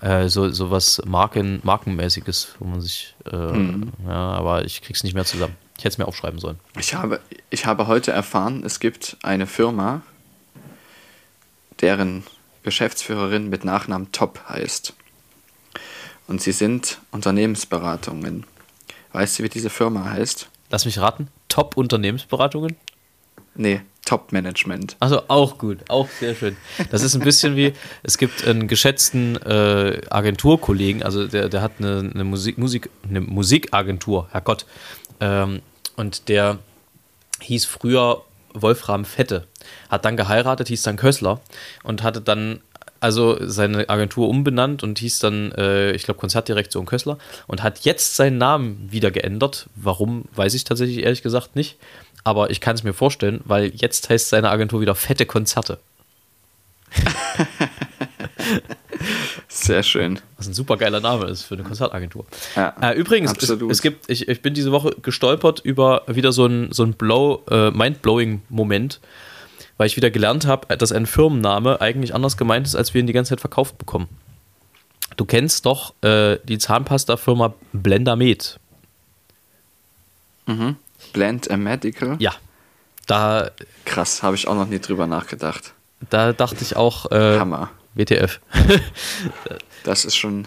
Äh, 0.00 0.28
so, 0.28 0.50
so 0.50 0.70
was 0.70 1.00
Marken, 1.04 1.60
Markenmäßiges, 1.62 2.56
wo 2.58 2.64
man 2.66 2.80
sich. 2.80 3.14
Äh, 3.30 3.36
Mhm. 3.36 3.92
Ja, 4.06 4.32
aber 4.32 4.64
ich 4.64 4.82
krieg's 4.82 5.04
nicht 5.04 5.14
mehr 5.14 5.24
zusammen. 5.24 5.56
Ich 5.78 5.84
hätte 5.84 5.94
es 5.94 5.98
mir 5.98 6.06
aufschreiben 6.08 6.38
sollen. 6.38 6.58
Ich 6.78 6.94
habe, 6.94 7.20
ich 7.50 7.66
habe 7.66 7.86
heute 7.86 8.10
erfahren, 8.12 8.62
es 8.64 8.78
gibt 8.80 9.16
eine 9.22 9.46
Firma, 9.46 10.02
deren 11.80 12.24
Geschäftsführerin 12.62 13.48
mit 13.48 13.64
Nachnamen 13.64 14.12
Top 14.12 14.40
heißt. 14.48 14.94
Und 16.28 16.40
sie 16.40 16.52
sind 16.52 16.98
Unternehmensberatungen. 17.10 18.44
Weißt 19.12 19.38
du, 19.38 19.42
wie 19.42 19.48
diese 19.48 19.70
Firma 19.70 20.04
heißt? 20.10 20.48
Lass 20.70 20.84
mich 20.84 20.98
raten. 21.00 21.28
Top-Unternehmensberatungen? 21.48 22.76
Nee, 23.54 23.82
Top 24.04 24.32
Management. 24.32 24.96
Also 24.98 25.22
auch 25.28 25.58
gut, 25.58 25.78
auch 25.88 26.08
sehr 26.08 26.34
schön. 26.34 26.56
Das 26.90 27.02
ist 27.02 27.14
ein 27.14 27.22
bisschen 27.22 27.56
wie, 27.56 27.72
es 28.02 28.18
gibt 28.18 28.46
einen 28.46 28.66
geschätzten 28.66 29.36
äh, 29.36 30.00
Agenturkollegen, 30.10 31.02
also 31.02 31.26
der, 31.26 31.48
der 31.48 31.62
hat 31.62 31.72
eine, 31.78 32.10
eine, 32.12 32.24
Musik, 32.24 32.58
Musik, 32.58 32.90
eine 33.08 33.20
Musikagentur, 33.20 34.28
Herrgott. 34.32 34.66
Ähm, 35.20 35.62
und 35.96 36.28
der 36.28 36.58
hieß 37.40 37.64
früher 37.64 38.22
Wolfram 38.54 39.04
Fette, 39.04 39.46
hat 39.88 40.04
dann 40.04 40.16
geheiratet, 40.16 40.68
hieß 40.68 40.82
dann 40.82 40.96
Kössler 40.96 41.40
und 41.84 42.02
hatte 42.02 42.20
dann 42.20 42.60
also 43.02 43.36
seine 43.40 43.88
Agentur 43.88 44.28
umbenannt 44.28 44.84
und 44.84 45.00
hieß 45.00 45.18
dann, 45.18 45.50
äh, 45.52 45.90
ich 45.90 46.04
glaube, 46.04 46.20
Konzertdirektion 46.20 46.86
Kössler 46.86 47.18
und 47.48 47.62
hat 47.62 47.80
jetzt 47.80 48.14
seinen 48.14 48.38
Namen 48.38 48.88
wieder 48.92 49.10
geändert. 49.10 49.68
Warum, 49.74 50.26
weiß 50.36 50.54
ich 50.54 50.62
tatsächlich 50.62 51.04
ehrlich 51.04 51.22
gesagt 51.22 51.56
nicht. 51.56 51.78
Aber 52.24 52.50
ich 52.50 52.60
kann 52.60 52.74
es 52.74 52.84
mir 52.84 52.92
vorstellen, 52.92 53.40
weil 53.44 53.72
jetzt 53.74 54.08
heißt 54.08 54.28
seine 54.28 54.50
Agentur 54.50 54.80
wieder 54.80 54.94
Fette 54.94 55.26
Konzerte. 55.26 55.78
Sehr 59.48 59.82
schön. 59.82 60.20
Was 60.36 60.46
ein 60.46 60.54
super 60.54 60.76
geiler 60.76 61.00
Name 61.00 61.26
ist 61.26 61.42
für 61.42 61.54
eine 61.54 61.64
Konzertagentur. 61.64 62.26
Ja, 62.56 62.74
äh, 62.80 62.94
übrigens, 62.96 63.32
es, 63.38 63.50
es 63.50 63.82
gibt, 63.82 64.08
ich, 64.08 64.28
ich 64.28 64.42
bin 64.42 64.54
diese 64.54 64.72
Woche 64.72 64.94
gestolpert 65.02 65.60
über 65.60 66.02
wieder 66.06 66.32
so 66.32 66.46
ein, 66.46 66.72
so 66.72 66.84
ein 66.84 66.94
Blow, 66.94 67.42
äh, 67.50 67.70
Mind-Blowing-Moment, 67.70 69.00
weil 69.76 69.86
ich 69.86 69.96
wieder 69.96 70.10
gelernt 70.10 70.46
habe, 70.46 70.76
dass 70.76 70.92
ein 70.92 71.06
Firmenname 71.06 71.80
eigentlich 71.80 72.14
anders 72.14 72.36
gemeint 72.36 72.66
ist, 72.66 72.74
als 72.74 72.94
wir 72.94 73.00
ihn 73.00 73.06
die 73.06 73.12
ganze 73.12 73.30
Zeit 73.30 73.40
verkauft 73.40 73.78
bekommen. 73.78 74.08
Du 75.16 75.24
kennst 75.24 75.66
doch 75.66 75.94
äh, 76.02 76.38
die 76.44 76.58
Zahnpasta-Firma 76.58 77.54
Blendamed. 77.72 78.58
Blend 81.12 81.50
a 81.50 81.56
Medical. 81.56 82.16
Ja. 82.18 82.32
Da, 83.06 83.50
Krass, 83.84 84.22
habe 84.22 84.36
ich 84.36 84.46
auch 84.48 84.54
noch 84.54 84.66
nie 84.68 84.78
drüber 84.78 85.06
nachgedacht. 85.06 85.74
da 86.10 86.32
dachte 86.32 86.58
ich 86.62 86.76
auch, 86.76 87.10
äh, 87.10 87.38
Hammer. 87.38 87.70
WTF. 87.94 88.40
Das 89.84 90.04
ist 90.04 90.16
schon 90.16 90.46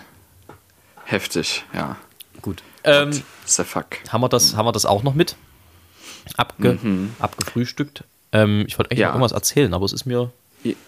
heftig, 1.03 1.65
ja. 1.73 1.97
Gut. 2.41 2.63
Ähm, 2.85 3.11
The 3.45 3.63
fuck. 3.63 3.97
haben, 4.09 4.21
wir 4.21 4.29
das, 4.29 4.55
haben 4.55 4.65
wir 4.65 4.71
das 4.71 4.85
auch 4.85 5.03
noch 5.03 5.13
mit? 5.13 5.35
Abge, 6.37 6.79
Abgefrühstückt. 7.19 8.03
Ähm, 8.31 8.63
ich 8.67 8.77
wollte 8.77 8.91
eigentlich 8.91 8.99
Ja. 9.01 9.07
noch 9.07 9.15
irgendwas 9.15 9.31
erzählen, 9.33 9.73
aber 9.73 9.85
es 9.85 9.93
ist 9.93 10.05
mir 10.05 10.31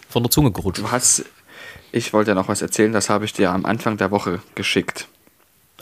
von 0.10 0.24
der 0.24 0.32
Zunge 0.32 0.52
gerutscht. 0.52 0.80
Du 0.82 0.90
hast, 0.92 1.26
ich 1.92 2.14
wollte 2.14 2.32
ja 2.32 2.36
noch 2.36 2.48
was 2.48 2.62
erzählen, 2.62 2.92
das 2.94 3.10
habe 3.10 3.26
ich 3.26 3.34
dir 3.34 3.52
am 3.52 3.66
Anfang 3.66 3.98
der 3.98 4.12
Woche 4.12 4.40
geschickt. 4.56 5.08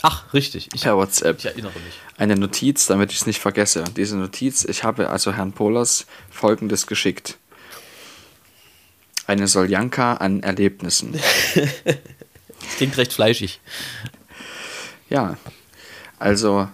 Ach, 0.08 0.32
richtig. 0.32 0.68
Ich, 0.72 0.82
Per 0.82 0.96
WhatsApp. 0.96 1.38
ich 1.40 1.46
erinnere 1.46 1.72
mich. 1.80 2.00
Eine 2.16 2.36
Notiz, 2.36 2.86
damit 2.86 3.10
ich 3.10 3.18
es 3.18 3.26
nicht 3.26 3.40
vergesse. 3.40 3.82
Diese 3.96 4.16
Notiz, 4.16 4.64
ich 4.64 4.84
habe 4.84 5.10
also 5.10 5.32
Herrn 5.32 5.50
Polas 5.50 6.06
folgendes 6.30 6.86
geschickt. 6.86 7.38
Eine 9.26 9.48
Soljanka 9.48 10.14
an 10.14 10.44
Erlebnissen. 10.44 11.18
Klingt 12.76 12.96
recht 12.96 13.14
fleischig. 13.14 13.60
Ja, 15.10 15.38
also 16.20 16.68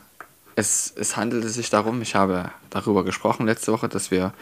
es, 0.55 0.93
es 0.95 1.17
handelte 1.17 1.49
sich 1.49 1.71
darum, 1.71 2.03
ich 2.03 2.15
habe 2.15 2.51
darüber 2.69 3.03
gesprochen 3.03 3.47
letzte 3.47 3.73
Woche, 3.73 3.89
dass 3.89 4.11
wir 4.11 4.35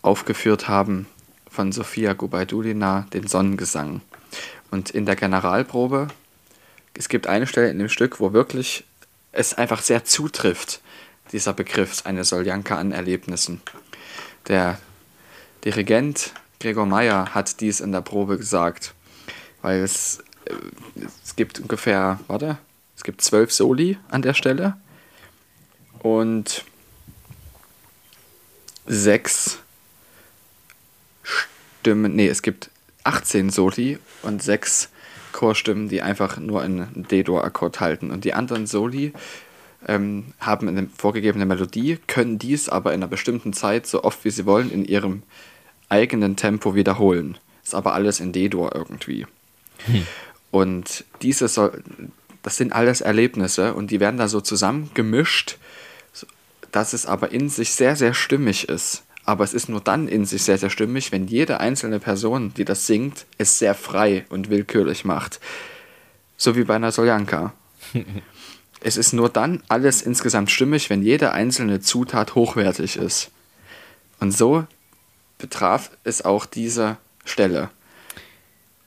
aufgeführt 0.00 0.68
haben 0.68 1.06
von 1.50 1.70
Sofia 1.70 2.14
Gubaidulina 2.14 3.06
den 3.12 3.26
Sonnengesang. 3.26 4.00
Und 4.70 4.88
in 4.88 5.04
der 5.04 5.16
Generalprobe, 5.16 6.08
es 6.94 7.08
gibt 7.08 7.26
eine 7.26 7.46
Stelle 7.46 7.70
in 7.70 7.78
dem 7.78 7.88
Stück, 7.88 8.20
wo 8.20 8.32
wirklich 8.32 8.84
es 9.32 9.54
einfach 9.54 9.82
sehr 9.82 10.04
zutrifft, 10.04 10.80
dieser 11.32 11.52
Begriff, 11.52 12.04
eine 12.04 12.24
Soljanka 12.24 12.76
an 12.76 12.92
Erlebnissen. 12.92 13.62
Der 14.48 14.78
Dirigent 15.64 16.32
Gregor 16.60 16.86
Meyer 16.86 17.34
hat 17.34 17.60
dies 17.60 17.80
in 17.80 17.92
der 17.92 18.02
Probe 18.02 18.36
gesagt, 18.36 18.94
weil 19.62 19.80
es, 19.80 20.22
äh, 20.44 20.54
es 21.24 21.34
gibt 21.34 21.58
ungefähr, 21.60 22.20
warte, 22.28 22.58
es 22.96 23.04
gibt 23.04 23.22
zwölf 23.22 23.52
Soli 23.52 23.98
an 24.10 24.22
der 24.22 24.34
Stelle 24.34 24.76
und 26.00 26.64
sechs 28.86 29.58
Stimmen, 31.22 32.14
nee, 32.14 32.28
es 32.28 32.42
gibt 32.42 32.70
18 33.04 33.50
Soli 33.50 33.98
und 34.22 34.42
sechs 34.42 34.88
Chorstimmen, 35.32 35.88
die 35.88 36.02
einfach 36.02 36.38
nur 36.38 36.62
einen 36.62 37.06
D-Dur-Akkord 37.10 37.80
halten. 37.80 38.10
Und 38.10 38.24
die 38.24 38.34
anderen 38.34 38.66
Soli 38.66 39.12
ähm, 39.86 40.26
haben 40.40 40.68
eine 40.68 40.88
vorgegebene 40.96 41.46
Melodie, 41.46 41.98
können 42.06 42.38
dies 42.38 42.68
aber 42.68 42.92
in 42.92 43.00
einer 43.00 43.08
bestimmten 43.08 43.52
Zeit 43.52 43.86
so 43.86 44.04
oft 44.04 44.24
wie 44.24 44.30
sie 44.30 44.46
wollen 44.46 44.70
in 44.70 44.84
ihrem 44.84 45.22
eigenen 45.88 46.36
Tempo 46.36 46.74
wiederholen. 46.74 47.38
Ist 47.62 47.74
aber 47.74 47.94
alles 47.94 48.20
in 48.20 48.32
D-Dur 48.32 48.74
irgendwie. 48.74 49.26
Hm. 49.86 50.06
Und 50.50 51.04
diese 51.22 51.48
soll, 51.48 51.82
das 52.42 52.56
sind 52.56 52.72
alles 52.72 53.00
Erlebnisse 53.00 53.74
und 53.74 53.90
die 53.90 54.00
werden 54.00 54.18
da 54.18 54.28
so 54.28 54.40
zusammengemischt, 54.40 55.58
dass 56.70 56.92
es 56.92 57.06
aber 57.06 57.32
in 57.32 57.48
sich 57.48 57.72
sehr, 57.72 57.96
sehr 57.96 58.14
stimmig 58.14 58.68
ist. 58.68 59.04
Aber 59.24 59.44
es 59.44 59.54
ist 59.54 59.68
nur 59.68 59.80
dann 59.80 60.08
in 60.08 60.24
sich 60.24 60.42
sehr, 60.42 60.58
sehr 60.58 60.70
stimmig, 60.70 61.12
wenn 61.12 61.28
jede 61.28 61.60
einzelne 61.60 62.00
Person, 62.00 62.52
die 62.54 62.64
das 62.64 62.86
singt, 62.86 63.26
es 63.38 63.58
sehr 63.58 63.74
frei 63.74 64.26
und 64.30 64.50
willkürlich 64.50 65.04
macht. 65.04 65.40
So 66.36 66.56
wie 66.56 66.64
bei 66.64 66.74
einer 66.74 66.90
Soljanka. 66.90 67.52
es 68.80 68.96
ist 68.96 69.12
nur 69.12 69.28
dann 69.28 69.62
alles 69.68 70.02
insgesamt 70.02 70.50
stimmig, 70.50 70.90
wenn 70.90 71.02
jede 71.02 71.32
einzelne 71.32 71.80
Zutat 71.80 72.34
hochwertig 72.34 72.96
ist. 72.96 73.30
Und 74.18 74.32
so 74.36 74.66
betraf 75.38 75.90
es 76.04 76.24
auch 76.24 76.46
diese 76.46 76.96
Stelle. 77.24 77.70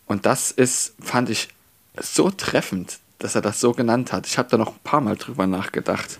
Und 0.05 0.25
das 0.25 0.51
ist, 0.51 0.95
fand 1.01 1.29
ich 1.29 1.49
so 1.97 2.29
treffend, 2.29 2.99
dass 3.19 3.35
er 3.35 3.41
das 3.41 3.59
so 3.59 3.71
genannt 3.71 4.11
hat. 4.11 4.27
Ich 4.27 4.37
habe 4.37 4.49
da 4.49 4.57
noch 4.57 4.73
ein 4.73 4.79
paar 4.83 5.01
Mal 5.01 5.15
drüber 5.15 5.47
nachgedacht. 5.47 6.19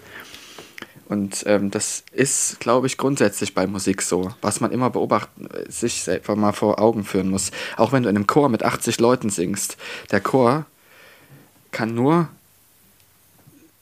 Und 1.08 1.43
ähm, 1.45 1.70
das 1.70 2.03
ist, 2.12 2.60
glaube 2.60 2.88
ich, 2.88 2.97
grundsätzlich 2.97 3.53
bei 3.53 3.68
Musik 3.68 4.01
so, 4.01 4.34
was 4.41 4.60
man 4.60 4.72
immer 4.72 4.89
beobachten, 4.89 5.47
sich 5.70 6.01
selber 6.01 6.36
mal 6.36 6.51
vor 6.51 6.80
Augen 6.80 7.03
führen 7.03 7.30
muss. 7.30 7.51
Auch 7.78 7.91
wenn 7.91 8.03
du 8.03 8.10
in 8.10 8.16
einem 8.16 8.28
Chor 8.28 8.49
mit 8.49 8.64
80 8.64 8.99
Leuten 8.99 9.30
singst, 9.30 9.78
der 10.12 10.22
Chor 10.22 10.66
kann 11.72 11.93
nur 11.93 12.30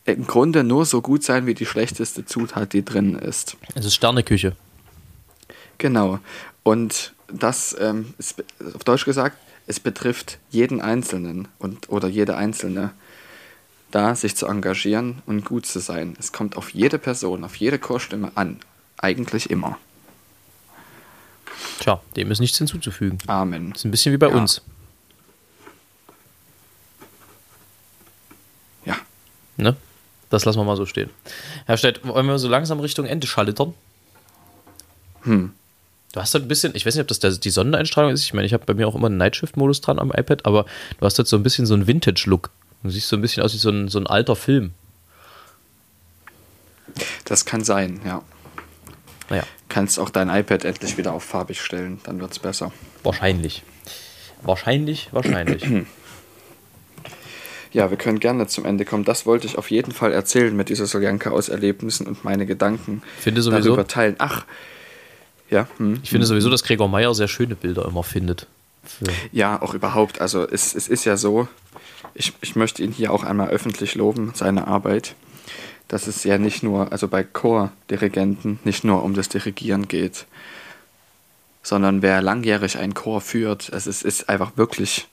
im 0.05 0.28
Grunde 0.28 0.63
nur 0.65 0.86
so 0.86 1.01
gut 1.01 1.24
sein 1.24 1.45
wie 1.45 1.53
die 1.53 1.65
schlechteste 1.65 2.26
Zutat, 2.26 2.74
die 2.74 2.84
drin 2.84 3.15
ist. 3.15 3.55
Es 3.76 3.86
ist 3.86 3.95
Sterneküche. 3.95 4.55
Genau. 5.78 6.19
Und 6.63 7.13
das 7.32 7.76
ähm, 7.80 8.13
ist 8.17 8.43
auf 8.76 8.84
Deutsch 8.84 9.05
gesagt, 9.05 9.38
es 9.65 9.80
betrifft 9.80 10.39
jeden 10.49 10.82
Einzelnen 10.82 11.47
und 11.59 11.89
oder 11.89 12.09
jede 12.09 12.36
Einzelne 12.36 12.91
da 13.94 14.16
sich 14.16 14.36
zu 14.36 14.48
engagieren 14.48 15.22
und 15.28 15.46
gut 15.46 15.68
zu 15.68 15.80
sein. 15.80 16.16
Es 16.20 16.32
kommt 16.32 16.58
auf 16.58 16.72
jede 16.74 16.98
Person, 16.98 17.44
auf 17.44 17.56
jede 17.56 17.78
Chorstimme 17.78 18.32
an. 18.34 18.60
Eigentlich 18.98 19.52
immer. 19.52 19.78
Tja, 21.80 22.02
dem 22.16 22.32
ist 22.32 22.39
nichts 22.39 22.58
hinzuzufügen. 22.58 23.20
Amen. 23.28 23.70
Das 23.70 23.80
ist 23.82 23.86
ein 23.86 23.91
bisschen 23.91 24.12
wie 24.12 24.18
bei 24.18 24.30
Ja. 24.30 24.34
uns. 24.36 24.62
Ja. 28.86 28.96
Ne? 29.58 29.76
Das 30.32 30.46
lassen 30.46 30.58
wir 30.60 30.64
mal 30.64 30.76
so 30.76 30.88
stehen. 30.88 31.12
Herr 31.68 31.78
Stett, 31.78 32.06
wollen 32.08 32.26
wir 32.26 32.39
so 32.39 32.48
langsam 32.50 32.80
Richtung 32.80 33.06
Ende 33.06 33.28
schalittern? 33.28 33.76
Hm. 35.22 35.54
Du 36.14 36.20
hast 36.20 36.34
halt 36.34 36.46
ein 36.46 36.48
bisschen, 36.48 36.76
ich 36.76 36.86
weiß 36.86 36.96
nicht, 36.96 37.02
ob 37.02 37.08
das 37.08 37.20
der, 37.20 37.32
die 37.32 37.50
Sonneneinstrahlung 37.52 38.12
ist. 38.12 38.24
Ich 38.24 38.34
meine, 38.34 38.48
ich 38.48 38.54
habe 38.54 38.66
bei 38.66 38.74
mir 38.74 38.88
auch 38.88 38.96
immer 38.96 39.08
einen 39.08 39.18
Nightshift-Modus 39.18 39.82
dran 39.82 40.00
am 40.00 40.12
iPad, 40.12 40.46
aber 40.48 40.66
du 41.00 41.06
hast 41.06 41.18
jetzt 41.20 41.30
so 41.30 41.36
ein 41.38 41.44
bisschen 41.44 41.68
so 41.68 41.76
einen 41.76 41.86
Vintage-Look. 41.86 42.50
Du 42.84 42.89
siehst 42.89 43.07
so 43.07 43.15
ein 43.15 43.21
bisschen 43.21 43.43
aus 43.43 43.53
wie 43.53 43.57
so 43.57 43.69
ein, 43.69 43.88
so 43.88 43.97
ein 43.99 44.07
alter 44.07 44.36
Film. 44.36 44.73
Das 47.25 47.45
kann 47.45 47.63
sein, 47.63 48.01
ja. 48.05 48.21
Naja, 49.29 49.43
Kannst 49.69 49.97
auch 49.99 50.09
dein 50.09 50.29
iPad 50.29 50.65
endlich 50.65 50.97
wieder 50.97 51.13
auf 51.13 51.23
farbig 51.23 51.61
stellen, 51.61 51.99
dann 52.03 52.19
wird 52.19 52.31
es 52.34 52.39
besser. 52.39 52.71
wahrscheinlich. 53.03 53.63
Wahrscheinlich, 54.43 55.07
wahrscheinlich. 55.13 55.65
Ja, 57.71 57.89
wir 57.89 57.97
können 57.97 58.19
gerne 58.19 58.45
zum 58.47 58.65
Ende 58.65 58.84
kommen. 58.86 59.03
Das 59.05 59.25
wollte 59.25 59.47
ich 59.47 59.57
auf 59.57 59.71
jeden 59.71 59.93
Fall 59.93 60.11
erzählen 60.11 60.55
mit 60.55 60.69
dieser 60.69 60.86
Soljanka 60.86 61.31
aus 61.31 61.49
Erlebnissen 61.49 62.05
und 62.05 62.23
meine 62.23 62.45
Gedanken 62.45 63.01
Finde 63.19 63.41
sowieso- 63.41 63.69
darüber 63.69 63.88
teilen. 63.88 64.15
Ach, 64.19 64.45
ja, 65.49 65.67
hm. 65.77 65.99
Ich 66.03 66.09
finde 66.11 66.27
sowieso, 66.27 66.49
dass 66.49 66.63
Gregor 66.63 66.89
Meyer 66.89 67.15
sehr 67.15 67.27
schöne 67.29 67.55
Bilder 67.55 67.86
immer 67.86 68.03
findet. 68.03 68.45
Für, 68.84 69.05
ja, 69.31 69.61
auch 69.61 69.73
überhaupt. 69.73 70.19
Also 70.21 70.47
es, 70.47 70.75
es 70.75 70.88
ist 70.88 71.05
ja 71.05 71.17
so, 71.17 71.47
ich, 72.13 72.34
ich 72.41 72.55
möchte 72.55 72.84
ihn 72.84 72.91
hier 72.91 73.11
auch 73.11 73.23
einmal 73.23 73.49
öffentlich 73.49 73.95
loben, 73.95 74.31
seine 74.36 74.67
Arbeit, 74.67 75.15
dass 75.88 76.07
es 76.07 76.23
ja 76.23 76.38
nicht 76.38 76.63
nur, 76.63 76.91
also 76.91 77.07
bei 77.07 77.23
Chordirigenten, 77.23 78.59
nicht 78.63 78.84
nur 78.84 79.03
um 79.03 79.13
das 79.13 79.29
Dirigieren 79.29 79.88
geht, 79.88 80.25
sondern 81.61 82.01
wer 82.01 82.21
langjährig 82.21 82.77
einen 82.77 82.93
Chor 82.93 83.21
führt, 83.21 83.69
es 83.69 83.88
ist, 83.88 84.03
ist 84.03 84.27
einfach 84.29 84.57
wirklich 84.57 85.07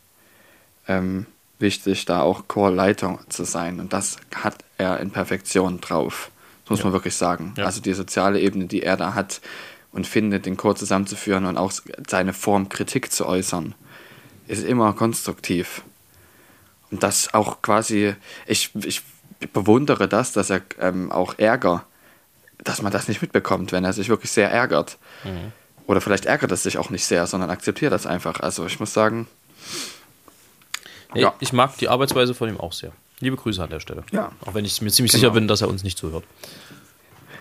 ähm, 0.89 1.27
wichtig, 1.61 2.07
da 2.07 2.23
auch 2.23 2.49
Chorleiter 2.49 3.21
zu 3.29 3.45
sein. 3.45 3.79
Und 3.79 3.93
das 3.93 4.17
hat 4.35 4.59
er 4.79 4.99
in 5.01 5.11
Perfektion 5.11 5.81
drauf. 5.81 6.31
Das 6.65 6.71
muss 6.71 6.79
Ja. 6.81 6.85
man 6.87 6.93
wirklich 6.95 7.15
sagen. 7.15 7.55
Ja. 7.57 7.67
Also 7.67 7.81
die 7.81 7.93
soziale 7.95 8.41
Ebene, 8.41 8.67
die 8.67 8.83
er 8.83 8.97
da 8.97 9.15
hat 9.15 9.41
und 9.93 10.07
findet, 10.07 10.47
den 10.47 10.57
Chor 10.57 10.77
zusammenzuführen 10.77 11.47
und 11.47 11.57
auch 11.57 11.73
seine 12.09 12.33
Form 12.33 12.69
Kritik 12.69 13.13
zu 13.13 13.27
äußern, 13.27 13.75
ist 14.47 14.65
immer 14.65 14.93
konstruktiv. 14.93 15.83
Und 16.91 17.03
das 17.03 17.35
auch 17.35 17.63
quasi, 17.63 18.15
ich, 18.47 18.71
ich 18.85 19.03
bewundere 19.53 20.09
das, 20.09 20.33
dass 20.33 20.51
er 20.51 20.61
ähm, 20.81 21.11
auch 21.13 21.35
Ärger, 21.39 21.85
dass 22.59 22.83
man 22.83 22.93
das 22.93 23.09
nicht 23.09 23.23
mitbekommt, 23.23 23.73
wenn 23.73 23.85
er 23.85 23.93
sich 23.93 24.09
wirklich 24.09 24.31
sehr 24.33 24.51
ärgert. 24.51 24.99
Oder 25.87 26.01
vielleicht 26.01 26.27
ärgert 26.27 26.53
es 26.53 26.63
sich 26.63 26.79
auch 26.79 26.91
nicht 26.91 27.05
sehr, 27.07 27.27
sondern 27.27 27.49
akzeptiert 27.51 27.93
das 27.93 28.07
einfach. 28.07 28.41
Also 28.41 28.67
ich 28.67 28.79
muss 28.81 28.93
sagen, 28.93 29.27
nee, 31.15 31.23
Ja. 31.23 31.35
Ich 31.41 31.53
mag 31.53 31.77
die 31.79 31.89
Arbeitsweise 31.89 32.35
von 32.35 32.49
ihm 32.49 32.61
auch 32.61 32.73
sehr. 32.73 32.93
Liebe 33.21 33.37
Grüße 33.37 33.63
an 33.63 33.71
der 33.71 33.81
Stelle. 33.81 34.05
Ja. 34.13 34.33
Auch 34.47 34.55
wenn 34.55 34.65
ich 34.65 34.81
mir 34.83 34.91
ziemlich 34.91 35.13
Genau. 35.13 35.21
sicher 35.21 35.31
bin, 35.33 35.49
dass 35.49 35.61
er 35.63 35.69
uns 35.69 35.83
nicht 35.85 35.99
zuhört. 35.99 36.25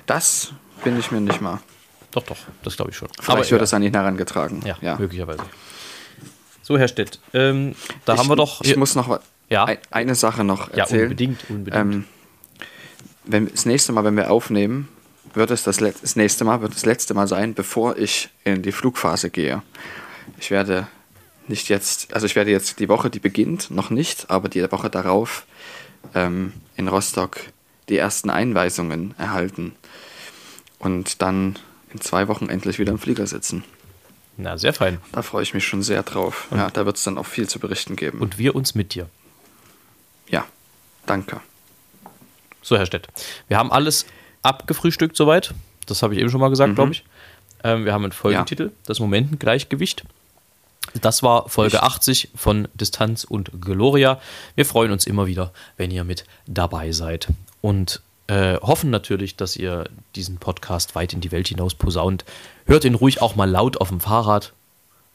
das 0.06 0.54
bin 0.84 0.98
ich 0.98 1.12
mir 1.12 1.22
nicht 1.22 1.42
mal. 1.42 1.60
Doch, 2.12 2.24
doch, 2.24 2.38
das 2.64 2.76
glaube 2.76 2.92
ich 2.92 2.98
schon. 2.98 3.10
Vielleicht 3.22 3.52
wird 3.52 3.62
es 3.62 3.74
an 3.74 3.84
ihn 3.84 3.94
herangetragen. 3.94 4.62
ja, 4.66 4.78
ja. 4.82 4.98
möglicherweise. 4.98 5.44
So, 6.64 6.78
Herr 6.78 6.88
Stett, 6.88 7.20
ähm, 7.34 7.76
da 8.06 8.18
haben 8.18 8.30
wir 8.30 8.36
doch. 8.36 8.62
Ich 8.62 8.76
muss 8.76 8.96
noch 8.96 9.20
Ja. 9.50 9.66
ein, 9.66 9.78
eine 9.92 10.16
Sache 10.16 10.44
noch 10.44 10.70
ja, 10.72 10.80
erzählen. 10.80 11.04
unbedingt, 11.04 11.50
unbedingt. 11.50 11.76
Ähm, 11.76 12.06
wenn, 13.26 13.50
das 13.52 13.66
nächste 13.66 13.92
Mal, 13.92 14.04
wenn 14.04 14.16
wir 14.16 14.32
aufnehmen, 14.32 14.88
wird 15.34 15.52
es 15.52 15.64
das, 15.64 15.78
das 15.78 16.16
nächste 16.16 16.44
Mal 16.44 16.62
wird 16.62 16.74
das 16.74 16.86
letzte 16.86 17.14
Mal 17.14 17.28
sein, 17.28 17.54
bevor 17.54 17.98
ich 17.98 18.30
in 18.44 18.62
die 18.62 18.72
Flugphase 18.72 19.30
gehe. 19.30 19.62
Ich 20.40 20.52
werde 20.52 20.88
nicht 21.48 21.70
jetzt, 21.70 22.14
also 22.14 22.26
ich 22.26 22.36
werde 22.36 22.52
jetzt 22.52 22.80
die 22.80 22.90
Woche, 22.90 23.10
die 23.10 23.20
beginnt, 23.20 23.72
noch 23.72 23.90
nicht, 23.90 24.30
aber 24.30 24.50
die 24.50 24.72
Woche 24.72 24.90
darauf 24.90 25.46
ähm, 26.14 26.54
in 26.76 26.88
Rostock 26.88 27.40
die 27.90 27.98
ersten 27.98 28.30
Einweisungen 28.30 29.16
erhalten 29.18 29.74
und 30.78 31.22
dann 31.22 31.58
in 31.94 32.02
zwei 32.02 32.28
Wochen 32.28 32.50
endlich 32.50 32.80
wieder 32.80 32.92
im 32.92 33.00
Flieger 33.00 33.28
sitzen. 33.28 33.64
Na, 34.38 34.58
sehr 34.58 34.74
fein. 34.74 35.00
Da 35.12 35.22
freue 35.22 35.44
ich 35.44 35.54
mich 35.54 35.68
schon 35.68 35.84
sehr 35.84 36.04
drauf. 36.04 36.48
Ja, 36.52 36.70
da 36.70 36.86
wird 36.86 36.96
es 36.98 37.04
dann 37.04 37.18
auch 37.18 37.26
viel 37.26 37.50
zu 37.50 37.60
berichten 37.60 37.96
geben. 37.96 38.20
Und 38.20 38.38
wir 38.38 38.56
uns 38.56 38.74
mit 38.74 38.94
dir. 38.94 39.10
ja, 40.28 40.46
danke. 41.06 41.42
So, 42.62 42.78
Herr 42.78 42.86
Stett. 42.86 43.08
Wir 43.48 43.58
haben 43.58 43.72
alles 43.72 44.06
abgefrühstückt 44.44 45.16
soweit. 45.16 45.54
Das 45.86 46.04
habe 46.04 46.14
ich 46.14 46.20
eben 46.20 46.30
schon 46.30 46.40
mal 46.40 46.50
gesagt, 46.50 46.76
glaube 46.76 46.92
ich. 46.92 47.04
Ähm, 47.64 47.86
wir 47.86 47.94
haben 47.94 48.04
einen 48.04 48.12
Folgentitel, 48.12 48.72
das 48.86 49.00
Momentengleichgewicht. 49.00 50.04
Das 51.02 51.24
war 51.24 51.50
Folge 51.50 51.74
Richtig. 51.74 51.88
80 51.88 52.30
von 52.36 52.68
Distanz 52.74 53.24
und 53.24 53.62
Gloria. 53.62 54.20
Wir 54.56 54.66
freuen 54.66 54.92
uns 54.92 55.06
immer 55.06 55.28
wieder, 55.28 55.52
wenn 55.78 55.92
ihr 55.92 56.04
mit 56.04 56.26
dabei 56.48 56.92
seid. 56.92 57.28
Und 57.62 58.02
äh, 58.30 58.60
hoffen 58.62 58.92
natürlich, 58.92 59.36
dass 59.36 59.56
ihr 59.56 59.90
diesen 60.16 60.38
Podcast 60.38 60.94
weit 60.94 61.14
in 61.14 61.20
die 61.20 61.32
Welt 61.32 61.48
hinaus 61.48 61.74
posaunt. 61.74 62.26
Hört 62.66 62.86
ihn 62.86 62.94
ruhig 62.94 63.22
auch 63.22 63.36
mal 63.36 63.50
laut 63.50 63.82
auf 63.82 63.90
dem 63.90 64.00
Fahrrad. 64.00 64.54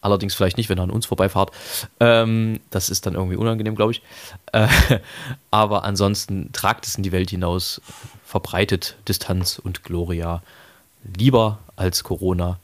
Allerdings 0.00 0.34
vielleicht 0.34 0.56
nicht, 0.56 0.68
wenn 0.68 0.78
er 0.78 0.84
an 0.84 0.90
uns 0.90 1.06
vorbeifahrt. 1.06 1.52
Ähm, 2.00 2.60
das 2.70 2.90
ist 2.90 3.06
dann 3.06 3.14
irgendwie 3.14 3.36
unangenehm, 3.36 3.76
glaube 3.76 3.92
ich. 3.92 4.02
Äh, 4.52 4.66
aber 5.52 5.84
ansonsten 5.84 6.50
tragt 6.52 6.86
es 6.86 6.96
in 6.96 7.04
die 7.04 7.12
Welt 7.12 7.30
hinaus, 7.30 7.80
verbreitet 8.24 8.96
Distanz 9.06 9.60
und 9.60 9.84
Gloria 9.84 10.42
lieber 11.16 11.60
als 11.76 12.02
Corona. 12.02 12.58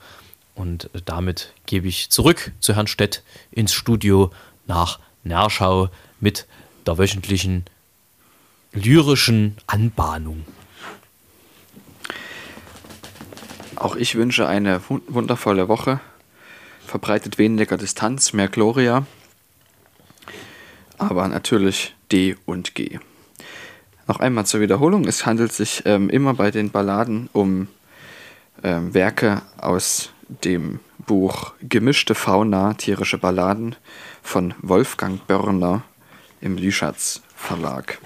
Und 0.57 0.91
damit 1.05 1.53
gebe 1.67 1.87
ich 1.87 2.11
zurück 2.11 2.53
zu 2.59 2.75
Herrn 2.75 2.89
Stett 2.89 3.23
ins 3.53 3.73
Studio 3.73 4.33
nach 4.67 4.99
Nerschau 5.23 5.91
mit 6.19 6.47
der 6.87 6.99
wöchentlichen 6.99 7.65
lyrischen 8.73 9.57
Anbahnung. 9.67 10.45
Auch 13.77 13.97
ich 13.97 14.15
wünsche 14.15 14.47
eine 14.47 14.81
wundervolle 14.89 15.69
Woche. 15.69 16.01
Verbreitet 16.87 17.39
weniger 17.39 17.77
Distanz, 17.77 18.33
mehr 18.33 18.49
Gloria. 18.49 19.07
Aber 20.99 21.27
natürlich 21.29 21.95
D 22.13 22.37
und 22.47 22.75
G. 22.75 22.99
Noch 24.07 24.21
einmal 24.21 24.45
zur 24.45 24.61
Wiederholung. 24.61 25.07
Es 25.07 25.25
handelt 25.25 25.53
sich 25.53 25.83
ähm, 25.87 26.11
immer 26.11 26.35
bei 26.35 26.51
den 26.51 26.71
Balladen 26.71 27.31
um 27.33 27.69
ähm, 28.63 28.93
Werke 28.93 29.43
aus 29.57 30.11
dem 30.45 30.81
Buch 30.99 31.55
Gemischte 31.63 32.15
Fauna, 32.15 32.75
tierische 32.75 33.19
Balladen 33.19 33.77
von 34.23 34.55
Wolfgang 34.61 35.27
Börner 35.27 35.83
im 36.41 36.57
Lüschatz 36.57 37.23
Verlag. 37.35 37.99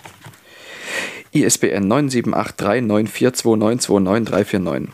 ISBN 1.35 1.93
9783942922939. 1.93 4.89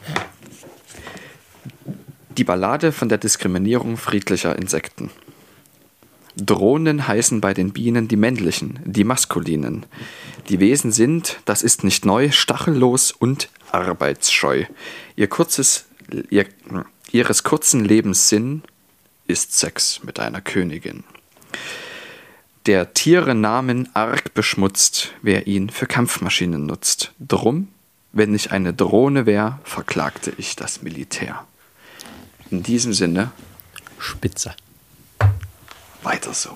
Die 2.39 2.45
Ballade 2.45 2.93
von 2.93 3.11
der 3.11 3.19
Diskriminierung 3.19 3.99
friedlicher 3.99 4.57
Insekten. 4.57 5.11
Drohnen 6.37 7.07
heißen 7.07 7.43
bei 7.43 7.53
den 7.53 7.73
Bienen 7.73 8.09
die 8.09 8.17
männlichen, 8.17 8.79
die 8.87 9.05
maskulinen. 9.05 9.85
Die 10.49 10.61
Wesen 10.61 10.93
sind, 10.93 11.41
das 11.45 11.63
ist 11.63 11.85
nicht 11.85 12.07
neu, 12.07 12.31
stachellos 12.31 13.13
und 13.13 13.51
arbeitsscheu. 13.71 14.65
Ihr 15.17 15.27
kurzes, 15.27 15.85
ihr, 16.31 16.47
ihres 17.13 17.43
kurzen 17.43 17.85
Lebens 17.85 18.31
Sinn 18.31 18.63
ist 19.27 19.59
Sex 19.59 20.03
mit 20.05 20.19
einer 20.19 20.41
Königin. 20.41 21.05
Der 22.67 22.93
Tiere 22.93 23.35
Namen 23.35 23.89
arg 23.95 24.35
beschmutzt, 24.35 25.15
wer 25.23 25.47
ihn 25.47 25.71
für 25.71 25.87
Kampfmaschinen 25.87 26.67
nutzt. 26.67 27.13
Drum, 27.19 27.69
wenn 28.13 28.35
ich 28.35 28.53
eine 28.53 28.75
Drohne 28.75 29.25
wär, 29.25 29.61
verklagte 29.65 30.33
ich 30.37 30.57
das 30.57 30.83
Militär. 30.83 31.47
In 32.51 32.63
diesem 32.63 32.93
Sinne. 32.93 33.31
Spitze. 33.99 34.55
Weiter 36.03 36.35
so. 36.35 36.55